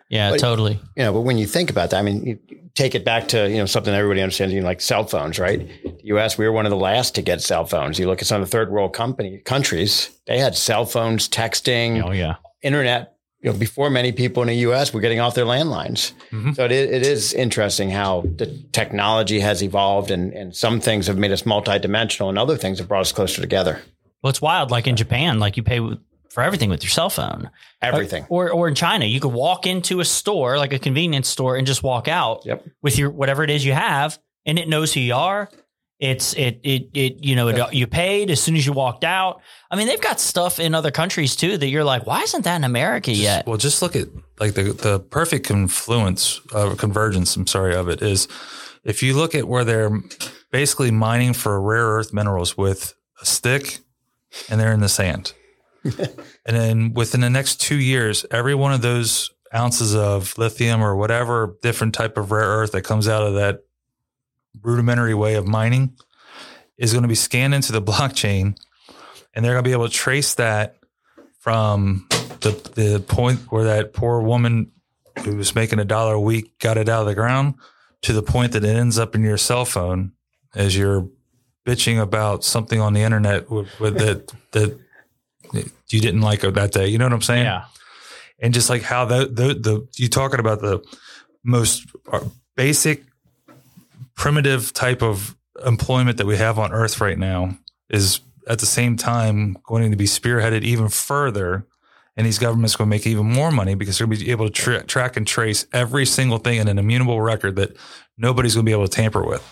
Yeah, 0.10 0.32
But- 0.32 0.40
totally. 0.40 0.80
you 0.96 1.04
know, 1.04 1.12
but 1.14 1.22
when 1.22 1.38
you 1.38 1.46
think 1.46 1.70
about 1.70 1.90
that, 1.90 1.98
I 2.00 2.02
mean, 2.02 2.26
you 2.26 2.40
take 2.76 2.96
it 2.96 3.04
back 3.04 3.28
to, 3.30 3.50
you 3.50 3.58
know, 3.58 3.66
something 3.66 3.94
everybody 3.94 4.22
understands, 4.22 4.54
you 4.54 4.62
know, 4.62 4.66
like 4.68 4.80
cell 4.82 5.04
phones, 5.06 5.38
right? 5.40 5.60
The 5.84 5.98
US, 6.16 6.38
we 6.38 6.46
were 6.46 6.52
one 6.54 6.66
of 6.66 6.70
the 6.70 6.78
last 6.78 7.16
to 7.16 7.22
get 7.22 7.42
cell 7.42 7.66
phones. 7.66 8.00
You 8.00 8.08
look 8.08 8.22
at 8.22 8.28
some 8.28 8.42
of 8.42 8.48
the 8.48 8.52
third 8.52 8.72
world 8.72 8.94
company 8.94 9.40
countries, 9.40 10.10
they 10.28 10.38
had 10.40 10.56
cell 10.56 10.86
phones, 10.86 11.28
texting, 11.28 12.02
Oh 12.06 12.12
yeah. 12.12 12.36
internet, 12.62 13.16
you 13.42 13.52
know, 13.52 13.58
before 13.58 13.90
many 13.90 14.12
people 14.14 14.42
in 14.44 14.48
the 14.48 14.56
US 14.70 14.94
were 14.94 15.02
getting 15.02 15.20
off 15.20 15.36
their 15.36 15.46
landlines. 15.46 16.14
Mhm. 16.32 16.56
So 16.56 16.64
it, 16.66 16.72
it 16.72 17.06
is 17.06 17.34
interesting 17.34 17.90
how 17.90 18.22
the 18.38 18.46
technology 18.72 19.40
has 19.42 19.62
evolved 19.62 20.10
and, 20.12 20.32
and 20.34 20.56
some 20.56 20.80
things 20.80 21.08
have 21.08 21.18
made 21.18 21.32
us 21.32 21.42
multidimensional 21.44 22.30
and 22.30 22.38
other 22.40 22.56
things 22.58 22.80
have 22.80 22.88
brought 22.88 23.02
us 23.02 23.12
closer 23.12 23.42
together. 23.42 23.82
Well, 24.24 24.30
it's 24.30 24.42
wild. 24.42 24.72
Like 24.72 24.88
in 24.88 24.96
Japan, 24.96 25.40
like 25.40 25.58
you 25.58 25.64
pay 25.64 25.80
with- 25.80 26.00
for 26.30 26.44
everything 26.44 26.70
with 26.70 26.84
your 26.84 26.90
cell 26.90 27.10
phone. 27.10 27.50
Everything. 27.82 28.26
Or 28.30 28.50
or 28.52 28.68
in 28.68 28.76
China, 28.76 29.06
you 29.06 29.20
could 29.20 29.34
walk 29.34 29.66
into 29.68 30.00
a 30.00 30.06
store, 30.06 30.58
like 30.58 30.74
a 30.74 30.80
convenience 30.80 31.28
store, 31.30 31.56
and 31.58 31.66
just 31.68 31.84
walk 31.84 32.08
out 32.08 32.46
Yep. 32.46 32.66
with 32.82 32.98
your 32.98 33.10
whatever 33.12 33.44
it 33.44 33.50
is 33.50 33.64
you 33.66 33.74
have, 33.74 34.18
and 34.46 34.58
it 34.60 34.68
knows 34.68 34.94
who 34.94 35.00
you 35.00 35.14
are. 35.16 35.50
It's 36.00 36.34
it 36.34 36.60
it 36.64 36.90
it 36.94 37.24
you 37.24 37.36
know 37.36 37.48
it, 37.48 37.74
you 37.74 37.88
paid 37.88 38.30
as 38.30 38.40
soon 38.42 38.56
as 38.56 38.66
you 38.66 38.72
walked 38.74 39.04
out. 39.04 39.42
I 39.72 39.76
mean, 39.76 39.88
they've 39.88 40.00
got 40.02 40.20
stuff 40.20 40.60
in 40.60 40.76
other 40.76 40.92
countries 40.92 41.36
too 41.36 41.58
that 41.58 41.68
you're 41.68 41.84
like, 41.84 42.06
why 42.06 42.22
isn't 42.22 42.44
that 42.44 42.56
in 42.56 42.64
America 42.64 43.10
Just- 43.12 43.22
yet? 43.24 43.48
Well, 43.48 43.58
just 43.58 43.82
look 43.82 43.96
at 43.96 44.08
like 44.40 44.54
the 44.54 44.74
the 44.74 45.00
perfect 45.00 45.48
confluence 45.48 46.40
uh, 46.54 46.76
convergence. 46.76 47.36
I'm 47.36 47.48
sorry 47.48 47.74
of 47.76 47.90
it 47.90 48.04
is 48.04 48.28
if 48.84 49.02
you 49.02 49.16
look 49.16 49.34
at 49.34 49.48
where 49.48 49.64
they're 49.66 49.90
basically 50.52 50.92
mining 50.92 51.34
for 51.34 51.60
rare 51.60 51.88
earth 51.88 52.14
minerals 52.14 52.56
with 52.56 52.94
a 53.20 53.26
stick, 53.26 53.80
and 54.50 54.60
they're 54.60 54.74
in 54.74 54.82
the 54.82 54.90
sand, 54.90 55.34
and 56.46 56.56
then 56.56 56.94
within 56.94 57.22
the 57.22 57.30
next 57.30 57.62
two 57.62 57.80
years, 57.80 58.26
every 58.32 58.56
one 58.56 58.74
of 58.74 58.82
those 58.82 59.32
ounces 59.54 59.96
of 59.96 60.38
lithium 60.38 60.82
or 60.82 60.96
whatever 60.96 61.58
different 61.62 61.94
type 61.94 62.18
of 62.18 62.32
rare 62.32 62.48
earth 62.48 62.74
that 62.74 62.82
comes 62.82 63.08
out 63.08 63.24
of 63.24 63.36
that 63.36 63.64
rudimentary 64.62 65.14
way 65.14 65.36
of 65.36 65.48
mining 65.48 65.96
is 66.78 66.92
going 66.92 67.04
to 67.04 67.08
be 67.08 67.16
scanned 67.16 67.54
into 67.54 67.72
the 67.72 67.82
blockchain, 67.92 68.58
and 69.34 69.46
they're 69.46 69.54
going 69.54 69.64
to 69.64 69.68
be 69.68 69.74
able 69.74 69.88
to 69.88 69.94
trace 69.94 70.36
that 70.36 70.76
from 71.40 72.06
the 72.42 72.52
the 72.76 73.00
point 73.08 73.40
where 73.52 73.66
that 73.66 73.94
poor 73.94 74.22
woman 74.22 74.72
who 75.24 75.36
was 75.36 75.56
making 75.56 75.80
a 75.80 75.86
dollar 75.86 76.14
a 76.14 76.22
week 76.22 76.60
got 76.60 76.78
it 76.78 76.90
out 76.90 77.02
of 77.02 77.08
the 77.08 77.16
ground 77.16 77.56
to 78.02 78.14
the 78.14 78.22
point 78.22 78.52
that 78.52 78.64
it 78.64 78.76
ends 78.76 79.00
up 79.00 79.16
in 79.16 79.24
your 79.24 79.38
cell 79.38 79.66
phone 79.66 80.12
as 80.56 80.78
you're 80.78 81.08
bitching 81.66 82.00
about 82.00 82.44
something 82.44 82.80
on 82.80 82.94
the 82.94 83.02
internet 83.02 83.50
with, 83.50 83.68
with 83.80 83.98
that 83.98 84.34
that 84.52 84.80
you 85.90 86.00
didn't 86.00 86.22
like 86.22 86.42
that 86.42 86.72
day. 86.72 86.88
You 86.88 86.98
know 86.98 87.06
what 87.06 87.14
I'm 87.14 87.22
saying? 87.22 87.46
Yeah. 87.46 87.66
and 88.40 88.54
just 88.54 88.70
like 88.70 88.82
how 88.84 89.06
the 89.06 89.26
the, 89.26 89.54
the 89.54 89.88
you 89.96 90.08
talking 90.10 90.40
about 90.40 90.62
the 90.62 90.84
most 91.44 91.86
uh, 92.12 92.26
basic 92.56 93.04
primitive 94.16 94.74
type 94.74 95.02
of 95.02 95.36
employment 95.66 96.18
that 96.18 96.26
we 96.26 96.38
have 96.38 96.60
on 96.60 96.72
earth 96.72 97.00
right 97.02 97.18
now 97.18 97.58
is 97.90 98.20
at 98.48 98.60
the 98.60 98.66
same 98.66 98.96
time 98.96 99.58
going 99.64 99.92
to 99.92 99.98
be 99.98 100.06
spearheaded 100.06 100.64
even 100.64 100.88
further 100.90 101.66
and 102.16 102.26
these 102.26 102.40
governments 102.40 102.76
going 102.76 102.88
to 102.88 102.90
make 102.90 103.06
even 103.06 103.26
more 103.32 103.52
money 103.52 103.76
because 103.76 103.98
they're 103.98 104.08
going 104.08 104.18
to 104.18 104.26
be 104.26 104.32
able 104.32 104.48
to 104.48 104.52
tra- 104.52 104.84
track 104.84 105.18
and 105.18 105.28
trace 105.28 105.68
every 105.72 106.06
single 106.06 106.40
thing 106.40 106.58
in 106.60 106.68
an 106.68 106.80
immutable 106.80 107.22
record 107.22 107.56
that 107.56 107.76
nobody's 108.18 108.56
going 108.56 108.66
to 108.66 108.70
be 108.70 108.74
able 108.74 108.88
to 108.88 108.96
tamper 108.96 109.24
with 109.24 109.44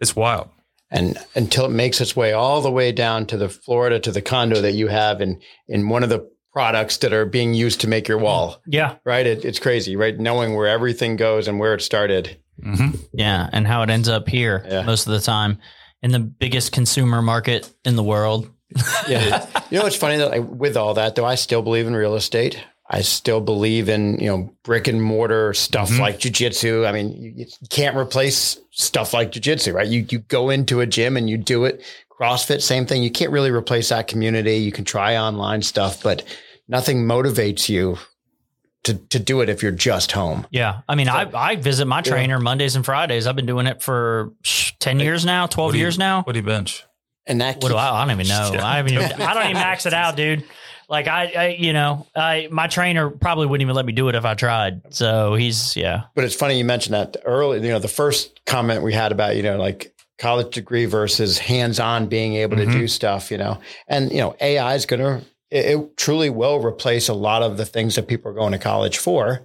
it's 0.00 0.14
wild 0.16 0.48
and 0.92 1.18
until 1.34 1.64
it 1.64 1.70
makes 1.70 2.00
its 2.00 2.14
way 2.14 2.32
all 2.32 2.60
the 2.60 2.70
way 2.70 2.92
down 2.92 3.26
to 3.26 3.36
the 3.36 3.48
Florida 3.48 3.98
to 4.00 4.12
the 4.12 4.22
condo 4.22 4.60
that 4.60 4.72
you 4.72 4.86
have 4.88 5.20
in 5.20 5.40
in 5.66 5.88
one 5.88 6.02
of 6.04 6.08
the 6.10 6.30
products 6.52 6.98
that 6.98 7.12
are 7.14 7.24
being 7.24 7.54
used 7.54 7.80
to 7.80 7.88
make 7.88 8.06
your 8.06 8.18
wall. 8.18 8.60
Yeah. 8.66 8.96
Right? 9.04 9.26
It, 9.26 9.44
it's 9.44 9.58
crazy, 9.58 9.96
right? 9.96 10.16
Knowing 10.18 10.54
where 10.54 10.68
everything 10.68 11.16
goes 11.16 11.48
and 11.48 11.58
where 11.58 11.72
it 11.74 11.80
started. 11.80 12.36
hmm 12.62 12.90
Yeah. 13.14 13.48
And 13.52 13.66
how 13.66 13.82
it 13.82 13.88
ends 13.90 14.08
up 14.08 14.28
here 14.28 14.64
Yeah. 14.68 14.82
most 14.82 15.06
of 15.06 15.12
the 15.14 15.20
time 15.20 15.58
in 16.02 16.10
the 16.12 16.18
biggest 16.20 16.70
consumer 16.72 17.22
market 17.22 17.72
in 17.84 17.96
the 17.96 18.02
world. 18.04 18.50
Yeah. 19.08 19.46
you 19.70 19.78
know 19.78 19.84
what's 19.84 19.96
funny 19.96 20.16
though? 20.18 20.28
Like, 20.28 20.46
with 20.46 20.76
all 20.76 20.94
that 20.94 21.14
though, 21.14 21.24
I 21.24 21.34
still 21.36 21.62
believe 21.62 21.86
in 21.86 21.94
real 21.96 22.14
estate. 22.14 22.62
I 22.94 23.00
still 23.00 23.40
believe 23.40 23.88
in 23.88 24.18
you 24.20 24.26
know 24.28 24.52
brick 24.64 24.86
and 24.86 25.02
mortar 25.02 25.54
stuff 25.54 25.90
Mhm. 25.90 25.98
like 25.98 26.18
jujitsu. 26.20 26.86
I 26.86 26.92
mean, 26.92 27.10
you, 27.20 27.32
you 27.36 27.46
can't 27.70 27.96
replace 27.96 28.58
stuff 28.70 29.14
like 29.14 29.32
jujitsu, 29.32 29.72
right? 29.72 29.86
You 29.88 30.06
you 30.10 30.18
go 30.20 30.50
into 30.50 30.80
a 30.80 30.86
gym 30.86 31.16
and 31.16 31.28
you 31.30 31.38
do 31.38 31.64
it. 31.64 31.82
CrossFit, 32.20 32.60
same 32.62 32.86
thing. 32.86 33.02
You 33.02 33.10
can't 33.10 33.32
really 33.32 33.50
replace 33.50 33.88
that 33.88 34.06
community. 34.06 34.56
You 34.58 34.70
can 34.72 34.84
try 34.84 35.16
online 35.16 35.62
stuff, 35.62 36.02
but 36.02 36.22
nothing 36.68 36.98
motivates 37.04 37.68
you 37.68 37.98
to 38.84 38.94
to 38.94 39.18
do 39.18 39.40
it 39.40 39.48
if 39.48 39.62
you're 39.62 39.72
just 39.72 40.12
home. 40.12 40.46
Yeah. 40.50 40.80
I 40.88 40.94
mean, 40.94 41.08
I, 41.08 41.30
I 41.34 41.56
visit 41.56 41.86
my 41.86 42.02
trainer 42.02 42.38
Mondays 42.38 42.76
and 42.76 42.84
Fridays. 42.84 43.26
I've 43.26 43.36
been 43.36 43.46
doing 43.46 43.66
it 43.66 43.82
for 43.82 44.32
sh- 44.42 44.72
10 44.80 45.00
years 45.00 45.24
now, 45.24 45.46
12 45.46 45.74
you- 45.74 45.80
years 45.80 45.98
now. 45.98 46.22
what 46.22 46.32
do 46.34 46.38
you 46.40 46.44
bench 46.46 46.84
And 47.26 47.40
that 47.40 47.62
What 47.62 47.68
do 47.70 47.76
I, 47.76 48.02
I 48.02 48.04
don't 48.06 48.12
even 48.20 48.28
know. 48.28 48.50
Yeah. 48.52 48.66
I 48.72 48.76
haven't 48.76 48.92
even, 48.94 49.22
I 49.22 49.34
don't 49.34 49.44
even 49.44 49.54
max 49.54 49.86
it 49.86 49.94
out, 49.94 50.16
dude. 50.16 50.44
Like 50.92 51.08
I, 51.08 51.24
I 51.34 51.46
you 51.58 51.72
know, 51.72 52.06
I, 52.14 52.48
my 52.50 52.66
trainer 52.66 53.08
probably 53.08 53.46
wouldn't 53.46 53.62
even 53.62 53.74
let 53.74 53.86
me 53.86 53.94
do 53.94 54.10
it 54.10 54.14
if 54.14 54.26
I 54.26 54.34
tried. 54.34 54.94
So 54.94 55.34
he's, 55.34 55.74
yeah. 55.74 56.02
But 56.14 56.24
it's 56.24 56.34
funny 56.34 56.58
you 56.58 56.66
mentioned 56.66 56.92
that 56.92 57.16
early. 57.24 57.62
You 57.62 57.70
know, 57.72 57.78
the 57.78 57.88
first 57.88 58.44
comment 58.44 58.82
we 58.82 58.92
had 58.92 59.10
about 59.10 59.34
you 59.34 59.42
know 59.42 59.56
like 59.56 59.94
college 60.18 60.52
degree 60.54 60.84
versus 60.84 61.38
hands 61.38 61.80
on 61.80 62.08
being 62.08 62.34
able 62.34 62.58
Mhm. 62.58 62.66
to 62.66 62.78
do 62.78 62.86
stuff. 62.88 63.30
You 63.30 63.38
know, 63.38 63.58
and 63.88 64.12
you 64.12 64.18
know 64.18 64.36
AI 64.42 64.74
is 64.74 64.84
going 64.84 65.00
to 65.00 65.26
it, 65.50 65.64
it 65.80 65.96
truly 65.96 66.28
will 66.28 66.62
replace 66.62 67.08
a 67.08 67.14
lot 67.14 67.42
of 67.42 67.56
the 67.56 67.64
things 67.64 67.94
that 67.94 68.06
people 68.06 68.30
are 68.30 68.34
going 68.34 68.52
to 68.52 68.58
college 68.58 68.98
for. 68.98 69.40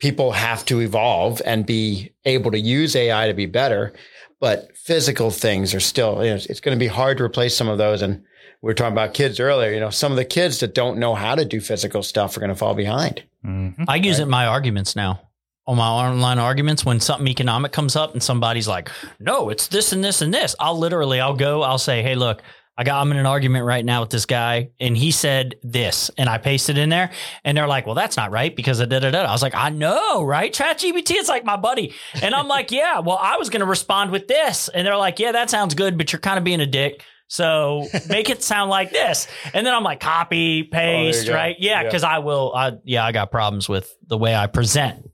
People 0.00 0.32
have 0.32 0.64
to 0.66 0.80
evolve 0.80 1.42
and 1.44 1.66
be 1.66 2.12
able 2.24 2.50
to 2.52 2.58
use 2.58 2.96
AI 2.96 3.26
to 3.26 3.34
be 3.34 3.44
better, 3.46 3.92
but 4.40 4.74
physical 4.74 5.30
things 5.30 5.74
are 5.74 5.80
still. 5.80 6.24
You 6.24 6.30
know, 6.30 6.36
it's, 6.36 6.46
it's 6.46 6.60
going 6.60 6.74
to 6.78 6.80
be 6.82 6.86
hard 6.86 7.18
to 7.18 7.24
replace 7.24 7.54
some 7.54 7.68
of 7.68 7.76
those. 7.76 8.00
And 8.00 8.22
we 8.62 8.66
were 8.68 8.74
talking 8.74 8.92
about 8.92 9.14
kids 9.14 9.38
earlier. 9.40 9.72
You 9.72 9.80
know, 9.80 9.90
some 9.90 10.12
of 10.12 10.16
the 10.16 10.24
kids 10.24 10.60
that 10.60 10.74
don't 10.74 10.98
know 10.98 11.14
how 11.14 11.34
to 11.34 11.44
do 11.44 11.60
physical 11.60 12.02
stuff 12.02 12.36
are 12.36 12.40
going 12.40 12.50
to 12.50 12.56
fall 12.56 12.74
behind. 12.74 13.22
Mhm. 13.46 13.84
I 13.86 13.96
use 13.96 14.18
it 14.18 14.24
in 14.24 14.30
my 14.30 14.46
arguments 14.46 14.96
now. 14.96 15.20
On 15.66 15.76
my 15.76 15.86
online 15.86 16.38
arguments, 16.38 16.84
when 16.84 16.98
something 16.98 17.28
economic 17.28 17.72
comes 17.72 17.94
up 17.94 18.14
and 18.14 18.22
somebody's 18.22 18.66
like, 18.66 18.90
"No, 19.20 19.50
it's 19.50 19.68
this 19.68 19.92
and 19.92 20.02
this 20.02 20.22
and 20.22 20.32
this," 20.32 20.56
I'll 20.58 20.78
literally, 20.78 21.20
I'll 21.20 21.36
go, 21.36 21.62
I'll 21.62 21.76
say, 21.78 22.02
"Hey, 22.02 22.14
look, 22.14 22.42
I 22.78 22.84
got, 22.84 23.00
I'm 23.02 23.10
in 23.10 23.18
an 23.18 23.26
argument 23.26 23.66
right 23.66 23.84
now 23.84 24.00
with 24.00 24.08
this 24.08 24.24
guy, 24.24 24.68
and 24.80 24.96
he 24.96 25.10
said 25.10 25.56
this, 25.62 26.10
and 26.16 26.26
I 26.28 26.38
pasted 26.38 26.78
in 26.78 26.88
there, 26.88 27.10
and 27.44 27.54
they're 27.56 27.66
like, 27.68 27.84
"Well, 27.84 27.94
that's 27.94 28.16
not 28.16 28.30
right 28.30 28.54
because 28.56 28.80
of 28.80 28.88
da 28.88 28.98
da 29.00 29.10
da." 29.10 29.24
I 29.24 29.30
was 29.32 29.42
like, 29.42 29.54
"I 29.54 29.68
know, 29.68 30.22
right? 30.22 30.52
ChatGPT 30.54 31.16
is 31.18 31.28
like 31.28 31.44
my 31.44 31.56
buddy," 31.56 31.92
and 32.22 32.34
I'm 32.34 32.48
like, 32.48 32.70
"Yeah, 32.70 33.00
well, 33.00 33.18
I 33.20 33.36
was 33.36 33.50
going 33.50 33.60
to 33.60 33.66
respond 33.66 34.10
with 34.10 34.26
this," 34.26 34.68
and 34.68 34.86
they're 34.86 34.96
like, 34.96 35.18
"Yeah, 35.18 35.32
that 35.32 35.50
sounds 35.50 35.74
good, 35.74 35.98
but 35.98 36.12
you're 36.12 36.20
kind 36.20 36.38
of 36.38 36.44
being 36.44 36.60
a 36.62 36.66
dick." 36.66 37.04
So 37.28 37.86
make 38.08 38.30
it 38.30 38.42
sound 38.42 38.70
like 38.70 38.90
this. 38.90 39.28
And 39.54 39.66
then 39.66 39.74
I'm 39.74 39.84
like, 39.84 40.00
copy, 40.00 40.62
paste, 40.64 41.26
go. 41.28 41.34
right? 41.34 41.56
Yeah, 41.58 41.80
Yeah. 41.80 41.84
because 41.84 42.02
I 42.02 42.18
will, 42.18 42.52
I, 42.54 42.72
yeah, 42.84 43.04
I 43.04 43.12
got 43.12 43.30
problems 43.30 43.68
with 43.68 43.94
the 44.06 44.16
way 44.18 44.34
I 44.34 44.46
present 44.46 45.10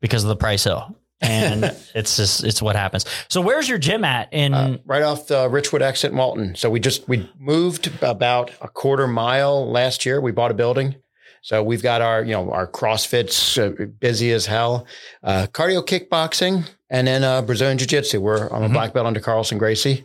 because 0.00 0.24
of 0.24 0.28
the 0.28 0.36
price 0.36 0.64
hill. 0.64 0.96
And 1.20 1.64
it's 1.94 2.16
just, 2.16 2.42
it's 2.44 2.62
what 2.62 2.74
happens. 2.76 3.04
So 3.28 3.40
where's 3.40 3.68
your 3.68 3.78
gym 3.78 4.02
at 4.04 4.32
in, 4.32 4.54
Uh, 4.54 4.78
right 4.86 5.02
off 5.02 5.26
the 5.26 5.48
Richwood 5.48 5.82
exit 5.82 6.10
in 6.12 6.16
Walton. 6.16 6.54
So 6.54 6.70
we 6.70 6.80
just 6.80 7.06
we 7.08 7.30
moved 7.38 7.90
about 8.02 8.50
a 8.62 8.68
quarter 8.68 9.06
mile 9.06 9.70
last 9.70 10.06
year. 10.06 10.20
We 10.20 10.32
bought 10.32 10.50
a 10.50 10.54
building. 10.54 10.94
So 11.42 11.62
we've 11.62 11.82
got 11.82 12.00
our, 12.02 12.22
you 12.24 12.32
know, 12.32 12.50
our 12.50 12.66
CrossFit's 12.66 13.58
uh, 13.58 13.70
busy 14.00 14.32
as 14.32 14.46
hell, 14.46 14.86
uh, 15.22 15.46
cardio 15.52 15.84
kickboxing, 15.86 16.68
and 16.90 17.06
then 17.06 17.22
uh, 17.24 17.42
Brazilian 17.42 17.78
Jiu 17.78 17.86
Jitsu. 17.86 18.20
We're 18.20 18.48
I'm 18.48 18.64
a 18.64 18.68
Mhm. 18.68 18.72
black 18.72 18.92
belt 18.92 19.06
under 19.06 19.20
Carlson 19.20 19.56
Gracie. 19.58 20.04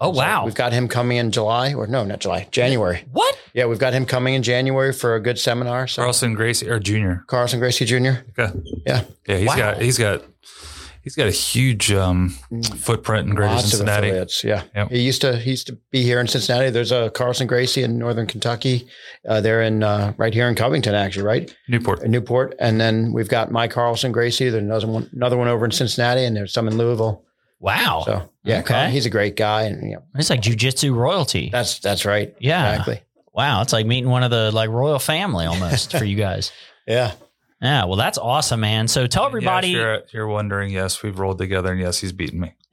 Oh, 0.00 0.12
So 0.12 0.18
wow. 0.18 0.44
we've 0.44 0.54
got 0.54 0.72
him 0.72 0.88
coming 0.88 1.16
in 1.18 1.30
July, 1.30 1.74
or 1.74 1.86
no, 1.86 2.04
not 2.04 2.20
July, 2.20 2.48
January. 2.50 3.04
what? 3.12 3.36
Yeah, 3.54 3.66
we've 3.66 3.78
got 3.78 3.92
him 3.92 4.06
coming 4.06 4.34
in 4.34 4.42
January 4.42 4.92
for 4.92 5.14
a 5.14 5.20
good 5.20 5.38
seminar. 5.38 5.86
So 5.88 6.02
Carlson 6.02 6.34
Gracie 6.34 6.68
or 6.68 6.78
Junior. 6.78 7.24
Carlson 7.26 7.58
Gracie 7.58 7.84
Jr. 7.84 8.20
Okay. 8.38 8.52
Yeah. 8.86 9.04
Yeah, 9.26 9.36
he's 9.38 9.48
Wow. 9.48 9.56
got 9.56 9.82
he's 9.82 9.98
got 9.98 10.22
he's 11.02 11.16
got 11.16 11.26
a 11.26 11.30
huge 11.32 11.90
um, 11.90 12.36
footprint 12.76 13.28
in 13.28 13.34
Greater 13.34 13.54
Lots 13.54 13.72
of 13.74 13.88
affiliates. 13.88 14.44
Yeah. 14.44 14.62
Yep. 14.76 14.90
He 14.90 15.00
used 15.00 15.20
to 15.22 15.36
he 15.38 15.50
used 15.50 15.66
to 15.68 15.78
be 15.90 16.02
here 16.02 16.20
in 16.20 16.28
Cincinnati. 16.28 16.70
There's 16.70 16.92
a 16.92 17.10
Carlson 17.10 17.46
Gracie 17.46 17.82
in 17.82 17.98
Northern 17.98 18.26
Kentucky. 18.26 18.86
Uh, 19.28 19.40
they're 19.40 19.62
in 19.62 19.82
uh, 19.82 20.12
right 20.18 20.34
here 20.34 20.48
in 20.48 20.54
Covington, 20.54 20.94
actually, 20.94 21.24
right? 21.24 21.54
Newport. 21.68 22.02
In 22.02 22.10
Newport. 22.10 22.54
And 22.60 22.80
then 22.80 23.12
we've 23.12 23.28
got 23.28 23.50
my 23.50 23.66
Carlson 23.66 24.12
Gracie. 24.12 24.50
There's 24.50 24.62
another 24.62 24.86
one 24.86 25.08
another 25.12 25.36
one 25.36 25.48
over 25.48 25.64
in 25.64 25.70
Cincinnati, 25.72 26.24
and 26.24 26.36
there's 26.36 26.52
some 26.52 26.68
in 26.68 26.76
Louisville. 26.76 27.24
Wow. 27.60 28.02
So 28.06 28.30
yeah, 28.44 28.58
Okay. 28.60 28.74
Carl- 28.74 28.90
he's 28.90 29.06
a 29.06 29.10
great 29.10 29.36
guy. 29.36 29.62
And 29.64 29.82
you 29.90 29.96
know, 29.96 30.02
it's 30.14 30.30
like 30.30 30.40
jujitsu 30.42 30.94
royalty. 30.94 31.48
that's 31.50 31.78
that's 31.80 32.04
right. 32.04 32.34
yeah. 32.38 32.70
Exactly. 32.70 33.00
Wow. 33.34 33.62
It's 33.62 33.72
like 33.72 33.86
meeting 33.86 34.10
one 34.10 34.22
of 34.22 34.30
the 34.30 34.50
like 34.52 34.70
royal 34.70 34.98
family 34.98 35.46
almost 35.46 35.96
for 35.96 36.04
you 36.04 36.16
guys. 36.16 36.52
Yeah. 36.86 37.12
Yeah. 37.60 37.84
Well, 37.84 37.96
that's 37.96 38.16
awesome, 38.16 38.60
man. 38.60 38.88
So 38.88 39.06
tell 39.06 39.26
everybody. 39.26 39.68
Yeah, 39.68 39.72
if 39.72 39.76
you're, 39.78 39.94
if 39.96 40.14
you're 40.14 40.26
wondering, 40.28 40.70
yes, 40.72 41.02
we've 41.02 41.18
rolled 41.18 41.36
together, 41.36 41.70
and 41.72 41.78
yes, 41.80 41.98
he's 41.98 42.12
beaten 42.12 42.40
me. 42.40 42.54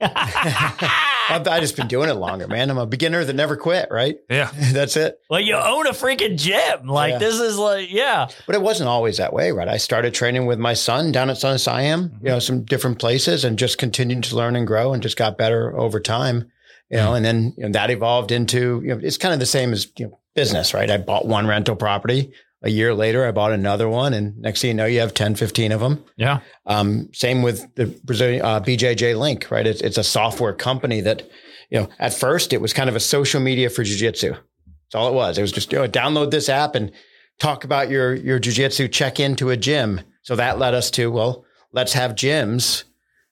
I've, 1.28 1.46
I 1.48 1.60
just 1.60 1.76
been 1.76 1.88
doing 1.88 2.08
it 2.08 2.14
longer, 2.14 2.48
man. 2.48 2.70
I'm 2.70 2.78
a 2.78 2.86
beginner 2.86 3.24
that 3.24 3.32
never 3.32 3.56
quit, 3.56 3.88
right? 3.90 4.16
Yeah, 4.30 4.50
That's 4.72 4.96
it. 4.96 5.18
well, 5.28 5.40
you 5.40 5.54
own 5.54 5.86
a 5.86 5.90
freaking 5.90 6.38
gym. 6.38 6.86
Like 6.86 7.12
Yeah. 7.12 7.18
this 7.18 7.40
is 7.40 7.58
like, 7.58 7.92
yeah. 7.92 8.28
But 8.46 8.54
it 8.54 8.62
wasn't 8.62 8.88
always 8.88 9.18
that 9.18 9.32
way, 9.32 9.52
right? 9.52 9.68
I 9.68 9.76
started 9.76 10.14
training 10.14 10.46
with 10.46 10.58
my 10.58 10.74
son 10.74 11.12
down 11.12 11.30
at 11.30 11.38
Sun 11.38 11.58
Siam, 11.58 12.00
you 12.00 12.08
mm-hmm. 12.08 12.26
know, 12.26 12.38
some 12.38 12.62
different 12.62 12.98
places 12.98 13.44
and 13.44 13.58
just 13.58 13.78
continued 13.78 14.24
to 14.24 14.36
learn 14.36 14.56
and 14.56 14.66
grow 14.66 14.92
and 14.92 15.02
just 15.02 15.16
got 15.16 15.38
better 15.38 15.76
over 15.76 16.00
time, 16.00 16.50
you 16.90 16.96
know, 16.96 17.12
mm. 17.12 17.16
and 17.16 17.24
then 17.24 17.54
you 17.56 17.64
know, 17.64 17.72
that 17.72 17.90
evolved 17.90 18.32
into, 18.32 18.80
you 18.84 18.94
know, 18.94 19.00
it's 19.02 19.18
kind 19.18 19.34
of 19.34 19.40
the 19.40 19.46
same 19.46 19.72
as 19.72 19.88
you 19.96 20.06
know, 20.06 20.18
business, 20.34 20.74
right? 20.74 20.90
I 20.90 20.98
bought 20.98 21.26
one 21.26 21.46
rental 21.46 21.74
property. 21.76 22.32
A 22.62 22.70
year 22.70 22.94
later, 22.94 23.26
I 23.26 23.32
bought 23.32 23.52
another 23.52 23.88
one. 23.88 24.14
And 24.14 24.38
next 24.38 24.60
thing 24.62 24.68
you 24.68 24.74
know, 24.74 24.86
you 24.86 25.00
have 25.00 25.14
10, 25.14 25.34
15 25.34 25.72
of 25.72 25.80
them. 25.80 26.04
Yeah. 26.16 26.40
Um, 26.64 27.10
same 27.12 27.42
with 27.42 27.72
the 27.74 27.86
Brazilian 28.04 28.42
uh, 28.44 28.60
BJJ 28.60 29.18
Link, 29.18 29.50
right? 29.50 29.66
It's, 29.66 29.80
it's 29.82 29.98
a 29.98 30.02
software 30.04 30.54
company 30.54 31.00
that, 31.02 31.22
you 31.70 31.78
know, 31.80 31.88
at 31.98 32.14
first 32.14 32.52
it 32.52 32.60
was 32.60 32.72
kind 32.72 32.88
of 32.88 32.96
a 32.96 33.00
social 33.00 33.40
media 33.40 33.68
for 33.70 33.82
jujitsu. 33.84 34.30
That's 34.30 34.94
all 34.94 35.08
it 35.08 35.14
was. 35.14 35.36
It 35.38 35.42
was 35.42 35.52
just 35.52 35.70
you 35.72 35.78
know, 35.78 35.86
download 35.88 36.30
this 36.30 36.48
app 36.48 36.74
and 36.74 36.92
talk 37.38 37.64
about 37.64 37.90
your 37.90 38.14
your 38.14 38.40
jujitsu. 38.40 38.90
Check 38.90 39.20
into 39.20 39.50
a 39.50 39.56
gym. 39.56 40.00
So 40.22 40.34
that 40.36 40.58
led 40.58 40.74
us 40.74 40.90
to 40.92 41.10
well, 41.10 41.44
let's 41.72 41.92
have 41.92 42.12
gyms 42.12 42.84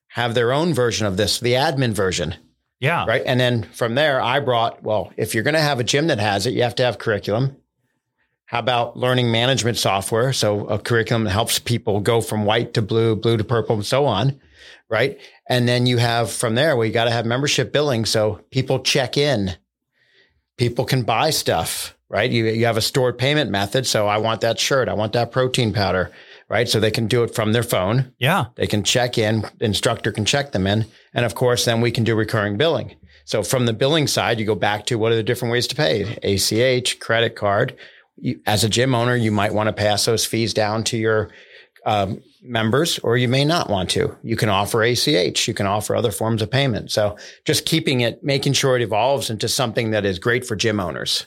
have 0.09 0.35
their 0.35 0.53
own 0.53 0.75
version 0.75 1.07
of 1.07 1.17
this, 1.17 1.41
the 1.41 1.55
admin 1.55 1.93
version, 1.93 2.37
Yeah. 2.79 3.05
right? 3.07 3.23
And 3.27 3.41
then 3.41 3.65
from 3.73 3.95
there, 3.97 4.21
I 4.21 4.39
brought 4.41 4.83
well, 4.83 5.13
if 5.17 5.35
you're 5.35 5.43
going 5.45 5.55
to 5.55 5.61
have 5.61 5.81
a 5.81 5.85
gym 5.85 6.07
that 6.09 6.19
has 6.21 6.47
it, 6.47 6.53
you 6.55 6.63
have 6.63 6.75
to 6.77 6.85
have 6.85 6.99
curriculum. 6.99 7.57
How 8.55 8.61
about 8.61 8.97
learning 8.97 9.33
management 9.33 9.79
software? 9.79 10.33
So 10.33 10.69
a 10.69 10.79
curriculum 10.79 11.25
that 11.25 11.31
helps 11.31 11.59
people 11.59 11.99
go 11.99 12.21
from 12.21 12.45
white 12.45 12.73
to 12.75 12.83
blue, 12.83 13.17
blue 13.17 13.37
to 13.37 13.43
purple, 13.43 13.75
and 13.75 13.85
so 13.85 14.05
on, 14.05 14.41
right? 14.89 15.19
And 15.49 15.67
then 15.67 15.87
you 15.87 15.99
have 15.99 16.31
from 16.31 16.55
there, 16.55 16.81
you 16.85 16.93
got 16.93 17.07
to 17.07 17.11
have 17.11 17.27
membership 17.27 17.73
billing. 17.73 18.05
So 18.05 18.45
people 18.53 18.79
check 18.79 19.17
in, 19.19 19.57
people 20.57 20.85
can 20.85 21.03
buy 21.03 21.31
stuff, 21.31 21.97
right? 22.09 22.31
You, 22.31 22.45
you 22.45 22.67
have 22.67 22.77
a 22.77 22.81
stored 22.81 23.19
payment 23.19 23.51
method. 23.51 23.89
So 23.89 24.07
I 24.07 24.19
want 24.19 24.43
that 24.43 24.61
shirt. 24.61 24.89
I 24.89 24.95
want 24.95 25.15
that 25.15 25.33
protein 25.33 25.73
powder, 25.73 26.13
right? 26.49 26.69
So 26.69 26.79
they 26.79 26.93
can 26.93 27.09
do 27.09 27.25
it 27.25 27.35
from 27.35 27.55
their 27.55 27.65
phone. 27.65 28.13
Yeah. 28.19 28.45
They 28.55 28.69
can 28.69 28.85
check 28.85 29.19
in, 29.19 29.51
the 29.59 29.65
instructor 29.65 30.13
can 30.13 30.25
check 30.25 30.53
them 30.53 30.69
in. 30.69 30.87
And 31.13 31.27
of 31.27 31.35
course, 31.35 31.65
then 31.65 31.81
we 31.81 31.91
can 31.91 32.05
do 32.05 32.15
recurring 32.15 32.57
billing. 32.57 32.95
So 33.25 33.43
from 33.43 33.67
the 33.67 33.73
billing 33.73 34.07
side, 34.07 34.39
you 34.39 34.47
go 34.47 34.55
back 34.55 34.87
to 34.87 34.97
what 34.97 35.11
are 35.11 35.17
the 35.17 35.25
different 35.25 35.51
ways 35.51 35.67
to 35.67 35.75
pay? 35.75 36.19
ACH, 36.23 37.01
credit 37.01 37.35
card. 37.35 37.77
You, 38.17 38.41
as 38.47 38.65
a 38.65 38.69
gym 38.69 38.95
owner, 38.95 39.17
you 39.17 39.31
might 39.31 39.55
want 39.55 39.69
to 39.69 39.73
pass 39.73 40.05
those 40.05 40.25
fees 40.25 40.55
down 40.55 40.85
to 40.85 40.97
your 40.97 41.31
um, 41.87 42.23
members, 42.43 42.99
or 43.01 43.17
you 43.17 43.29
may 43.29 43.45
not 43.45 43.69
want 43.69 43.91
to. 43.91 44.17
You 44.23 44.37
can 44.37 44.49
offer 44.49 44.83
ACH. 44.83 45.49
You 45.49 45.55
can 45.55 45.67
offer 45.67 45.95
other 45.95 46.13
forms 46.13 46.43
of 46.43 46.51
payment. 46.51 46.91
So 46.91 47.17
just 47.45 47.67
keeping 47.67 48.01
it, 48.01 48.23
making 48.23 48.55
sure 48.55 48.77
it 48.77 48.83
evolves 48.83 49.31
into 49.31 49.49
something 49.49 49.91
that 49.91 50.05
is 50.05 50.19
great 50.19 50.47
for 50.47 50.57
gym 50.57 50.81
owners. 50.81 51.27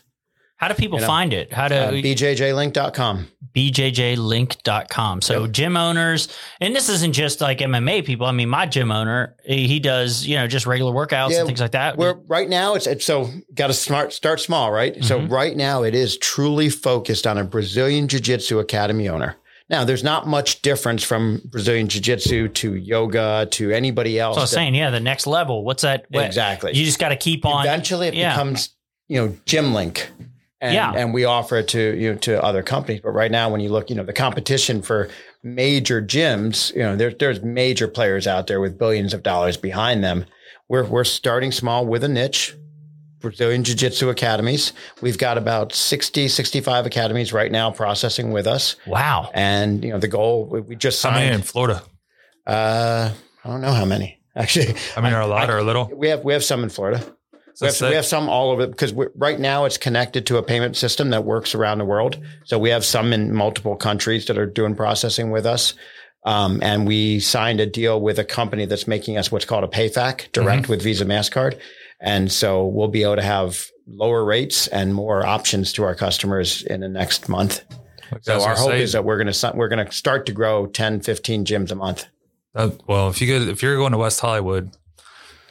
How 0.58 0.68
do 0.68 0.74
people 0.74 0.98
You 0.98 1.02
know, 1.02 1.08
find 1.08 1.34
it? 1.34 1.54
How 1.54 1.68
do 1.68 1.76
Uh, 1.76 1.92
BJJlink.com. 1.92 3.28
bjjlink.com. 3.56 5.22
So 5.22 5.44
Yep. 5.44 5.52
gym 5.52 5.78
owners, 5.78 6.28
and 6.60 6.76
this 6.76 6.90
isn't 6.90 7.14
just 7.14 7.42
like 7.42 7.60
MMA 7.62 8.02
people. 8.02 8.26
I 8.28 8.32
mean, 8.32 8.50
my 8.50 8.66
gym 8.66 8.92
owner, 8.92 9.36
he 9.46 9.80
does, 9.80 10.26
you 10.26 10.36
know, 10.36 10.48
just 10.48 10.66
regular 10.66 10.92
workouts 10.94 11.32
Yeah, 11.32 11.40
and 11.40 11.48
things 11.48 11.62
like 11.62 11.72
that. 11.72 11.98
We're 11.98 12.16
right 12.28 12.50
now. 12.50 12.74
It's, 12.76 12.88
it's 12.88 13.06
so 13.06 13.30
got 13.54 13.68
to 13.68 13.74
smart 13.74 14.14
start 14.14 14.40
small, 14.42 14.72
right? 14.72 15.04
So 15.04 15.20
Mhm. 15.20 15.30
right 15.32 15.56
now 15.56 15.84
it 15.84 15.94
is 15.96 16.18
truly 16.18 16.70
focused 16.70 17.28
on 17.28 17.38
a 17.38 17.44
Brazilian 17.44 18.08
Jiu 18.08 18.20
Jitsu 18.20 18.60
Academy 18.60 19.08
owner. 19.10 19.36
Now 19.70 19.84
there's 19.84 20.04
not 20.04 20.28
much 20.28 20.62
difference 20.62 21.04
from 21.04 21.42
Brazilian 21.46 21.88
Jiu 21.88 22.02
Jitsu 22.02 22.48
to 22.48 22.76
yoga 22.76 23.48
to 23.52 23.72
anybody 23.72 24.20
else. 24.20 24.36
so 24.38 24.40
I 24.40 24.44
was 24.44 24.52
that- 24.52 24.56
saying, 24.56 24.76
yeah, 24.76 24.90
the 24.90 25.00
next 25.02 25.28
level. 25.28 25.64
What's 25.64 25.84
that? 25.84 26.06
what- 26.10 26.26
exactly. 26.26 26.74
You 26.74 26.86
just 26.86 27.00
got 27.00 27.10
to 27.10 27.16
keep 27.18 27.46
on. 27.46 27.66
Eventually, 27.66 28.08
it 28.08 28.14
yeah. 28.16 28.32
becomes 28.32 28.70
you 29.10 29.20
know 29.22 29.36
Gym 29.46 29.74
Link, 29.74 30.10
and, 30.62 30.74
Yeah. 30.74 30.92
and 30.96 31.14
we 31.14 31.26
offer 31.26 31.58
it 31.58 31.68
to 31.70 31.96
you 31.98 32.14
know 32.14 32.18
to 32.20 32.44
other 32.44 32.64
companies. 32.64 33.02
But 33.04 33.12
right 33.12 33.32
now, 33.32 33.50
when 33.50 33.62
you 33.62 33.70
look, 33.70 33.90
you 33.90 33.96
know 33.96 34.04
the 34.04 34.14
competition 34.14 34.82
for 34.82 35.10
major 35.44 36.02
gyms, 36.02 36.74
you 36.74 36.82
know 36.84 36.96
there, 36.96 37.12
there's 37.12 37.42
major 37.42 37.88
players 37.88 38.28
out 38.28 38.48
there 38.48 38.60
with 38.60 38.78
billions 38.78 39.14
of 39.14 39.24
dollars 39.24 39.58
behind 39.58 40.04
them. 40.04 40.26
We're 40.70 40.86
we're 40.86 41.04
starting 41.04 41.52
small 41.52 41.86
with 41.86 42.04
a 42.04 42.10
niche. 42.10 42.56
Brazilian 43.20 43.64
Jiu 43.64 43.74
Jitsu 43.76 44.10
academies. 44.10 44.74
We've 45.02 45.18
got 45.18 45.40
about 45.40 45.74
60, 45.74 46.28
65 46.28 46.86
academies 46.86 47.34
right 47.34 47.52
now 47.52 47.72
processing 47.72 48.32
with 48.32 48.46
us. 48.46 48.76
Wow. 48.86 49.32
And, 49.34 49.84
you 49.84 49.90
know, 49.92 49.98
the 49.98 50.08
goal, 50.08 50.46
we, 50.46 50.62
we 50.62 50.76
just 50.76 51.02
how 51.02 51.10
many 51.12 51.34
in 51.34 51.42
Florida? 51.42 51.82
uh, 52.46 53.12
I 53.44 53.50
don't 53.50 53.62
know 53.62 53.72
how 53.74 53.86
many 53.86 54.20
actually. 54.36 54.76
I 54.96 55.02
mean, 55.02 55.14
are 55.14 55.22
a 55.22 55.28
lot 55.28 55.50
or 55.50 55.58
a 55.58 55.64
little? 55.64 55.90
We 55.92 56.10
have, 56.10 56.24
we 56.24 56.34
have 56.34 56.44
some 56.44 56.62
in 56.64 56.70
Florida. 56.70 57.04
So 57.58 57.66
We 57.66 57.68
have, 57.70 57.76
say- 57.76 57.90
we 57.90 57.96
have 57.96 58.06
some 58.06 58.30
all 58.30 58.52
over 58.52 58.68
because 58.68 58.94
right 59.16 59.40
now 59.40 59.66
it's 59.66 59.80
connected 59.80 60.28
to 60.28 60.38
a 60.38 60.44
payment 60.44 60.78
system 60.78 61.10
that 61.10 61.24
works 61.24 61.56
around 61.56 61.80
the 61.80 61.86
world. 61.86 62.24
So 62.46 62.60
we 62.60 62.70
have 62.70 62.86
some 62.86 63.12
in 63.14 63.34
multiple 63.34 63.76
countries 63.76 64.28
that 64.28 64.38
are 64.38 64.46
doing 64.46 64.76
processing 64.76 65.32
with 65.32 65.48
us. 65.48 65.74
Um, 66.24 66.60
and 66.62 66.86
we 66.86 67.20
signed 67.20 67.60
a 67.60 67.66
deal 67.66 68.00
with 68.00 68.20
a 68.20 68.24
company 68.24 68.66
that's 68.66 68.86
making 68.86 69.18
us 69.18 69.32
what's 69.32 69.46
called 69.46 69.64
a 69.64 69.68
PayFac 69.68 70.32
direct 70.34 70.70
with 70.70 70.84
Visa 70.84 71.04
MasterCard. 71.04 71.60
And 72.00 72.32
so 72.32 72.68
we'll 72.68 72.90
be 72.90 73.02
able 73.02 73.16
to 73.16 73.24
have 73.24 73.66
lower 73.88 74.24
rates 74.24 74.68
and 74.68 74.94
more 74.94 75.26
options 75.26 75.74
to 75.74 75.84
our 75.84 75.96
customers 75.96 76.62
in 76.62 76.82
the 76.82 76.90
next 76.90 77.28
month. 77.28 77.64
Like 78.12 78.24
So 78.24 78.40
our 78.44 78.56
hope 78.56 78.70
say, 78.70 78.82
is 78.84 78.92
that 78.92 79.04
we're 79.04 79.18
going 79.18 79.34
to 79.34 79.52
we're 79.56 79.68
going 79.68 79.84
to 79.84 79.92
start 79.92 80.28
to 80.28 80.32
grow 80.32 80.68
10, 80.68 81.02
15 81.02 81.44
gyms 81.44 81.72
a 81.72 81.76
month. 81.76 82.06
uh, 82.54 82.70
well, 82.86 83.10
if 83.10 83.20
you 83.20 83.28
go, 83.28 83.50
if 83.50 83.64
you're 83.64 83.78
going 83.78 83.94
to 83.94 83.98
West 83.98 84.20
Hollywood, 84.20 84.78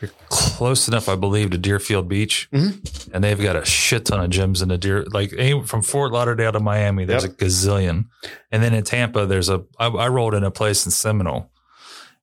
you're 0.01 0.11
close 0.29 0.89
enough, 0.89 1.09
I 1.09 1.17
believe, 1.17 1.51
to 1.51 1.59
Deerfield 1.59 2.09
Beach, 2.09 2.49
Mhm. 2.53 3.09
and 3.13 3.25
they've 3.25 3.41
got 3.41 3.57
a 3.57 3.65
shit 3.65 4.05
ton 4.07 4.21
of 4.23 4.31
gyms 4.31 4.63
in 4.63 4.69
the 4.69 4.77
Deer. 4.79 5.05
Like 5.11 5.33
from 5.67 5.83
Fort 5.83 6.13
Lauderdale 6.13 6.53
to 6.53 6.61
Miami, 6.61 7.05
there's 7.05 7.25
Yep. 7.25 7.33
a 7.33 7.35
gazillion, 7.37 8.05
and 8.53 8.63
then 8.63 8.75
in 8.75 8.85
Tampa, 8.85 9.27
there's 9.27 9.49
a. 9.49 9.63
I, 9.79 9.87
I 9.89 10.09
rolled 10.09 10.35
in 10.35 10.45
a 10.45 10.51
place 10.51 10.85
in 10.85 10.93
Seminole, 10.93 11.51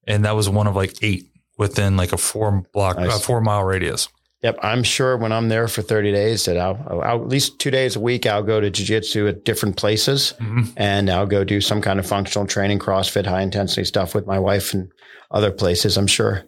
and 0.08 0.24
that 0.26 0.36
was 0.36 0.50
one 0.50 0.68
of 0.68 0.76
like 0.76 0.96
eight 1.02 1.26
within 1.58 1.98
like 1.98 2.14
a 2.14 2.18
four 2.18 2.64
block, 2.74 2.98
Nice. 2.98 3.12
uh, 3.16 3.20
four 3.20 3.42
mile 3.42 3.64
radius. 3.64 4.08
Yep, 4.44 4.60
I'm 4.62 4.84
sure 4.84 5.16
when 5.16 5.32
I'm 5.32 5.48
there 5.48 5.70
for 5.70 5.82
30 5.82 6.12
days 6.12 6.44
that 6.46 6.58
I'll, 6.58 6.78
I'll, 6.90 7.02
I'll- 7.02 7.22
at 7.22 7.30
least 7.30 7.60
two 7.60 7.72
days 7.72 7.96
a 7.96 8.00
week 8.02 8.26
I'll 8.26 8.44
go 8.44 8.60
to 8.60 8.70
jiu-jitsu 8.70 9.26
at 9.30 9.46
different 9.46 9.78
places 9.78 10.34
Mhm. 10.42 10.74
and 10.76 11.10
I'll 11.10 11.26
go 11.26 11.46
do 11.46 11.62
some 11.62 11.80
kind 11.82 11.98
of 11.98 12.06
functional 12.06 12.46
training, 12.46 12.80
CrossFit, 12.80 13.26
high 13.26 13.42
intensity 13.42 13.86
stuff 13.86 14.14
with 14.14 14.28
my 14.28 14.38
wife 14.38 14.74
and 14.74 14.90
other 15.32 15.50
places. 15.50 15.96
I'm 15.96 16.08
sure. 16.08 16.44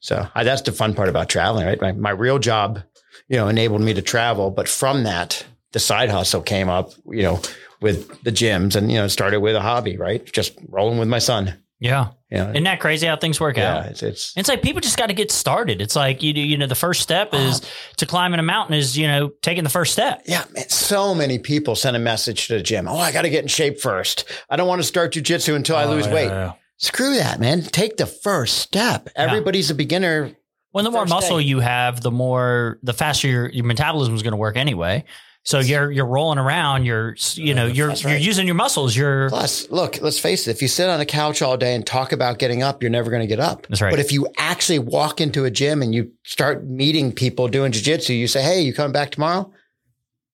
So 0.00 0.26
I, 0.34 0.44
that's 0.44 0.62
the 0.62 0.72
fun 0.72 0.94
part 0.94 1.08
about 1.08 1.28
traveling, 1.28 1.66
right? 1.66 1.80
My, 1.80 1.92
my 1.92 2.10
real 2.10 2.38
job, 2.38 2.82
you 3.28 3.36
know, 3.36 3.48
enabled 3.48 3.82
me 3.82 3.94
to 3.94 4.02
travel, 4.02 4.50
but 4.50 4.68
from 4.68 5.04
that, 5.04 5.44
the 5.72 5.78
side 5.78 6.10
hustle 6.10 6.42
came 6.42 6.68
up, 6.68 6.92
you 7.06 7.22
know, 7.22 7.40
with 7.80 8.22
the 8.24 8.32
gyms 8.32 8.76
and 8.76 8.90
you 8.90 8.98
know, 8.98 9.08
started 9.08 9.40
with 9.40 9.54
a 9.56 9.60
hobby, 9.60 9.96
right? 9.96 10.24
Just 10.32 10.58
rolling 10.68 10.98
with 10.98 11.08
my 11.08 11.18
son. 11.18 11.54
Yeah. 11.78 12.08
You 12.30 12.38
know? 12.38 12.50
Isn't 12.50 12.64
that 12.64 12.78
crazy 12.80 13.06
how 13.06 13.16
things 13.16 13.40
work 13.40 13.56
yeah, 13.56 13.78
out? 13.78 13.86
it's, 13.86 14.02
it's 14.02 14.36
It's 14.36 14.48
like 14.50 14.62
people 14.62 14.82
just 14.82 14.98
got 14.98 15.06
to 15.06 15.14
get 15.14 15.30
started. 15.32 15.80
It's 15.80 15.96
like 15.96 16.22
you 16.22 16.34
do, 16.34 16.40
you 16.40 16.58
know, 16.58 16.66
the 16.66 16.74
first 16.74 17.00
step 17.00 17.32
uh-huh. 17.32 17.42
is 17.42 17.62
to 17.96 18.04
climbing 18.06 18.38
a 18.38 18.42
mountain 18.42 18.74
is, 18.74 18.98
you 18.98 19.06
know, 19.06 19.30
taking 19.40 19.64
the 19.64 19.70
first 19.70 19.92
step. 19.92 20.22
yeah, 20.26 20.44
man, 20.54 20.68
so 20.68 21.14
many 21.14 21.38
people 21.38 21.74
send 21.74 21.96
a 21.96 22.00
message 22.00 22.48
to 22.48 22.54
the 22.54 22.62
gym. 22.62 22.86
Oh, 22.86 22.98
I 22.98 23.12
got 23.12 23.22
to 23.22 23.30
get 23.30 23.42
in 23.42 23.48
shape 23.48 23.80
first. 23.80 24.26
I 24.50 24.56
don't 24.56 24.68
want 24.68 24.80
to 24.80 24.86
start 24.86 25.14
jujitsu 25.14 25.56
until 25.56 25.76
I 25.76 25.84
Oh, 25.84 25.90
lose 25.90 26.06
yeah, 26.06 26.14
weight. 26.14 26.26
yeah. 26.28 26.52
Screw 26.80 27.16
that, 27.16 27.38
man. 27.38 27.60
Take 27.60 27.98
the 27.98 28.06
first 28.06 28.56
step. 28.58 29.10
Everybody's 29.14 29.68
a 29.70 29.74
beginner. 29.74 30.32
When 30.72 30.84
the 30.84 30.90
more 30.90 31.02
First 31.02 31.12
muscle 31.12 31.38
day. 31.38 31.44
you 31.44 31.60
have, 31.60 32.00
the 32.00 32.10
more 32.10 32.78
the 32.82 32.94
faster 32.94 33.28
your, 33.28 33.48
your 33.50 33.66
metabolism 33.66 34.14
is 34.14 34.22
going 34.22 34.32
to 34.32 34.38
work 34.38 34.56
anyway. 34.56 35.04
So 35.42 35.58
you're 35.58 35.90
you're 35.90 36.06
rolling 36.06 36.38
around. 36.38 36.84
You're 36.86 37.16
you 37.34 37.54
know 37.54 37.66
you're 37.66 37.88
That's 37.88 38.02
you're 38.02 38.16
using 38.16 38.46
your 38.46 38.54
muscles. 38.54 38.96
You're 38.96 39.28
Plus, 39.28 39.70
look, 39.70 40.00
let's 40.00 40.18
face 40.18 40.46
it. 40.46 40.52
If 40.52 40.62
you 40.62 40.68
sit 40.68 40.88
on 40.88 41.00
a 41.00 41.06
couch 41.06 41.42
all 41.42 41.58
day 41.58 41.74
and 41.74 41.84
talk 41.84 42.12
about 42.12 42.38
getting 42.38 42.62
up, 42.62 42.82
you're 42.82 42.90
never 42.90 43.10
going 43.10 43.22
to 43.22 43.26
get 43.26 43.40
up. 43.40 43.66
That's 43.66 43.82
right. 43.82 43.90
But 43.90 44.00
if 44.00 44.10
you 44.12 44.28
actually 44.38 44.78
walk 44.78 45.20
into 45.20 45.44
a 45.44 45.50
gym 45.50 45.82
and 45.82 45.94
you 45.94 46.12
start 46.24 46.64
meeting 46.64 47.12
people 47.12 47.48
doing 47.48 47.72
jujitsu, 47.72 48.16
you 48.18 48.26
say, 48.26 48.42
Hey, 48.42 48.62
you 48.62 48.72
coming 48.72 48.92
back 48.92 49.10
tomorrow? 49.10 49.52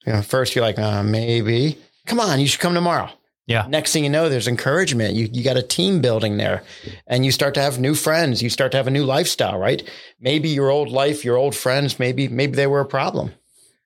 You 0.06 0.12
know, 0.12 0.22
first 0.22 0.54
you're 0.54 0.64
like, 0.64 0.78
uh, 0.78 1.02
maybe. 1.02 1.78
Come 2.06 2.20
on, 2.20 2.38
you 2.38 2.46
should 2.46 2.60
come 2.60 2.74
tomorrow. 2.74 3.10
Yeah. 3.46 3.66
Next 3.68 3.92
thing 3.92 4.02
you 4.04 4.10
know, 4.10 4.28
there's 4.28 4.48
encouragement. 4.48 5.14
You 5.14 5.28
you 5.32 5.44
got 5.44 5.56
a 5.56 5.62
team 5.62 6.00
building 6.00 6.36
there, 6.36 6.64
and 7.06 7.24
you 7.24 7.30
start 7.30 7.54
to 7.54 7.60
have 7.62 7.78
new 7.78 7.94
friends. 7.94 8.42
You 8.42 8.50
start 8.50 8.72
to 8.72 8.76
have 8.76 8.88
a 8.88 8.90
new 8.90 9.04
lifestyle, 9.04 9.56
right? 9.58 9.88
Maybe 10.20 10.48
your 10.48 10.70
old 10.70 10.90
life, 10.90 11.24
your 11.24 11.36
old 11.36 11.54
friends, 11.54 11.98
maybe 11.98 12.26
maybe 12.28 12.56
they 12.56 12.66
were 12.66 12.80
a 12.80 12.86
problem. 12.86 13.32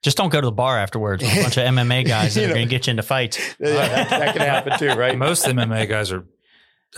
just 0.02 0.16
don't 0.16 0.30
go 0.32 0.40
to 0.40 0.46
the 0.46 0.52
bar 0.52 0.78
afterwards. 0.78 1.22
with 1.22 1.36
A 1.36 1.42
bunch 1.42 1.56
of 1.58 1.64
MMA 1.64 2.06
guys 2.06 2.34
that 2.34 2.44
are 2.44 2.48
know. 2.48 2.54
going 2.54 2.66
to 2.68 2.70
get 2.70 2.86
you 2.86 2.92
into 2.92 3.02
fights. 3.02 3.38
Yeah, 3.60 3.74
that, 3.74 4.08
that 4.10 4.32
can 4.34 4.42
happen 4.46 4.78
too, 4.78 4.98
right? 4.98 5.16
Most 5.18 5.44
MMA 5.44 5.86
guys 5.88 6.10
are 6.10 6.24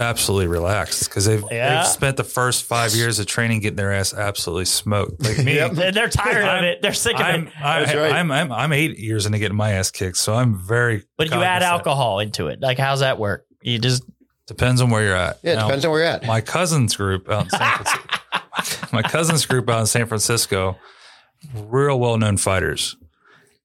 absolutely 0.01 0.47
relaxed 0.47 1.05
because 1.09 1.25
they've, 1.27 1.45
Yeah. 1.51 1.83
they've 1.83 1.87
spent 1.87 2.17
the 2.17 2.25
first 2.25 2.65
five 2.65 2.95
years 2.95 3.19
of 3.19 3.27
training 3.27 3.61
getting 3.61 3.77
their 3.77 3.93
ass 3.93 4.15
absolutely 4.15 4.65
smoked. 4.65 5.23
Like 5.23 5.39
me, 5.39 5.57
Yep. 5.57 5.73
They're, 5.73 5.93
they're 5.93 6.09
tired 6.09 6.43
of 6.43 6.49
I'm- 6.49 6.65
it. 6.65 6.83
They're 6.83 6.95
sick 6.95 7.15
of 7.15 7.21
I'm, 7.21 7.47
it. 7.49 7.53
I, 7.63 7.81
That's 7.81 7.95
right. 7.95 8.13
I'm, 8.13 8.31
I'm, 8.33 8.51
I'm 8.53 8.73
eight 8.73 8.99
years 8.99 9.27
into 9.27 9.39
getting 9.39 9.57
my 9.57 9.73
ass 9.73 9.91
kicked, 9.91 10.17
so 10.17 10.35
I'm 10.35 10.57
very. 10.59 11.05
But 11.19 11.31
you 11.31 11.43
add 11.43 11.63
alcohol 11.63 12.21
into 12.21 12.49
it. 12.49 12.61
Like, 12.61 12.79
how's 12.79 13.01
that 13.01 13.19
work? 13.19 13.47
You 13.63 13.79
just 13.79 14.03
Depends 14.47 14.81
on 14.81 14.91
where 14.91 15.03
you're 15.05 15.15
at. 15.17 15.39
Yeah, 15.43 15.53
it 15.53 15.57
Now, 15.57 15.67
depends 15.67 15.85
on 15.85 15.91
where 15.93 16.01
you're 16.01 16.09
at. 16.11 16.27
my 16.27 16.41
cousin's 16.41 16.97
group 16.97 17.29
out 17.31 17.45
in 17.45 17.51
San 17.51 17.61
Francisco, 17.77 18.89
my 18.93 19.03
cousin's 19.03 19.47
group 19.47 19.71
out 19.71 19.81
in 19.81 19.87
San 19.87 20.07
Francisco, 20.07 20.77
real 21.55 21.99
well 22.01 22.19
known 22.19 22.37
fighters 22.37 22.97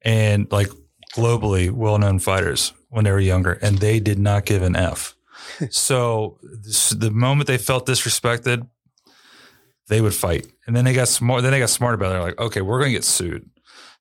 and 0.04 0.50
like 0.52 0.70
globally 1.16 1.72
well 1.72 1.98
known 1.98 2.20
fighters 2.20 2.74
when 2.90 3.04
they 3.06 3.12
were 3.12 3.20
younger, 3.20 3.54
and 3.54 3.80
they 3.80 4.00
did 4.00 4.20
not 4.20 4.46
give 4.46 4.62
an 4.62 4.76
F. 4.76 5.16
so 5.70 6.38
this, 6.42 6.90
the 6.90 7.12
moment 7.12 7.48
they 7.48 7.58
felt 7.58 7.86
disrespected, 7.88 8.68
they 9.88 10.02
would 10.02 10.14
fight, 10.14 10.48
and 10.66 10.76
then 10.76 10.86
they 10.86 10.94
got 10.94 11.08
smart. 11.08 11.44
Then 11.44 11.52
they 11.52 11.60
got 11.60 11.70
smart 11.70 11.96
about 11.96 12.08
it. 12.08 12.14
They're 12.14 12.22
like, 12.24 12.40
okay, 12.40 12.62
we're 12.62 12.80
going 12.80 12.92
to 12.92 12.98
get 12.98 13.06
sued. 13.06 13.50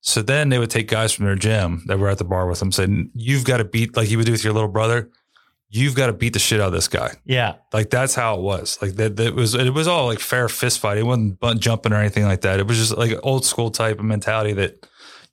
So 0.01 0.23
then 0.23 0.51
they 0.51 0.59
would 0.59 0.71
take 0.71 0.89
guys 0.89 1.13
from 1.13 1.27
their 1.27 1.37
gym 1.37 1.83
that 1.87 1.99
were 1.99 2.09
at 2.09 2.19
the 2.19 2.25
bar 2.25 2.47
with 2.47 2.61
them, 2.61 2.73
saying, 2.73 3.11
"You've 3.15 3.45
got 3.45 3.59
to 3.59 3.65
beat 3.65 3.97
like 3.97 4.11
you 4.11 4.17
would 4.19 4.27
do 4.27 4.33
with 4.33 4.45
your 4.45 4.53
little 4.53 4.69
brother. 4.69 5.11
You've 5.69 5.97
got 5.97 6.07
to 6.07 6.13
beat 6.13 6.33
the 6.33 6.39
shit 6.39 6.61
out 6.61 6.69
of 6.69 6.73
this 6.73 6.89
guy." 6.89 7.15
yeah. 7.25 7.55
Like 7.73 7.91
that's 7.91 8.15
how 8.15 8.37
it 8.37 8.41
was. 8.41 8.79
Like 8.81 8.93
that, 8.93 9.17
that 9.17 9.35
was 9.35 9.55
it 9.55 9.75
was 9.75 9.89
all 9.89 10.07
like 10.07 10.21
fair 10.21 10.49
fist 10.49 10.79
fight. 10.79 10.99
It 10.99 11.05
wasn't 11.05 11.41
butt 11.41 11.59
jumping 11.59 11.93
or 11.93 11.97
anything 11.97 12.25
like 12.25 12.43
that. 12.43 12.61
It 12.61 12.67
was 12.67 12.79
just 12.79 12.97
like 12.97 13.19
old 13.23 13.45
school 13.45 13.71
type 13.71 13.99
of 13.99 14.05
mentality 14.05 14.53
that 14.55 14.87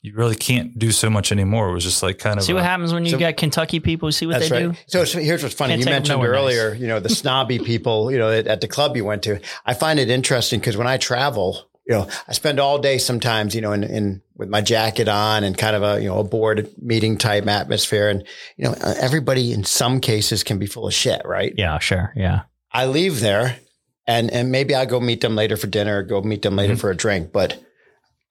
you 0.04 0.14
really 0.16 0.36
can't 0.36 0.78
do 0.78 0.92
so 0.92 1.10
much 1.10 1.32
anymore. 1.32 1.70
It 1.70 1.74
was 1.74 1.84
just 1.86 2.04
like 2.04 2.20
kind 2.20 2.38
of 2.38 2.44
See 2.44 2.52
a- 2.52 2.56
what 2.56 2.64
happens 2.66 2.94
when 2.94 3.06
you 3.06 3.12
So- 3.12 3.18
got 3.18 3.38
Kentucky 3.38 3.80
people. 3.80 4.12
See 4.12 4.28
what 4.28 4.40
they 4.42 4.50
right. 4.50 4.74
do. 4.74 4.78
So, 4.86 5.06
so 5.06 5.18
here's 5.20 5.42
what's 5.42 5.56
funny. 5.56 5.72
Can't 5.76 5.80
you 5.80 5.86
mentioned 5.86 6.18
nowhere 6.18 6.32
earlier, 6.32 6.74
you 6.76 6.88
know, 6.88 7.00
the 7.00 7.08
snobby 7.10 7.58
people, 7.58 8.12
you 8.12 8.18
know, 8.20 8.30
at, 8.30 8.46
at 8.46 8.60
the 8.62 8.68
club 8.68 8.96
you 8.98 9.06
went 9.06 9.24
to. 9.24 9.40
I 9.66 9.74
find 9.74 10.00
it 10.00 10.10
interesting 10.10 10.60
because 10.60 10.76
when 10.76 10.88
I 10.88 10.98
travel, 10.98 11.70
you 11.88 11.96
know, 11.96 12.08
I 12.28 12.34
spend 12.34 12.60
all 12.60 12.80
day 12.80 12.98
sometimes, 12.98 13.56
you 13.56 13.62
know, 13.62 13.72
in, 13.72 13.84
in 13.86 14.22
with 14.36 14.50
my 14.50 14.60
jacket 14.60 15.08
on 15.08 15.46
and 15.46 15.58
kind 15.58 15.76
of 15.76 15.84
a, 15.84 16.02
you 16.02 16.10
know, 16.10 16.20
a 16.20 16.24
board 16.26 16.70
meeting 16.82 17.18
type 17.18 17.48
atmosphere. 17.48 18.10
And, 18.10 18.26
you 18.58 18.66
know, 18.66 18.72
uh, 18.82 18.96
everybody 19.00 19.54
in 19.54 19.64
some 19.64 20.02
cases 20.02 20.44
can 20.44 20.60
be 20.60 20.66
full 20.66 20.86
of 20.86 20.94
shit, 20.94 21.22
right? 21.24 21.54
Yeah, 21.58 21.80
sure. 21.80 22.12
Yeah. 22.16 22.42
I 22.74 22.88
leave 22.88 23.22
there 23.22 23.58
and, 24.06 24.30
and 24.32 24.52
maybe 24.52 24.76
I'll 24.76 24.86
go 24.86 25.00
meet 25.00 25.22
them 25.22 25.36
later 25.36 25.56
for 25.56 25.68
dinner 25.68 26.00
or 26.00 26.04
go 26.04 26.22
meet 26.22 26.42
them 26.42 26.58
later 26.58 26.76
for 26.76 26.90
a 26.90 26.96
drink, 26.96 27.32
but 27.32 27.64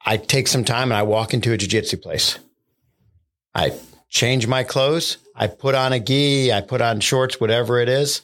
I 0.04 0.16
take 0.16 0.48
some 0.48 0.64
time 0.64 0.90
and 0.90 0.98
I 0.98 1.02
walk 1.02 1.32
into 1.32 1.52
a 1.52 1.56
jiu-jitsu 1.56 1.98
place. 1.98 2.38
I 3.54 3.72
change 4.08 4.46
my 4.46 4.64
clothes. 4.64 5.18
I 5.34 5.46
put 5.46 5.74
on 5.74 5.92
a 5.92 6.00
gi. 6.00 6.52
I 6.52 6.60
put 6.60 6.80
on 6.80 7.00
shorts, 7.00 7.40
whatever 7.40 7.78
it 7.78 7.88
is. 7.88 8.22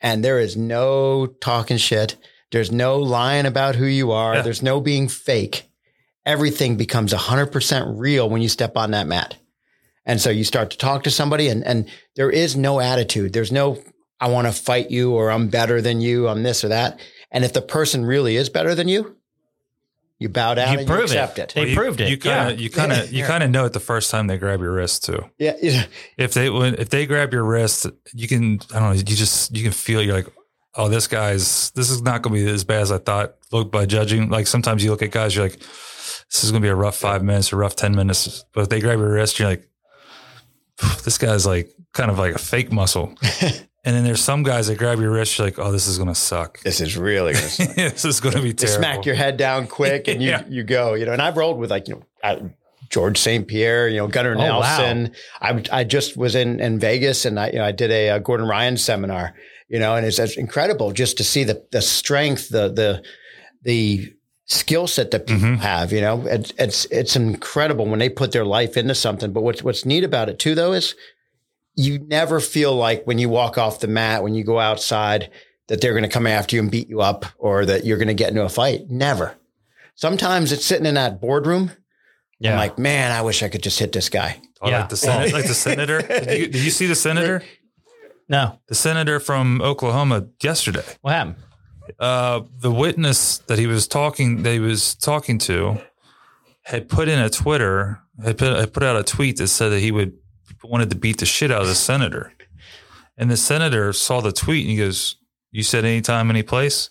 And 0.00 0.24
there 0.24 0.38
is 0.38 0.56
no 0.56 1.26
talking 1.26 1.76
shit. 1.76 2.16
There's 2.50 2.72
no 2.72 2.98
lying 2.98 3.46
about 3.46 3.74
who 3.74 3.84
you 3.86 4.12
are. 4.12 4.36
Yeah. 4.36 4.42
There's 4.42 4.62
no 4.62 4.80
being 4.80 5.08
fake. 5.08 5.64
Everything 6.24 6.76
becomes 6.76 7.12
100% 7.12 7.98
real 7.98 8.28
when 8.28 8.42
you 8.42 8.48
step 8.48 8.76
on 8.76 8.92
that 8.92 9.06
mat. 9.06 9.36
And 10.06 10.20
so 10.20 10.30
you 10.30 10.44
start 10.44 10.70
to 10.70 10.78
talk 10.78 11.02
to 11.02 11.10
somebody 11.10 11.48
and, 11.48 11.62
and 11.64 11.88
there 12.16 12.30
is 12.30 12.56
no 12.56 12.80
attitude. 12.80 13.32
There's 13.34 13.52
no, 13.52 13.82
I 14.20 14.28
want 14.28 14.46
to 14.46 14.52
fight 14.52 14.90
you 14.90 15.12
or 15.12 15.30
I'm 15.30 15.48
better 15.48 15.82
than 15.82 16.00
you. 16.00 16.28
I'm 16.28 16.42
this 16.42 16.64
or 16.64 16.68
that. 16.68 16.98
And 17.30 17.44
if 17.44 17.52
the 17.52 17.60
person 17.60 18.06
really 18.06 18.36
is 18.36 18.48
better 18.48 18.74
than 18.74 18.88
you, 18.88 19.17
you 20.18 20.28
bow 20.28 20.54
down 20.54 20.72
You 20.72 20.78
and 20.80 20.88
prove 20.88 20.98
you 20.98 21.04
accept 21.04 21.38
it. 21.38 21.52
They 21.54 21.68
you, 21.68 21.76
proved 21.76 22.00
it. 22.00 22.08
You 22.10 22.18
kind 22.18 22.52
of, 22.52 22.58
Yeah. 22.58 22.64
you 22.64 22.70
kind 22.70 22.92
of, 22.92 23.12
you 23.12 23.24
kind 23.24 23.42
of 23.44 23.50
know 23.50 23.64
it 23.66 23.72
the 23.72 23.80
first 23.80 24.10
time 24.10 24.26
they 24.26 24.36
grab 24.38 24.60
your 24.60 24.72
wrist 24.72 25.04
too. 25.04 25.24
Yeah. 25.38 25.54
yeah. 25.62 25.84
If 26.16 26.34
they 26.34 26.50
when 26.50 26.74
if 26.74 26.88
they 26.90 27.06
grab 27.06 27.32
your 27.32 27.44
wrist, 27.44 27.86
you 28.12 28.26
can 28.26 28.58
I 28.74 28.80
don't 28.80 28.88
know. 28.88 28.92
You 28.92 29.02
just 29.04 29.54
you 29.56 29.62
can 29.62 29.72
feel 29.72 30.02
you're 30.02 30.14
like, 30.16 30.26
oh, 30.74 30.88
this 30.88 31.06
guy's 31.06 31.70
this 31.72 31.88
is 31.90 32.02
not 32.02 32.22
going 32.22 32.36
to 32.36 32.44
be 32.44 32.50
as 32.50 32.64
bad 32.64 32.82
as 32.82 32.90
I 32.92 32.98
thought. 32.98 33.36
Look 33.52 33.70
by 33.70 33.86
judging, 33.86 34.28
like 34.28 34.46
sometimes 34.46 34.82
you 34.82 34.90
look 34.90 35.02
at 35.02 35.10
guys, 35.12 35.36
you're 35.36 35.44
like, 35.44 35.58
this 35.58 36.42
is 36.44 36.50
going 36.50 36.62
to 36.62 36.66
be 36.66 36.70
a 36.70 36.74
rough 36.74 36.96
five 36.96 37.22
minutes, 37.22 37.52
a 37.52 37.56
rough 37.56 37.76
ten 37.76 37.94
minutes. 37.94 38.44
But 38.52 38.62
if 38.62 38.68
they 38.70 38.80
grab 38.80 38.98
your 38.98 39.12
wrist, 39.12 39.38
you're 39.38 39.48
like, 39.48 39.68
this 41.04 41.16
guy's 41.18 41.46
like 41.46 41.70
kind 41.94 42.10
of 42.10 42.18
like 42.18 42.34
a 42.34 42.38
fake 42.38 42.72
muscle. 42.72 43.14
and 43.88 43.96
then 43.96 44.04
there's 44.04 44.22
some 44.22 44.42
guys 44.42 44.66
that 44.66 44.76
grab 44.76 45.00
your 45.00 45.10
wrist, 45.10 45.38
you're 45.38 45.46
like, 45.46 45.58
oh, 45.58 45.72
this 45.72 45.86
is 45.88 45.96
going 45.96 46.08
to 46.10 46.14
suck. 46.14 46.60
This 46.60 46.80
is 46.82 46.96
really 46.98 47.32
going 47.32 47.48
to 47.48 47.74
this 47.74 48.04
is 48.04 48.20
going 48.20 48.34
to 48.34 48.42
be 48.42 48.52
terrible. 48.52 48.78
smack 48.78 49.06
your 49.06 49.14
head 49.14 49.38
down 49.38 49.66
quick 49.66 50.06
and 50.08 50.22
you 50.22 50.28
Yeah. 50.32 50.44
you 50.48 50.62
go. 50.62 50.92
You 50.94 51.06
know, 51.06 51.12
and 51.12 51.22
I've 51.22 51.36
rolled 51.38 51.58
with 51.58 51.70
like 51.70 51.88
you 51.88 51.94
know 51.94 52.02
I, 52.22 52.50
George 52.90 53.18
St. 53.18 53.48
Pierre, 53.48 53.88
you 53.88 53.96
know 53.96 54.06
Gunnar 54.08 54.34
Oh, 54.34 54.38
wow. 54.38 54.60
Nelson. 54.60 55.14
I 55.40 55.62
I 55.72 55.84
just 55.84 56.16
was 56.18 56.34
in 56.34 56.60
in 56.60 56.78
Vegas 56.78 57.24
and 57.24 57.40
I 57.40 57.48
you 57.48 57.58
know 57.58 57.64
I 57.64 57.72
did 57.72 57.90
a, 57.90 58.10
uh 58.10 58.18
Gordon 58.18 58.46
Ryan 58.46 58.76
seminar. 58.76 59.34
You 59.70 59.78
know, 59.78 59.94
and 59.96 60.06
it's, 60.06 60.18
it's 60.18 60.36
incredible 60.38 60.92
just 60.92 61.16
to 61.18 61.24
see 61.24 61.44
the 61.44 61.62
the 61.72 61.82
strength, 61.82 62.48
the 62.50 62.68
the 62.68 63.02
the 63.62 64.14
skill 64.46 64.86
set 64.86 65.10
that 65.10 65.26
people 65.26 65.42
Mhm. 65.42 65.58
have. 65.58 65.92
You 65.92 66.00
know, 66.00 66.24
it's 66.26 66.52
it's 66.58 66.84
it's 66.86 67.16
incredible 67.16 67.84
when 67.86 67.98
they 67.98 68.08
put 68.08 68.32
their 68.32 68.46
life 68.46 68.76
into 68.76 68.94
something. 68.94 69.32
But 69.32 69.42
what's 69.42 69.62
what's 69.62 69.84
neat 69.84 70.04
about 70.04 70.28
it 70.30 70.38
too, 70.38 70.54
though, 70.54 70.72
is 70.72 70.94
you 71.78 71.98
never 72.00 72.40
feel 72.40 72.74
like 72.74 73.04
when 73.06 73.18
you 73.18 73.28
walk 73.28 73.56
off 73.56 73.80
the 73.80 73.86
mat, 73.86 74.22
when 74.22 74.34
you 74.34 74.42
go 74.44 74.58
outside, 74.58 75.30
that 75.68 75.80
they're 75.80 75.92
going 75.92 76.02
to 76.02 76.08
come 76.08 76.26
after 76.26 76.56
you 76.56 76.62
and 76.62 76.70
beat 76.70 76.88
you 76.88 77.00
up 77.00 77.24
or 77.38 77.64
that 77.66 77.84
you're 77.84 77.98
going 77.98 78.08
to 78.08 78.14
get 78.14 78.30
into 78.30 78.44
a 78.44 78.48
fight. 78.48 78.90
Never. 78.90 79.36
Sometimes 79.94 80.50
it's 80.52 80.64
sitting 80.64 80.86
in 80.86 80.94
that 80.94 81.20
boardroom. 81.20 81.70
Yeah. 82.40 82.52
I'm 82.52 82.58
like, 82.58 82.78
man, 82.78 83.12
I 83.12 83.22
wish 83.22 83.42
I 83.42 83.48
could 83.48 83.62
just 83.62 83.78
hit 83.78 83.92
this 83.92 84.08
guy. 84.08 84.40
Oh, 84.60 84.68
Yeah. 84.70 84.80
like 84.80 84.88
the 84.88 84.96
senator, 84.96 85.32
like 85.32 85.46
the 85.46 85.54
senator. 85.54 86.02
Did 86.02 86.38
you, 86.38 86.46
did 86.48 86.64
you 86.64 86.70
see 86.70 86.86
the 86.86 86.94
senator? 86.94 87.42
no. 88.28 88.58
The 88.66 88.74
senator 88.74 89.20
from 89.20 89.60
Oklahoma 89.62 90.26
yesterday. 90.42 90.84
What 91.02 91.12
happened? 91.14 91.36
uh, 91.98 92.42
the 92.60 92.70
witness 92.70 93.38
that 93.46 93.58
he 93.58 93.66
was 93.66 93.88
talking 93.88 94.42
that 94.42 94.52
he 94.52 94.58
was 94.58 94.94
talking 94.94 95.38
to 95.38 95.80
had 96.62 96.86
put 96.88 97.08
in 97.08 97.18
a 97.18 97.30
Twitter 97.30 97.98
had 98.22 98.36
put, 98.36 98.58
had 98.58 98.72
put 98.74 98.82
out 98.82 98.96
a 98.96 99.02
tweet 99.02 99.38
that 99.38 99.48
said 99.48 99.70
that 99.70 99.80
he 99.80 99.90
would 99.90 100.12
wanted 100.64 100.90
to 100.90 100.96
beat 100.96 101.18
the 101.18 101.26
shit 101.26 101.50
out 101.50 101.62
of 101.62 101.68
the 101.68 101.74
senator, 101.74 102.32
and 103.16 103.30
the 103.30 103.36
senator 103.36 103.92
saw 103.92 104.20
the 104.20 104.32
tweet 104.32 104.62
and 104.62 104.70
he 104.70 104.76
goes, 104.76 105.16
"You 105.50 105.62
said 105.62 105.84
anytime, 105.84 106.30
any 106.30 106.42
place," 106.42 106.90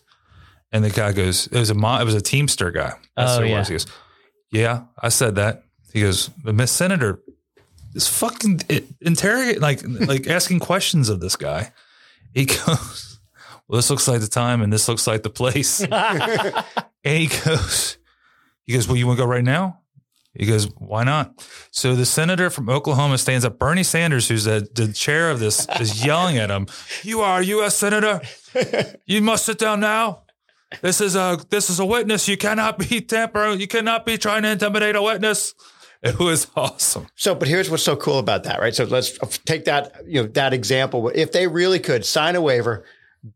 and 0.72 0.84
the 0.84 0.90
guy 0.90 1.12
goes, 1.14 1.48
"It 1.48 1.58
was 1.60 1.70
a 1.70 1.74
mo- 1.76 2.00
it 2.00 2.06
was 2.06 2.16
a 2.16 2.22
Teamster 2.22 2.72
guy." 2.72 2.94
That's 3.16 3.38
Oh, 3.38 3.44
yeah. 3.44 3.60
was. 3.60 3.68
He 3.68 3.74
goes, 3.74 3.86
"Yeah, 4.52 4.84
I 5.02 5.10
said 5.10 5.36
that." 5.36 5.64
He 5.94 6.02
goes, 6.02 6.30
"The 6.44 6.54
Miss 6.54 6.72
Senator." 6.72 7.22
is 7.96 8.08
fucking 8.08 8.60
interrogate 9.02 9.60
like 9.60 9.82
like 9.84 10.28
asking 10.38 10.60
questions 10.60 11.10
of 11.10 11.20
this 11.20 11.36
guy. 11.36 11.72
He 12.34 12.46
goes, 12.46 13.20
well, 13.68 13.78
this 13.78 13.90
looks 13.90 14.08
like 14.08 14.22
the 14.22 14.28
time 14.28 14.62
and 14.62 14.72
this 14.72 14.88
looks 14.88 15.08
like 15.08 15.24
the 15.24 15.32
place. 15.32 15.82
and 15.92 16.64
he 17.04 17.28
goes, 17.28 17.98
he 18.66 18.74
goes, 18.74 18.88
well, 18.88 18.98
you 18.98 19.08
want 19.08 19.18
to 19.18 19.24
go 19.24 19.28
right 19.30 19.44
now? 19.44 19.80
He 20.38 20.46
goes, 20.46 20.66
why 20.78 21.04
not? 21.04 21.34
So 21.72 21.96
the 21.96 22.06
senator 22.06 22.50
from 22.50 22.70
Oklahoma 22.70 23.18
stands 23.18 23.44
up. 23.44 23.58
Bernie 23.58 23.84
Sanders, 23.84 24.28
who's 24.28 24.44
the, 24.44 24.68
the 24.76 24.94
chair 24.94 25.32
of 25.32 25.40
this, 25.40 25.68
is 25.80 26.06
yelling 26.06 26.38
at 26.38 26.52
him. 26.52 26.68
You 27.02 27.22
are 27.22 27.40
a 27.40 27.44
U.S. 27.44 27.76
senator. 27.76 28.22
You 29.06 29.22
must 29.22 29.46
sit 29.46 29.58
down 29.58 29.80
now. 29.80 30.24
This 30.82 31.02
is 31.02 31.16
a 31.16 31.40
this 31.50 31.70
is 31.70 31.80
a 31.80 31.86
witness. 31.86 32.28
You 32.28 32.38
cannot 32.38 32.78
be 32.78 33.02
tampering. 33.02 33.60
You 33.60 33.68
cannot 33.68 34.06
be 34.06 34.18
trying 34.18 34.44
to 34.44 34.50
intimidate 34.50 34.96
a 34.96 35.02
witness. 35.02 35.56
It 36.04 36.20
was 36.20 36.48
awesome. 36.56 37.08
So, 37.16 37.34
but 37.34 37.48
here's 37.48 37.70
what's 37.70 37.84
so 37.84 37.96
cool 37.96 38.20
about 38.20 38.44
that, 38.44 38.60
right? 38.60 38.76
So 38.76 38.84
let's 38.84 39.18
take 39.40 39.66
that, 39.66 40.04
you 40.06 40.22
know, 40.22 40.28
that 40.30 40.54
example. 40.54 41.12
If 41.16 41.32
they 41.32 41.48
really 41.48 41.80
could 41.80 42.06
sign 42.06 42.36
a 42.36 42.42
waiver, 42.42 42.86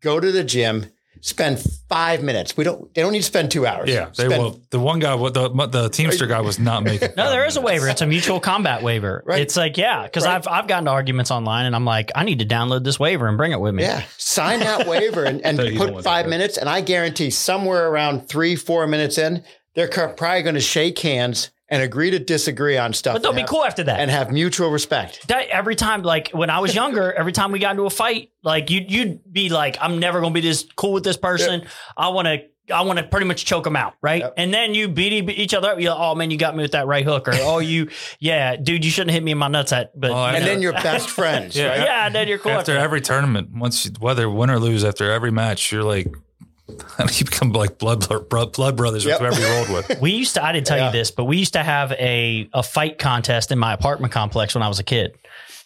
go 0.01 0.19
to 0.19 0.31
the 0.31 0.43
gym, 0.43 0.87
spend 1.21 1.63
five 1.87 2.21
minutes. 2.23 2.57
We 2.57 2.63
don't. 2.63 2.93
They 2.93 3.01
don't 3.01 3.11
need 3.13 3.19
to 3.19 3.25
spend 3.25 3.51
two 3.51 3.65
hours. 3.65 3.89
Yeah, 3.89 4.05
they 4.15 4.25
Spend- 4.25 4.41
will. 4.43 4.59
The 4.69 4.79
one 4.79 4.99
guy, 4.99 5.15
the 5.15 5.49
the 5.67 5.89
Teamster 5.89 6.27
guy 6.27 6.41
was 6.41 6.59
not 6.59 6.83
making. 6.83 7.09
No, 7.17 7.29
there 7.29 7.45
is 7.45 7.55
a 7.57 7.61
waiver. 7.61 7.87
It's 7.87 8.01
a 8.01 8.07
mutual 8.07 8.39
combat 8.39 8.81
waiver. 8.83 9.23
Right. 9.25 9.41
It's 9.41 9.55
like, 9.55 9.77
yeah, 9.77 10.03
because 10.03 10.25
Right. 10.25 10.35
I've 10.35 10.47
I've 10.47 10.67
gotten 10.67 10.85
to 10.85 10.91
arguments 10.91 11.31
online, 11.31 11.65
and 11.65 11.75
I'm 11.75 11.85
like, 11.85 12.11
I 12.15 12.23
need 12.23 12.39
to 12.39 12.45
download 12.45 12.83
this 12.83 12.99
waiver 12.99 13.27
and 13.27 13.37
bring 13.37 13.51
it 13.51 13.59
with 13.59 13.73
me. 13.73 13.83
Yeah, 13.83 14.03
sign 14.17 14.59
that 14.61 14.87
waiver 14.87 15.23
and, 15.23 15.41
and 15.41 15.57
So 15.61 15.63
you 15.63 15.77
don't 15.79 15.93
put 15.95 16.03
five 16.03 16.27
minutes, 16.27 16.57
and 16.57 16.67
I 16.69 16.81
guarantee 16.81 17.29
somewhere 17.29 17.87
around 17.87 18.27
three, 18.27 18.55
four 18.55 18.87
minutes 18.87 19.17
in, 19.17 19.43
they're 19.75 19.87
probably 19.87 20.41
going 20.41 20.55
to 20.55 20.61
shake 20.61 20.99
hands 20.99 21.49
and 21.71 21.81
agree 21.81 22.11
to 22.11 22.19
disagree 22.19 22.77
on 22.77 22.93
stuff, 22.93 23.15
but 23.15 23.23
they'll 23.23 23.33
be 23.33 23.39
have- 23.41 23.49
cool 23.49 23.65
after 23.65 23.83
that. 23.85 23.99
and 23.99 24.11
have 24.11 24.31
mutual 24.31 24.69
respect. 24.69 25.27
that 25.29 25.47
every 25.49 25.75
time, 25.75 26.03
like 26.03 26.29
when 26.31 26.51
I 26.51 26.59
was 26.59 26.75
younger, 26.75 27.11
every 27.11 27.31
time 27.31 27.51
we 27.51 27.57
got 27.59 27.71
into 27.71 27.83
a 27.83 27.89
fight, 27.89 28.29
like 28.43 28.69
you 28.69 28.85
you'd 28.87 29.33
be 29.33 29.49
like, 29.49 29.77
I'm 29.81 29.97
never 29.99 30.21
gonna 30.21 30.33
be 30.33 30.41
this 30.41 30.67
cool 30.75 30.93
with 30.93 31.03
this 31.03 31.17
person. 31.17 31.65
I 31.97 32.09
want 32.09 32.27
to. 32.27 32.37
I 32.71 32.81
want 32.83 32.99
to 32.99 33.03
pretty 33.03 33.25
much 33.25 33.43
choke 33.43 33.65
them 33.65 33.75
out, 33.75 33.95
right? 34.01 34.21
Yep. 34.21 34.35
And 34.37 34.53
then 34.53 34.73
you 34.75 34.87
beat 34.87 35.11
e- 35.11 35.33
each 35.33 35.53
other 35.53 35.71
up. 35.71 35.81
You're 35.81 35.91
like, 35.91 35.99
oh 35.99 36.15
man, 36.15 36.31
you 36.31 36.37
got 36.37 36.55
me 36.55 36.61
with 36.61 36.71
that 36.71 36.85
right 36.87 37.03
hook, 37.03 37.27
or 37.27 37.33
oh 37.39 37.57
you, 37.59 37.89
yeah, 38.19 38.55
dude, 38.55 38.85
you 38.85 38.91
shouldn't 38.91 39.11
hit 39.11 39.23
me 39.23 39.31
in 39.31 39.37
my 39.39 39.49
nuts. 39.49 39.73
At 39.73 39.99
but 39.99 40.11
Oh, 40.11 40.13
you 40.29 40.35
And 40.35 40.45
know. 40.45 40.51
then 40.51 40.61
you're 40.61 40.71
best 40.73 41.09
friends, 41.19 41.55
Yeah. 41.55 41.67
right? 41.69 41.79
yeah, 41.81 42.05
and 42.05 42.15
then 42.15 42.27
you're 42.29 42.37
cool 42.37 42.51
after 42.53 42.73
after 42.73 42.81
every 42.81 43.01
tournament, 43.01 43.49
once 43.53 43.85
you, 43.85 43.91
whether 43.99 44.29
win 44.29 44.49
or 44.49 44.59
lose, 44.59 44.85
after 44.85 45.11
every 45.11 45.31
match, 45.31 45.71
you're 45.71 45.83
like, 45.83 46.07
you 47.13 47.25
become 47.25 47.51
like 47.51 47.77
blood 47.77 48.07
blood, 48.07 48.51
blood 48.53 48.75
brothers 48.77 49.05
Yep. 49.05 49.21
with 49.21 49.35
whoever 49.35 49.47
you 49.47 49.53
rolled 49.55 49.87
with. 49.89 49.99
We 50.01 50.11
used 50.11 50.35
to, 50.35 50.43
I 50.43 50.51
didn't 50.51 50.67
tell 50.67 50.77
Yeah. 50.77 50.87
you 50.87 50.91
this, 50.91 51.11
but 51.11 51.25
we 51.25 51.37
used 51.37 51.53
to 51.53 51.63
have 51.63 51.91
a, 51.93 52.49
a 52.53 52.63
fight 52.63 52.97
contest 52.99 53.51
in 53.51 53.59
my 53.59 53.73
apartment 53.73 54.13
complex 54.13 54.53
when 54.55 54.63
I 54.63 54.67
was 54.67 54.79
a 54.79 54.83
kid. 54.83 55.15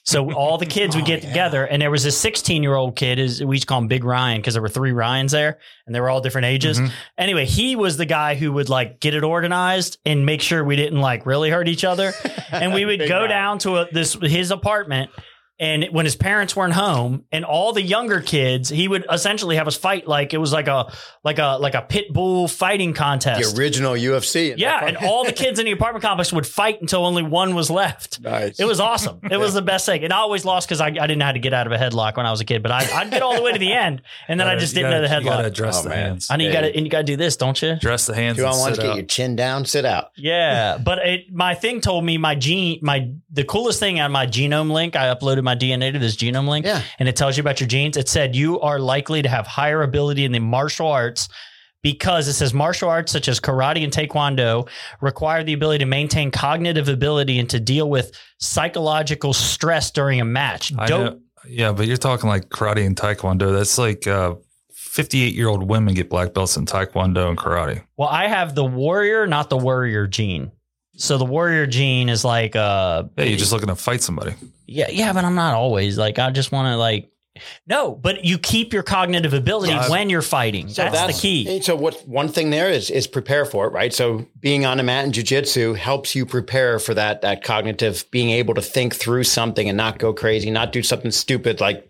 So 0.08 0.32
all 0.34 0.60
the 0.60 0.68
kids 0.68 0.96
would 0.96 1.04
oh, 1.06 1.08
get 1.08 1.24
together, 1.24 1.66
and 1.66 1.82
there 1.82 1.90
was 1.90 2.06
a 2.06 2.12
16 2.12 2.62
year 2.62 2.76
old 2.76 2.96
kid. 2.96 3.18
Is 3.18 3.44
we 3.44 3.56
used 3.56 3.64
to 3.64 3.68
call 3.68 3.80
him 3.80 3.88
Big 3.88 4.04
Ryan 4.04 4.40
because 4.40 4.54
there 4.54 4.62
were 4.62 4.70
three 4.70 4.92
Ryans 4.92 5.32
there, 5.32 5.58
and 5.88 5.96
they 5.96 6.00
were 6.00 6.10
all 6.10 6.22
different 6.22 6.46
ages. 6.46 6.78
Mm-hmm. 6.80 6.94
Anyway, 7.18 7.46
he 7.48 7.76
was 7.76 7.98
the 7.98 8.06
guy 8.06 8.36
who 8.36 8.54
would 8.54 8.70
like 8.70 9.00
get 9.00 9.16
it 9.16 9.24
organized 9.24 9.98
and 10.06 10.24
make 10.24 10.42
sure 10.42 10.64
we 10.64 10.76
didn't 10.76 11.02
like 11.02 11.26
really 11.26 11.50
hurt 11.50 11.68
each 11.68 11.84
other. 11.84 12.14
And 12.52 12.72
we 12.74 12.86
would 12.86 13.00
go 13.08 13.18
Ryan. 13.22 13.30
down 13.30 13.60
to 13.60 13.78
a, 13.78 13.88
this 13.92 14.14
his 14.22 14.52
apartment. 14.52 15.10
And 15.58 15.86
when 15.92 16.04
his 16.06 16.18
parents 16.18 16.54
weren't 16.54 16.74
home, 16.74 17.24
and 17.32 17.46
all 17.46 17.72
the 17.72 17.82
younger 17.82 18.20
kids, 18.20 18.68
he 18.68 18.90
would 18.90 19.06
essentially 19.10 19.56
have 19.56 19.68
us 19.68 19.78
fight 19.78 20.06
like 20.06 20.34
it 20.34 20.38
was 20.38 20.52
like 20.52 20.68
a 20.68 20.92
like 21.24 21.40
a 21.40 21.58
like 21.62 21.76
a 21.76 21.82
pit 21.82 22.12
bull 22.12 22.50
fighting 22.50 22.92
contest. 22.94 23.56
The 23.56 23.62
original 23.62 23.94
UFC. 23.94 24.56
Yeah, 24.58 24.86
and 24.86 24.98
all 24.98 25.24
the 25.24 25.32
kids 25.44 25.58
in 25.58 25.66
the 25.66 25.72
apartment 25.72 26.04
complex 26.04 26.34
would 26.34 26.46
fight 26.46 26.82
until 26.82 27.06
only 27.06 27.24
one 27.24 27.56
was 27.56 27.70
left. 27.70 28.20
nice. 28.20 28.60
It 28.60 28.66
was 28.66 28.82
awesome. 28.82 29.22
It 29.32 29.38
was 29.38 29.54
the 29.54 29.62
best 29.62 29.86
thing. 29.86 30.04
And 30.04 30.12
I 30.12 30.18
always 30.18 30.44
lost 30.44 30.68
because 30.68 30.82
I, 30.82 30.88
I 30.88 30.92
didn't 30.92 31.20
know 31.20 31.26
how 31.26 31.32
to 31.32 31.40
get 31.40 31.54
out 31.54 31.68
of 31.68 31.74
a 31.74 31.78
headlock 31.78 32.18
when 32.18 32.26
I 32.26 32.32
was 32.32 32.42
a 32.42 32.46
kid. 32.46 32.62
But 32.62 32.72
I, 32.74 32.80
I'd 32.94 33.10
get 33.10 33.22
all 33.22 33.36
the 33.38 33.42
way 33.42 33.54
to 33.54 33.60
the 33.60 33.72
end, 33.72 34.02
and 34.28 34.38
then 34.38 34.48
I 34.50 34.58
just 34.58 34.74
didn't 34.76 34.92
gotta- 34.92 35.04
know 35.04 35.08
the 35.08 35.24
You 35.24 35.30
got 35.30 35.42
to 35.42 35.50
headlock. 35.62 35.74
Oh, 35.80 35.84
the 35.84 35.90
man. 35.90 35.98
hands. 36.10 36.28
I 36.30 36.36
know 36.36 36.44
you 36.46 36.52
got 36.52 36.62
to, 36.62 36.76
and 36.76 36.86
you 36.86 36.90
got 36.92 36.98
to 37.00 37.04
do 37.06 37.16
this, 37.16 37.38
don't 37.38 37.62
you? 37.62 37.78
dress 37.80 38.08
the 38.08 38.14
hands. 38.16 38.38
Two 38.38 38.46
on 38.46 38.52
and 38.52 38.60
one, 38.60 38.74
sit 38.76 38.82
get 38.82 38.90
out. 38.90 38.96
your 38.98 39.06
chin 39.06 39.38
down, 39.38 39.64
sit 39.64 39.86
out. 39.86 40.12
Yeah, 40.18 40.78
but 40.80 40.98
it, 41.00 41.32
my 41.34 41.56
thing 41.56 41.80
told 41.80 42.04
me 42.04 42.18
my 42.18 42.36
gene, 42.36 42.80
my 42.82 43.12
the 43.32 43.46
coolest 43.46 43.80
thing 43.80 44.02
on 44.02 44.12
my 44.12 44.28
genome 44.28 44.70
link. 44.72 44.98
I 44.98 45.14
uploaded 45.16 45.45
my 45.46 45.56
DNA 45.56 45.94
to 45.94 46.00
this 46.00 46.18
genome 46.18 46.50
link, 46.50 46.66
Yeah. 46.66 46.82
and 47.00 47.08
it 47.08 47.16
tells 47.16 47.38
you 47.38 47.42
about 47.42 47.62
your 47.62 47.68
genes. 47.68 47.96
It 47.96 48.10
said 48.10 48.36
you 48.36 48.60
are 48.60 48.80
likely 48.80 49.22
to 49.22 49.30
have 49.30 49.48
higher 49.48 49.82
ability 49.84 50.26
in 50.26 50.34
the 50.34 50.40
martial 50.40 50.88
arts 50.88 51.30
because 51.82 52.28
it 52.28 52.34
says 52.34 52.54
martial 52.54 52.90
arts 52.90 53.12
such 53.12 53.28
as 53.28 53.40
karate 53.40 53.84
and 53.84 53.94
taekwondo 53.94 54.68
require 55.02 55.44
the 55.44 55.54
ability 55.54 55.80
to 55.80 55.86
maintain 55.86 56.32
cognitive 56.32 56.90
ability 56.90 57.38
and 57.40 57.50
to 57.52 57.60
deal 57.60 57.90
with 57.90 58.12
psychological 58.40 59.34
stress 59.34 59.92
during 59.92 60.20
a 60.20 60.26
match. 60.26 60.74
Don't. 60.88 61.22
Yeah, 61.48 61.74
but 61.74 61.86
you're 61.86 61.98
talking 61.98 62.28
like 62.28 62.50
karate 62.50 62.86
and 62.86 62.96
taekwondo. 62.96 63.54
That's 63.56 63.78
like 63.78 64.08
uh, 64.08 64.34
58 64.74 65.36
year 65.36 65.48
old 65.48 65.70
women 65.70 65.94
get 65.94 66.10
black 66.10 66.34
belts 66.34 66.58
in 66.58 66.66
taekwondo 66.66 67.30
and 67.30 67.38
karate. 67.38 67.84
Well, 67.98 68.10
I 68.10 68.28
have 68.28 68.56
the 68.56 68.66
warrior, 68.66 69.28
not 69.28 69.50
the 69.52 69.58
warrior 69.58 70.08
gene. 70.08 70.52
So 70.98 71.18
the 71.18 71.26
warrior 71.26 71.68
gene 71.68 72.10
is 72.10 72.24
like 72.26 72.56
uh 72.56 73.04
Yeah, 73.18 73.26
you're 73.26 73.38
just 73.38 73.52
looking 73.52 73.68
to 73.70 73.76
fight 73.76 74.02
somebody. 74.02 74.34
Yeah, 74.68 74.90
yeah, 74.90 75.14
but 75.14 75.26
I'm 75.26 75.36
not 75.36 75.54
always 75.56 75.98
like 75.98 76.20
I 76.20 76.30
just 76.32 76.52
want 76.52 76.68
to 76.74 76.78
like 76.78 77.10
no, 77.68 77.92
but 77.94 78.24
you 78.24 78.38
keep 78.38 78.72
your 78.72 78.82
cognitive 78.82 79.34
ability 79.34 79.74
So 79.74 79.80
I've- 79.80 79.92
when 79.92 80.10
you're 80.10 80.22
fighting. 80.22 80.70
So 80.70 80.84
that's, 80.90 81.18
the 81.18 81.22
key. 81.22 81.62
So 81.62 81.76
what 81.76 82.08
one 82.08 82.30
thing 82.30 82.50
there 82.50 82.70
is 82.70 82.90
is 82.90 83.08
prepare 83.08 83.44
for 83.46 83.68
it, 83.68 83.72
right? 83.74 83.94
So 83.94 84.26
being 84.40 84.66
on 84.66 84.80
a 84.80 84.84
mat 84.84 85.04
in 85.04 85.12
jujitsu 85.12 85.76
helps 85.76 86.16
you 86.16 86.26
prepare 86.26 86.80
for 86.80 86.94
that 86.94 87.22
that 87.24 87.44
cognitive 87.44 88.06
being 88.10 88.30
able 88.30 88.54
to 88.54 88.62
think 88.62 88.96
through 88.96 89.26
something 89.26 89.68
and 89.68 89.76
not 89.76 90.00
go 90.00 90.14
crazy, 90.14 90.50
not 90.50 90.72
do 90.72 90.82
something 90.82 91.12
stupid 91.12 91.60
like 91.60 91.90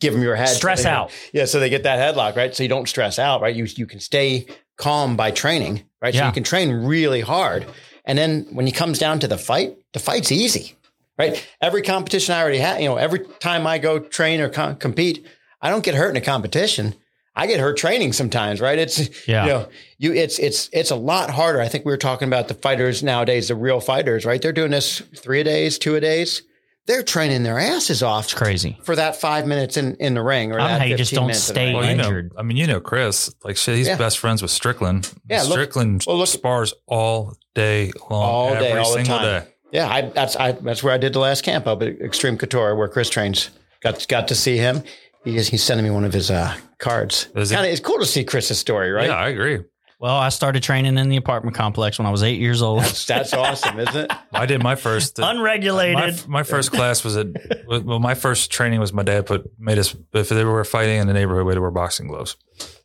give 0.00 0.12
them 0.12 0.22
your 0.24 0.34
head. 0.34 0.48
Stress 0.48 0.80
So 0.80 0.84
they- 0.84 0.90
out. 0.90 1.12
Yeah, 1.32 1.44
so 1.44 1.60
they 1.60 1.70
get 1.70 1.84
that 1.84 1.98
headlock, 2.00 2.34
right? 2.34 2.52
So 2.54 2.64
you 2.64 2.68
don't 2.68 2.88
stress 2.88 3.20
out, 3.20 3.40
right? 3.42 3.54
You 3.54 3.68
you 3.76 3.86
can 3.86 4.00
stay 4.00 4.46
calm 4.76 5.14
by 5.16 5.30
training, 5.30 5.84
right? 6.02 6.12
So 6.12 6.18
Yeah. 6.18 6.26
you 6.26 6.32
can 6.32 6.42
train 6.42 6.70
really 6.72 7.20
hard. 7.20 7.64
And 8.04 8.18
then 8.18 8.46
when 8.52 8.66
it 8.66 8.72
comes 8.74 8.98
down 8.98 9.20
to 9.20 9.28
the 9.28 9.38
fight, 9.38 9.76
the 9.92 9.98
fight's 9.98 10.32
easy, 10.32 10.74
right? 11.18 11.46
Every 11.60 11.82
competition 11.82 12.34
I 12.34 12.40
already 12.40 12.58
had, 12.58 12.82
you 12.82 12.88
know, 12.88 12.96
every 12.96 13.20
time 13.40 13.66
I 13.66 13.78
go 13.78 13.98
train 13.98 14.40
or 14.40 14.48
com- 14.48 14.76
compete, 14.76 15.26
I 15.60 15.70
don't 15.70 15.84
get 15.84 15.94
hurt 15.94 16.10
in 16.10 16.16
a 16.16 16.20
competition. 16.20 16.94
I 17.36 17.46
get 17.46 17.60
hurt 17.60 17.76
training 17.76 18.12
sometimes, 18.12 18.60
right? 18.60 18.78
It's 18.78 19.08
Yeah. 19.28 19.44
you 19.44 19.50
know, 19.50 19.68
you 19.98 20.12
it's 20.14 20.38
it's 20.38 20.68
it's 20.72 20.90
a 20.90 20.96
lot 20.96 21.30
harder. 21.30 21.60
I 21.60 21.68
think 21.68 21.84
we 21.84 21.92
were 21.92 21.96
talking 21.98 22.26
about 22.28 22.48
the 22.48 22.54
fighters 22.54 23.02
nowadays, 23.02 23.48
the 23.48 23.54
real 23.54 23.80
fighters, 23.80 24.24
right? 24.24 24.40
They're 24.42 24.52
doing 24.52 24.72
this 24.72 25.00
three 25.16 25.40
a 25.40 25.44
days, 25.44 25.78
two 25.78 25.94
a 25.94 26.00
days. 26.00 26.42
They're 26.90 27.02
training 27.04 27.44
their 27.44 27.58
asses 27.58 28.02
off 28.02 28.24
It's 28.24 28.34
crazy. 28.34 28.76
for 28.82 28.96
that 28.96 29.14
five 29.20 29.46
minutes 29.46 29.76
in, 29.76 29.94
in 29.96 30.14
the 30.14 30.22
ring. 30.22 30.50
Or 30.50 30.56
I 30.56 30.58
don't 30.58 30.66
know 30.66 30.72
that 30.74 30.80
how 30.80 30.84
you 30.86 30.96
just 30.96 31.12
don't 31.14 31.26
minutes 31.28 31.48
in 31.48 31.54
the 31.54 31.60
stay 31.60 31.64
ring, 31.66 31.76
Well, 31.76 31.88
you 31.88 31.94
know, 31.94 32.04
injured. 32.04 32.32
I 32.36 32.42
mean, 32.42 32.56
you 32.56 32.66
know, 32.66 32.80
Chris, 32.80 33.32
like 33.44 33.56
shit, 33.56 33.76
he's 33.76 33.86
Yeah. 33.86 33.96
best 33.96 34.18
friends 34.18 34.42
with 34.42 34.50
Strickland. 34.50 35.12
Yeah, 35.28 35.42
look- 35.42 35.52
Strickland 35.52 36.02
well, 36.06 36.18
look- 36.18 36.26
spars 36.28 36.74
all 36.86 37.34
day 37.54 37.92
long, 38.10 38.22
All 38.22 38.54
day, 38.54 38.70
every 38.70 38.80
all 38.82 38.96
the 38.96 39.04
time. 39.04 39.22
day. 39.42 39.46
Yeah, 39.72 39.88
I, 39.88 40.00
that's 40.02 40.34
I, 40.34 40.52
that's 40.52 40.82
where 40.82 40.92
I 40.92 40.98
did 40.98 41.12
the 41.12 41.20
last 41.20 41.44
camp 41.44 41.68
up 41.68 41.80
at 41.82 41.88
Extreme 42.00 42.38
Couture, 42.38 42.74
where 42.74 42.88
Chris 42.88 43.08
trains. 43.08 43.50
Got 43.82 44.06
got 44.08 44.26
to 44.28 44.34
see 44.34 44.56
him. 44.56 44.82
He 45.24 45.36
is, 45.36 45.48
he's 45.48 45.62
sending 45.62 45.84
me 45.84 45.90
one 45.90 46.04
of 46.04 46.12
his 46.12 46.30
uh, 46.30 46.56
cards. 46.78 47.28
Is? 47.36 47.50
Kinda, 47.52 47.70
it's 47.70 47.78
cool 47.80 47.98
to 48.00 48.06
see 48.06 48.24
Chris's 48.24 48.58
story, 48.58 48.90
right? 48.90 49.06
Yeah, 49.08 49.14
I 49.16 49.28
agree. 49.28 49.60
Well, 50.00 50.16
I 50.16 50.30
started 50.30 50.62
training 50.62 50.96
in 50.96 51.10
the 51.10 51.16
apartment 51.18 51.54
complex 51.54 51.98
when 51.98 52.06
I 52.06 52.10
was 52.10 52.22
eight 52.22 52.40
years 52.40 52.62
old. 52.62 52.80
That's 52.80 53.04
that's 53.04 53.34
awesome, 53.34 53.78
isn't 53.78 54.10
it? 54.10 54.10
I 54.32 54.46
did 54.46 54.62
my 54.62 54.74
first. 54.74 55.20
Uh, 55.20 55.22
my, 55.22 55.30
Unregulated. 55.32 56.26
my 56.26 56.42
first 56.42 56.72
class 56.72 57.04
was 57.04 57.18
at 57.18 57.26
well, 57.66 57.98
my 57.98 58.14
first 58.14 58.50
training 58.50 58.80
was 58.80 58.94
my 58.94 59.02
dad 59.02 59.26
put 59.26 59.52
made 59.58 59.78
us 59.78 59.94
if 60.14 60.30
they 60.30 60.42
were 60.42 60.64
fighting 60.64 61.00
in 61.00 61.06
the 61.06 61.12
neighborhood, 61.12 61.44
we 61.44 61.50
had 61.50 61.56
to 61.56 61.60
wear 61.60 61.70
boxing 61.70 62.08
gloves. 62.08 62.36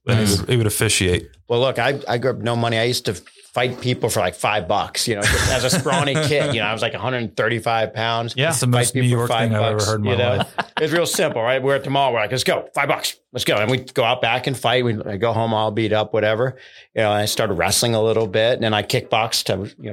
And 0.05 0.27
he 0.27 0.35
would, 0.35 0.49
he 0.49 0.57
would 0.57 0.67
officiate. 0.67 1.29
Well, 1.47 1.61
look, 1.61 1.79
I, 1.79 1.99
I 2.07 2.17
grew 2.17 2.31
up 2.31 2.37
no 2.37 2.55
money. 2.55 2.77
I 2.77 2.83
used 2.83 3.05
to 3.05 3.19
fight 3.55 3.79
people 3.79 4.09
for 4.09 4.19
like 4.19 4.35
five 4.35 4.67
bucks, 4.67 5.07
you 5.07 5.15
know, 5.15 5.21
as 5.23 5.63
a 5.63 5.69
scrawny 5.69 6.13
kid. 6.27 6.53
You 6.53 6.59
know, 6.59 6.67
I 6.67 6.73
was 6.73 6.81
like 6.81 6.91
135 6.91 7.93
pounds. 7.93 8.33
Yeah. 8.35 8.47
That's 8.47 8.59
the 8.59 8.67
most 8.67 8.93
New 8.95 9.01
York 9.01 9.29
five 9.29 9.47
thing 9.49 9.55
I've 9.57 9.71
ever 9.71 9.83
heard 9.85 9.95
in 10.01 10.03
my 10.03 10.11
you 10.11 10.17
know? 10.17 10.35
life. 10.37 10.55
It's 10.81 10.91
real 10.91 11.05
simple, 11.05 11.41
right? 11.41 11.63
We're 11.63 11.75
at 11.75 11.85
the 11.85 11.89
mall. 11.89 12.11
We're 12.11 12.19
like, 12.19 12.31
let's 12.31 12.43
go, 12.43 12.67
five 12.75 12.89
bucks, 12.89 13.15
let's 13.31 13.45
go, 13.45 13.55
and 13.55 13.71
we 13.71 13.77
go 13.77 14.03
out 14.03 14.21
back 14.21 14.45
and 14.45 14.57
fight. 14.57 14.83
We 14.83 15.01
I 15.03 15.15
go 15.15 15.31
home 15.31 15.53
all 15.53 15.71
beat 15.71 15.93
up, 15.93 16.13
whatever. 16.13 16.57
You 16.93 17.03
know, 17.03 17.11
I 17.13 17.25
started 17.25 17.53
wrestling 17.53 17.95
a 17.95 18.03
little 18.03 18.27
bit, 18.27 18.55
and 18.55 18.63
then 18.63 18.73
I 18.73 18.83
kickboxed, 18.83 19.49
uh, 19.49 19.71
you 19.79 19.91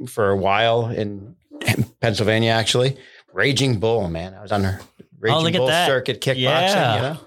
know, 0.00 0.06
for 0.06 0.30
a 0.30 0.36
while 0.36 0.86
in 0.88 1.36
Pennsylvania, 2.00 2.52
actually. 2.52 2.96
Raging 3.34 3.78
Bull, 3.78 4.08
man, 4.08 4.32
I 4.32 4.40
was 4.40 4.52
on 4.52 4.62
the 4.62 4.80
Raging 5.20 5.36
Oh, 5.38 5.42
look 5.42 5.54
at 5.54 5.58
Bull 5.58 5.66
that. 5.66 5.86
circuit 5.86 6.22
kickboxing. 6.22 6.38
Yeah. 6.40 6.96
You 6.96 7.02
know, 7.02 7.20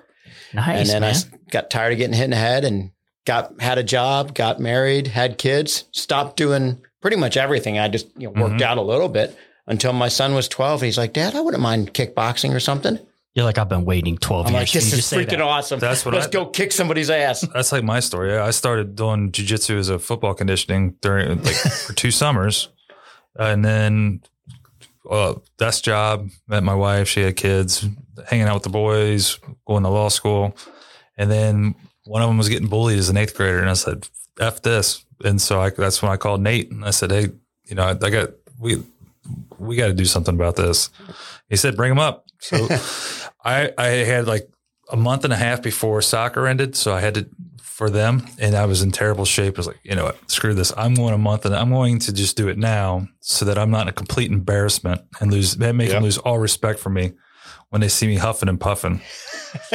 nice, 0.55 0.79
and 0.79 0.89
then 0.89 1.01
man. 1.01 1.09
I 1.09 1.11
s- 1.11 1.29
got 1.51 1.69
tired 1.69 1.93
of 1.93 1.99
getting 1.99 2.15
hit 2.15 2.23
in 2.23 2.29
the 2.31 2.37
head 2.37 2.65
and 2.65 2.89
got 3.25 3.59
had 3.61 3.77
a 3.77 3.83
job, 3.83 4.33
got 4.33 4.59
married, 4.59 5.07
had 5.07 5.37
kids, 5.37 5.85
stopped 5.91 6.37
doing 6.37 6.81
pretty 7.01 7.17
much 7.17 7.37
everything. 7.37 7.77
I 7.79 7.87
just 7.87 8.07
you 8.17 8.31
know 8.31 8.41
worked 8.41 8.61
out 8.61 8.77
a 8.77 8.81
little 8.81 9.09
bit 9.09 9.35
until 9.67 9.93
my 9.93 10.07
son 10.07 10.33
was 10.35 10.47
12. 10.47 10.81
and 10.81 10.85
He's 10.85 10.97
like, 10.97 11.13
"Dad, 11.13 11.35
I 11.35 11.41
wouldn't 11.41 11.61
mind 11.63 11.93
kickboxing 11.93 12.53
or 12.53 12.59
something." 12.59 12.99
You're 13.33 13.43
like, 13.43 13.57
I've 13.57 13.67
been 13.67 13.83
waiting 13.83 14.17
12 14.17 14.45
I'm 14.47 14.53
years. 14.53 14.61
like, 14.61 14.71
"This 14.71 14.93
is 14.93 15.01
freaking 15.11 15.29
that." 15.31 15.41
awesome. 15.41 15.79
That's 15.79 16.05
what 16.05 16.13
Let's 16.13 16.27
I- 16.27 16.29
go 16.29 16.45
kick 16.45 16.71
somebody's 16.71 17.09
ass." 17.09 17.41
That's 17.53 17.71
like 17.71 17.83
my 17.83 17.99
story. 17.99 18.37
I 18.37 18.51
started 18.51 18.95
doing 18.95 19.31
jujitsu 19.31 19.77
as 19.77 19.89
a 19.89 19.99
football 19.99 20.33
conditioning 20.33 20.95
during 21.01 21.43
like 21.43 21.55
for 21.85 21.93
two 21.93 22.11
summers, 22.11 22.69
and 23.37 23.65
then 23.65 24.21
uh, 25.09 25.35
desk 25.57 25.83
job. 25.83 26.29
Met 26.47 26.63
my 26.63 26.75
wife. 26.75 27.07
She 27.09 27.21
had 27.21 27.35
kids. 27.35 27.85
Hanging 28.27 28.47
out 28.47 28.53
with 28.55 28.63
the 28.63 28.69
boys. 28.69 29.37
Going 29.67 29.83
to 29.83 29.89
law 29.89 30.07
school, 30.07 30.55
and 31.17 31.29
then 31.29 31.75
one 32.05 32.21
of 32.21 32.27
them 32.29 32.37
was 32.37 32.49
getting 32.49 32.67
bullied 32.67 32.99
as 32.99 33.09
an 33.09 33.17
eighth 33.17 33.35
grader, 33.35 33.59
and 33.59 33.69
I 33.69 33.73
said, 33.73 34.07
"F 34.39 34.61
this." 34.61 35.03
And 35.23 35.41
so 35.41 35.61
I, 35.61 35.69
that's 35.69 36.01
when 36.01 36.11
I 36.11 36.17
called 36.17 36.41
Nate, 36.41 36.71
and 36.71 36.83
I 36.85 36.91
said, 36.91 37.11
"Hey, 37.11 37.29
you 37.65 37.75
know, 37.75 37.83
I, 37.83 37.91
I 37.91 38.09
got 38.09 38.29
we 38.59 38.83
we 39.57 39.75
got 39.75 39.87
to 39.87 39.93
do 39.93 40.05
something 40.05 40.35
about 40.35 40.55
this." 40.55 40.89
He 41.49 41.55
said, 41.55 41.75
"Bring 41.75 41.91
him 41.91 41.99
up." 41.99 42.25
So 42.39 42.67
I 43.43 43.71
I 43.77 43.87
had 43.87 44.27
like 44.27 44.49
a 44.91 44.97
month 44.97 45.23
and 45.23 45.33
a 45.33 45.37
half 45.37 45.61
before 45.63 46.01
soccer 46.01 46.47
ended, 46.47 46.75
so 46.75 46.93
I 46.93 46.99
had 47.01 47.15
to 47.15 47.27
for 47.61 47.89
them, 47.89 48.25
and 48.39 48.55
I 48.55 48.65
was 48.67 48.81
in 48.81 48.91
terrible 48.91 49.25
shape. 49.25 49.55
I 49.55 49.59
was 49.59 49.67
like, 49.67 49.79
you 49.83 49.95
know 49.95 50.05
what, 50.05 50.31
screw 50.31 50.53
this. 50.53 50.71
I'm 50.77 50.93
going 50.93 51.13
a 51.13 51.17
month, 51.17 51.45
and 51.45 51.53
I'm 51.53 51.71
going 51.71 51.99
to 51.99 52.13
just 52.13 52.37
do 52.37 52.47
it 52.47 52.57
now, 52.57 53.07
so 53.19 53.43
that 53.45 53.57
I'm 53.57 53.69
not 53.71 53.89
a 53.89 53.91
complete 53.91 54.31
embarrassment 54.31 55.01
and 55.19 55.29
lose 55.31 55.57
make 55.57 55.87
Yep. 55.87 55.89
them 55.89 56.03
lose 56.03 56.17
all 56.19 56.39
respect 56.39 56.79
for 56.79 56.89
me 56.89 57.13
when 57.69 57.81
they 57.81 57.89
see 57.89 58.07
me 58.07 58.15
huffing 58.15 58.47
and 58.47 58.59
puffing. 58.59 59.01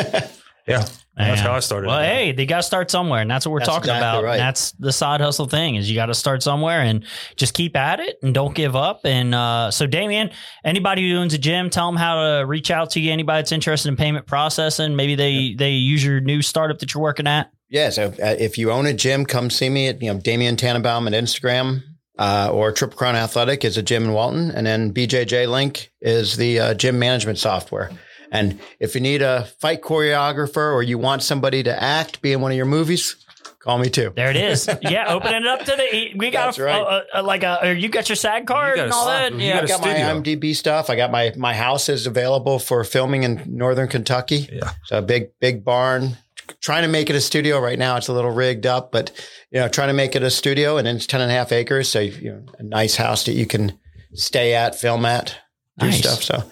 yeah, 0.66 0.86
That's 1.28 1.40
how 1.40 1.52
I 1.52 1.60
started. 1.60 1.88
Well, 1.88 2.00
it. 2.00 2.06
hey, 2.06 2.32
they 2.32 2.46
got 2.46 2.58
to 2.58 2.62
start 2.62 2.90
somewhere, 2.90 3.20
and 3.20 3.30
that's 3.30 3.46
what 3.46 3.52
we're 3.52 3.60
That's 3.60 3.68
talking 3.70 3.90
exactly 3.90 4.08
about. 4.08 4.24
right. 4.24 4.36
That's 4.36 4.72
the 4.72 4.92
side 4.92 5.20
hustle 5.20 5.46
thing 5.46 5.76
is 5.76 5.88
you 5.88 5.96
got 5.96 6.06
to 6.06 6.14
start 6.14 6.42
somewhere 6.42 6.80
and 6.80 7.04
just 7.36 7.54
keep 7.54 7.76
at 7.76 8.00
it 8.00 8.18
and 8.22 8.34
don't 8.34 8.54
give 8.54 8.76
up. 8.76 9.00
And 9.04 9.34
uh, 9.34 9.70
so, 9.70 9.86
Damian, 9.86 10.30
anybody 10.64 11.08
who 11.10 11.16
owns 11.16 11.34
a 11.34 11.38
gym, 11.38 11.70
tell 11.70 11.86
them 11.90 11.96
how 11.96 12.38
to 12.38 12.46
reach 12.46 12.70
out 12.70 12.90
to 12.90 13.00
you. 13.00 13.12
Anybody 13.12 13.38
that's 13.38 13.52
interested 13.52 13.88
in 13.88 13.96
payment 13.96 14.26
processing, 14.26 14.96
maybe 14.96 15.14
they 15.14 15.54
they 15.54 15.70
use 15.70 16.04
your 16.04 16.20
new 16.20 16.42
startup 16.42 16.78
that 16.78 16.94
you're 16.94 17.02
working 17.02 17.26
at. 17.26 17.50
Yeah. 17.68 17.90
So 17.90 18.08
uh, 18.08 18.36
if 18.38 18.58
you 18.58 18.72
own 18.72 18.86
a 18.86 18.92
gym, 18.92 19.24
come 19.24 19.48
see 19.48 19.68
me 19.68 19.88
at, 19.88 20.02
you 20.02 20.12
know, 20.12 20.20
Damian 20.20 20.56
Tanenbaum 20.56 21.06
at 21.06 21.12
Instagram, 21.12 21.82
uh, 22.18 22.50
or 22.52 22.72
Triple 22.72 22.98
Crown 22.98 23.16
Athletic 23.16 23.64
is 23.64 23.76
a 23.76 23.82
gym 23.82 24.04
in 24.04 24.12
Walton. 24.12 24.50
And 24.50 24.66
then 24.66 24.92
BJJ 24.92 25.48
Link 25.48 25.90
is 26.00 26.36
the 26.36 26.60
uh, 26.60 26.74
gym 26.74 26.98
management 26.98 27.38
software. 27.38 27.90
And 28.30 28.60
if 28.78 28.94
you 28.94 29.00
need 29.00 29.22
a 29.22 29.46
fight 29.60 29.82
choreographer 29.82 30.72
or 30.72 30.82
you 30.82 30.98
want 30.98 31.22
somebody 31.22 31.62
to 31.64 31.82
act, 31.82 32.22
be 32.22 32.32
in 32.32 32.40
one 32.40 32.50
of 32.52 32.56
your 32.56 32.66
movies, 32.66 33.16
call 33.58 33.78
me 33.78 33.90
too. 33.90 34.12
There 34.14 34.30
it 34.30 34.36
is. 34.36 34.68
yeah, 34.82 35.12
opening 35.12 35.42
it 35.42 35.46
up 35.48 35.60
to 35.64 35.72
the. 35.76 36.12
We 36.16 36.30
got 36.30 36.46
That's 36.46 36.58
a, 36.58 36.62
right. 36.64 37.04
a, 37.12 37.20
a, 37.20 37.22
like 37.22 37.42
a. 37.42 37.68
or 37.68 37.72
You 37.72 37.88
got 37.88 38.08
your 38.08 38.16
SAG 38.16 38.46
card 38.46 38.76
got 38.76 38.84
and 38.84 38.92
all 38.92 39.06
that. 39.06 39.32
you 39.32 39.40
Yeah. 39.40 39.54
got 39.54 39.62
I 39.62 39.64
a 39.64 39.68
got 39.68 39.80
my 39.80 39.94
studio. 39.94 40.38
IMDb 40.40 40.54
stuff. 40.56 40.90
I 40.90 40.96
got 40.96 41.10
my 41.10 41.32
my 41.36 41.54
house 41.54 41.88
is 41.88 42.06
available 42.06 42.58
for 42.58 42.84
filming 42.84 43.22
in 43.24 43.42
northern 43.46 43.88
Kentucky. 43.88 44.48
Yeah. 44.52 44.70
So 44.84 44.98
a 44.98 45.02
big 45.02 45.30
big 45.40 45.64
barn. 45.64 46.16
Trying 46.60 46.82
to 46.82 46.88
make 46.88 47.08
it 47.10 47.14
a 47.16 47.20
studio 47.20 47.60
right 47.60 47.78
now. 47.78 47.96
It's 47.96 48.08
a 48.08 48.12
little 48.12 48.32
rigged 48.32 48.66
up, 48.66 48.90
but 48.90 49.12
you 49.52 49.60
know, 49.60 49.68
trying 49.68 49.86
to 49.88 49.94
make 49.94 50.16
it 50.16 50.22
a 50.24 50.30
studio, 50.30 50.78
and 50.78 50.88
it's 50.88 51.06
10 51.06 51.20
and 51.20 51.30
a 51.30 51.34
half 51.34 51.52
acres. 51.52 51.88
So 51.88 52.00
you 52.00 52.32
know, 52.32 52.42
a 52.58 52.62
nice 52.64 52.96
house 52.96 53.24
that 53.26 53.34
you 53.34 53.46
can 53.46 53.78
stay 54.14 54.52
at, 54.54 54.74
film 54.74 55.04
at, 55.04 55.36
do 55.78 55.86
Nice. 55.86 55.98
stuff. 56.00 56.22
So 56.24 56.42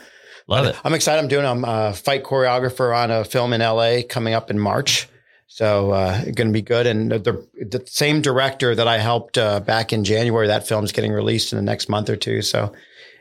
Love 0.49 0.66
it. 0.66 0.76
I'm 0.82 0.94
excited. 0.94 1.20
I'm 1.20 1.28
doing 1.28 1.44
I'm 1.46 1.64
a 1.64 1.92
fight 1.92 2.24
choreographer 2.24 2.96
on 2.96 3.11
a 3.11 3.24
film 3.24 3.53
in 3.53 3.61
LA 3.61 3.99
coming 4.09 4.34
up 4.34 4.51
in 4.51 4.59
March. 4.59 5.09
So 5.46 5.90
uh, 5.92 6.22
going 6.24 6.49
to 6.49 6.53
be 6.53 6.62
good. 6.62 6.86
And 6.86 7.11
the, 7.11 7.46
the 7.55 7.82
same 7.86 8.20
director 8.22 8.74
that 8.74 8.86
I 8.88 8.99
helped 8.99 9.38
uh, 9.38 9.61
back 9.61 9.92
in 9.92 10.05
January, 10.05 10.46
that 10.49 10.66
film's 10.68 10.92
getting 10.92 11.12
released 11.12 11.53
in 11.53 11.57
the 11.57 11.62
next 11.64 11.88
month 11.88 12.11
or 12.11 12.16
two. 12.16 12.42
So 12.42 12.72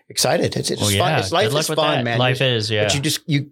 excited. 0.10 0.56
It's, 0.56 0.70
it's 0.72 0.82
Well, 0.82 0.90
fun. 0.90 0.98
yeah. 0.98 1.20
It's, 1.20 1.32
life 1.32 1.54
is 1.54 1.68
fun, 1.68 1.78
that. 1.78 2.04
man. 2.04 2.18
Life 2.20 2.40
You- 2.40 2.48
is, 2.48 2.70
yeah. 2.72 2.84
But 2.86 2.96
you 2.96 3.02
just 3.02 3.22
you 3.28 3.52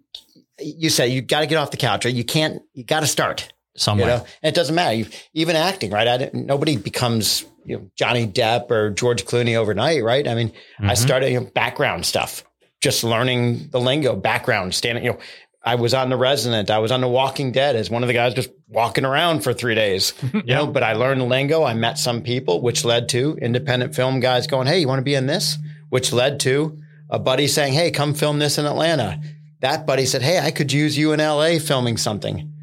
you 0.60 0.90
say 0.90 1.08
you 1.10 1.22
got 1.22 1.42
to 1.42 1.48
get 1.48 1.58
off 1.58 1.72
the 1.72 1.78
couch. 1.78 2.06
Right? 2.06 2.14
You 2.14 2.24
can't. 2.24 2.62
You 2.74 2.84
got 2.84 3.02
to 3.02 3.08
start. 3.08 3.52
Somewhere. 3.78 4.08
You 4.08 4.14
know, 4.20 4.26
and 4.42 4.54
it 4.54 4.56
doesn't 4.56 4.74
matter. 4.74 4.96
You, 4.96 5.06
even 5.34 5.58
acting, 5.58 5.92
right? 5.92 6.08
I 6.08 6.18
didn't, 6.18 6.46
nobody 6.46 6.78
becomes 6.78 7.44
you 7.66 7.78
know 7.78 7.92
Johnny 7.98 8.26
Depp 8.26 8.72
or 8.72 8.90
George 8.92 9.26
Clooney 9.26 9.56
overnight, 9.58 10.02
right? 10.02 10.26
I 10.26 10.34
mean, 10.34 10.54
I 10.80 10.94
Mhm. 10.94 10.98
started 10.98 11.32
you 11.34 11.42
know, 11.42 11.46
background 11.54 12.06
stuff, 12.06 12.46
just 12.86 13.04
learning 13.04 13.68
the 13.72 13.82
lingo, 13.82 14.16
background, 14.16 14.76
standing. 14.76 15.04
You 15.04 15.14
know, 15.14 15.20
I 15.64 15.74
was 15.74 15.96
on 15.96 16.10
The 16.12 16.16
Resident. 16.16 16.70
I 16.70 16.78
was 16.78 16.92
on 16.92 17.02
The 17.02 17.08
Walking 17.08 17.52
Dead 17.52 17.76
as 17.76 17.90
one 17.90 18.04
of 18.04 18.08
the 18.08 18.14
guys 18.14 18.36
just 18.36 18.52
walking 18.68 19.04
around 19.04 19.40
for 19.40 19.54
three 19.54 19.74
days. 19.74 20.14
You 20.36 20.54
know, 20.54 20.68
but 20.68 20.84
I 20.84 20.94
learned 20.94 21.28
lingo. 21.28 21.64
I 21.64 21.74
met 21.74 21.98
some 21.98 22.22
people, 22.22 22.62
which 22.62 22.86
led 22.86 23.10
to 23.10 23.36
independent 23.42 23.96
film 23.96 24.20
guys 24.20 24.46
going, 24.46 24.68
"Hey, 24.68 24.80
you 24.80 24.88
want 24.88 25.00
to 25.00 25.04
be 25.04 25.16
in 25.16 25.26
this?" 25.26 25.58
Which 25.90 26.14
led 26.14 26.40
to 26.42 26.80
a 27.10 27.18
buddy 27.18 27.48
saying, 27.48 27.74
"Hey, 27.74 27.90
come 27.90 28.14
film 28.14 28.38
this 28.38 28.60
in 28.60 28.68
Atlanta." 28.68 29.20
That 29.62 29.88
buddy 29.88 30.06
said, 30.06 30.22
"Hey, 30.22 30.38
I 30.40 30.52
could 30.52 30.72
use 30.72 30.96
you 30.96 31.12
in 31.14 31.20
LA 31.20 31.58
filming 31.58 31.98
something." 31.98 32.54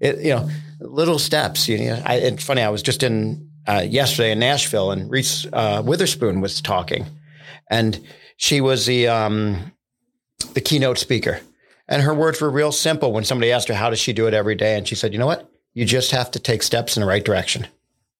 It, 0.00 0.18
you 0.18 0.34
know, 0.34 0.50
little 0.80 1.20
steps. 1.20 1.68
You 1.68 1.78
know, 1.78 2.02
I, 2.04 2.16
it's 2.16 2.42
funny. 2.42 2.62
I 2.62 2.70
was 2.70 2.82
just 2.82 3.04
in 3.04 3.48
uh, 3.68 3.84
yesterday 3.88 4.32
in 4.32 4.40
Nashville, 4.40 4.90
and 4.90 5.08
Reese 5.08 5.46
uh, 5.52 5.82
Witherspoon 5.84 6.40
was 6.40 6.60
talking, 6.60 7.06
and 7.68 8.00
she 8.36 8.60
was 8.60 8.86
the 8.86 9.08
um, 9.08 9.72
the 10.54 10.60
keynote 10.60 10.98
speaker, 10.98 11.40
and 11.88 12.02
her 12.02 12.14
words 12.14 12.40
were 12.40 12.50
real 12.50 12.72
simple. 12.72 13.12
When 13.12 13.24
somebody 13.24 13.52
asked 13.52 13.68
her 13.68 13.74
how 13.74 13.90
does 13.90 13.98
she 13.98 14.12
do 14.12 14.26
it 14.26 14.34
every 14.34 14.54
day, 14.54 14.76
and 14.76 14.86
she 14.86 14.94
said, 14.94 15.12
"You 15.12 15.18
know 15.18 15.26
what? 15.26 15.50
You 15.74 15.84
just 15.84 16.10
have 16.10 16.30
to 16.32 16.38
take 16.38 16.62
steps 16.62 16.96
in 16.96 17.00
the 17.00 17.06
right 17.06 17.24
direction. 17.24 17.66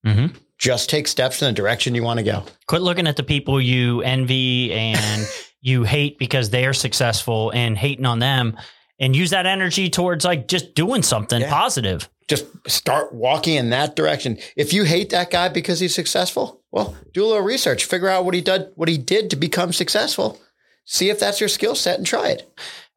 Mm-hmm. 0.06 0.36
Just 0.58 0.90
take 0.90 1.06
steps 1.08 1.40
in 1.42 1.46
the 1.46 1.52
direction 1.52 1.94
you 1.94 2.02
want 2.02 2.18
to 2.18 2.24
go." 2.24 2.44
Quit 2.66 2.82
looking 2.82 3.06
at 3.06 3.16
the 3.16 3.22
people 3.22 3.60
you 3.60 4.02
envy 4.02 4.72
and 4.72 5.26
you 5.60 5.84
hate 5.84 6.18
because 6.18 6.50
they 6.50 6.66
are 6.66 6.74
successful 6.74 7.50
and 7.50 7.76
hating 7.76 8.06
on 8.06 8.18
them 8.18 8.56
and 8.98 9.14
use 9.14 9.30
that 9.30 9.46
energy 9.46 9.88
towards 9.90 10.24
like 10.24 10.48
just 10.48 10.74
doing 10.74 11.02
something 11.02 11.40
Yeah. 11.40 11.50
positive. 11.50 12.08
just 12.28 12.44
start 12.68 13.14
walking 13.14 13.54
in 13.54 13.70
that 13.70 13.96
direction. 13.96 14.36
If 14.54 14.74
you 14.74 14.84
hate 14.84 15.08
that 15.10 15.30
guy 15.30 15.48
because 15.48 15.80
he's 15.80 15.94
successful, 15.94 16.60
well, 16.70 16.94
do 17.14 17.24
a 17.24 17.26
little 17.26 17.40
research, 17.42 17.86
figure 17.86 18.08
out 18.10 18.26
what 18.26 18.34
he 18.34 18.42
did, 18.42 18.68
what 18.74 18.86
he 18.90 18.98
did 18.98 19.30
to 19.30 19.36
become 19.36 19.72
successful. 19.72 20.38
See 20.84 21.08
if 21.08 21.18
that's 21.18 21.40
your 21.40 21.48
skill 21.48 21.74
set 21.74 21.96
and 21.96 22.06
try 22.06 22.28
it. 22.28 22.46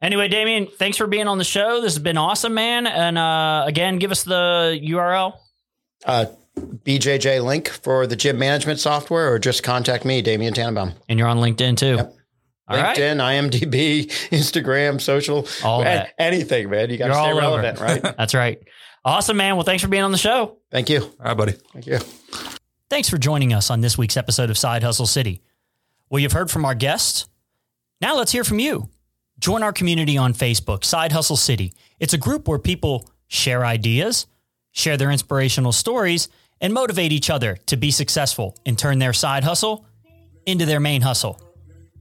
Anyway, 0.01 0.27
Damian, 0.27 0.67
thanks 0.67 0.97
for 0.97 1.07
being 1.07 1.29
on 1.29 1.37
the 1.37 1.45
show. 1.45 1.79
This 1.79 1.93
has 1.93 2.03
been 2.03 2.17
awesome, 2.17 2.53
man. 2.53 2.87
And 2.87 3.17
uh, 3.17 3.63
again, 3.67 3.99
give 3.99 4.11
us 4.11 4.23
the 4.23 4.77
URL. 4.83 5.33
Uh, 6.05 6.25
BJJ 6.59 7.41
link 7.45 7.69
for 7.69 8.07
the 8.07 8.15
gym 8.17 8.37
management 8.37 8.79
software, 8.81 9.31
or 9.31 9.39
just 9.39 9.63
contact 9.63 10.03
me, 10.03 10.21
Damian 10.21 10.53
Tanenbaum. 10.53 10.93
And 11.07 11.17
you're 11.17 11.27
on 11.29 11.37
LinkedIn 11.37 11.77
too. 11.77 11.95
Yep. 11.95 12.15
All 12.71 12.81
right. 12.81 12.97
LinkedIn, 12.97 13.49
IMDb, 13.51 14.07
Instagram, 14.31 14.99
social, 15.01 15.47
All 15.63 15.81
a- 15.81 15.85
that. 15.85 16.13
anything, 16.17 16.69
man. 16.69 16.89
You 16.89 16.97
got 16.97 17.07
to 17.07 17.13
stay 17.13 17.19
all 17.21 17.29
over. 17.31 17.39
relevant, 17.39 17.79
right? 17.79 18.01
That's 18.17 18.33
right. 18.33 18.59
Awesome, 19.03 19.37
man. 19.37 19.55
Well, 19.55 19.65
thanks 19.65 19.81
for 19.83 19.89
being 19.89 20.03
on 20.03 20.11
the 20.11 20.17
show. 20.17 20.57
Thank 20.71 20.89
you. 20.89 21.01
All 21.01 21.11
right, 21.25 21.37
buddy. 21.37 21.53
Thank 21.73 21.87
you. 21.87 21.99
Thanks 22.89 23.09
for 23.09 23.17
joining 23.17 23.53
us 23.53 23.69
on 23.69 23.81
this 23.81 23.97
week's 23.97 24.17
episode 24.17 24.49
of 24.49 24.57
Side 24.57 24.83
Hustle 24.83 25.07
City. 25.07 25.41
Well, 26.09 26.19
you've 26.19 26.33
heard 26.33 26.51
from 26.51 26.65
our 26.65 26.75
guests. 26.75 27.27
Now 28.01 28.15
let's 28.17 28.31
hear 28.31 28.43
from 28.43 28.59
you. 28.59 28.89
Join 29.39 29.63
our 29.63 29.73
community 29.73 30.17
on 30.17 30.33
Facebook, 30.33 30.83
Side 30.83 31.11
Hustle 31.11 31.37
City. 31.37 31.73
It's 31.99 32.13
a 32.13 32.17
group 32.17 32.47
where 32.47 32.59
people 32.59 33.09
share 33.27 33.65
ideas, 33.65 34.27
share 34.71 34.97
their 34.97 35.09
inspirational 35.09 35.71
stories, 35.71 36.27
and 36.59 36.73
motivate 36.73 37.11
each 37.11 37.29
other 37.29 37.57
to 37.67 37.77
be 37.77 37.89
successful 37.91 38.55
and 38.65 38.77
turn 38.77 38.99
their 38.99 39.13
side 39.13 39.43
hustle 39.43 39.85
into 40.45 40.65
their 40.65 40.79
main 40.79 41.01
hustle. 41.01 41.41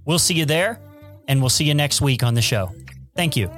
We'll 0.05 0.18
see 0.18 0.34
you 0.34 0.46
there, 0.46 0.80
and 1.28 1.40
we'll 1.40 1.51
see 1.51 1.64
you 1.64 1.74
next 1.74 2.01
week 2.01 2.22
on 2.22 2.34
the 2.34 2.42
show. 2.42 2.72
Thank 3.14 3.36
you. 3.36 3.51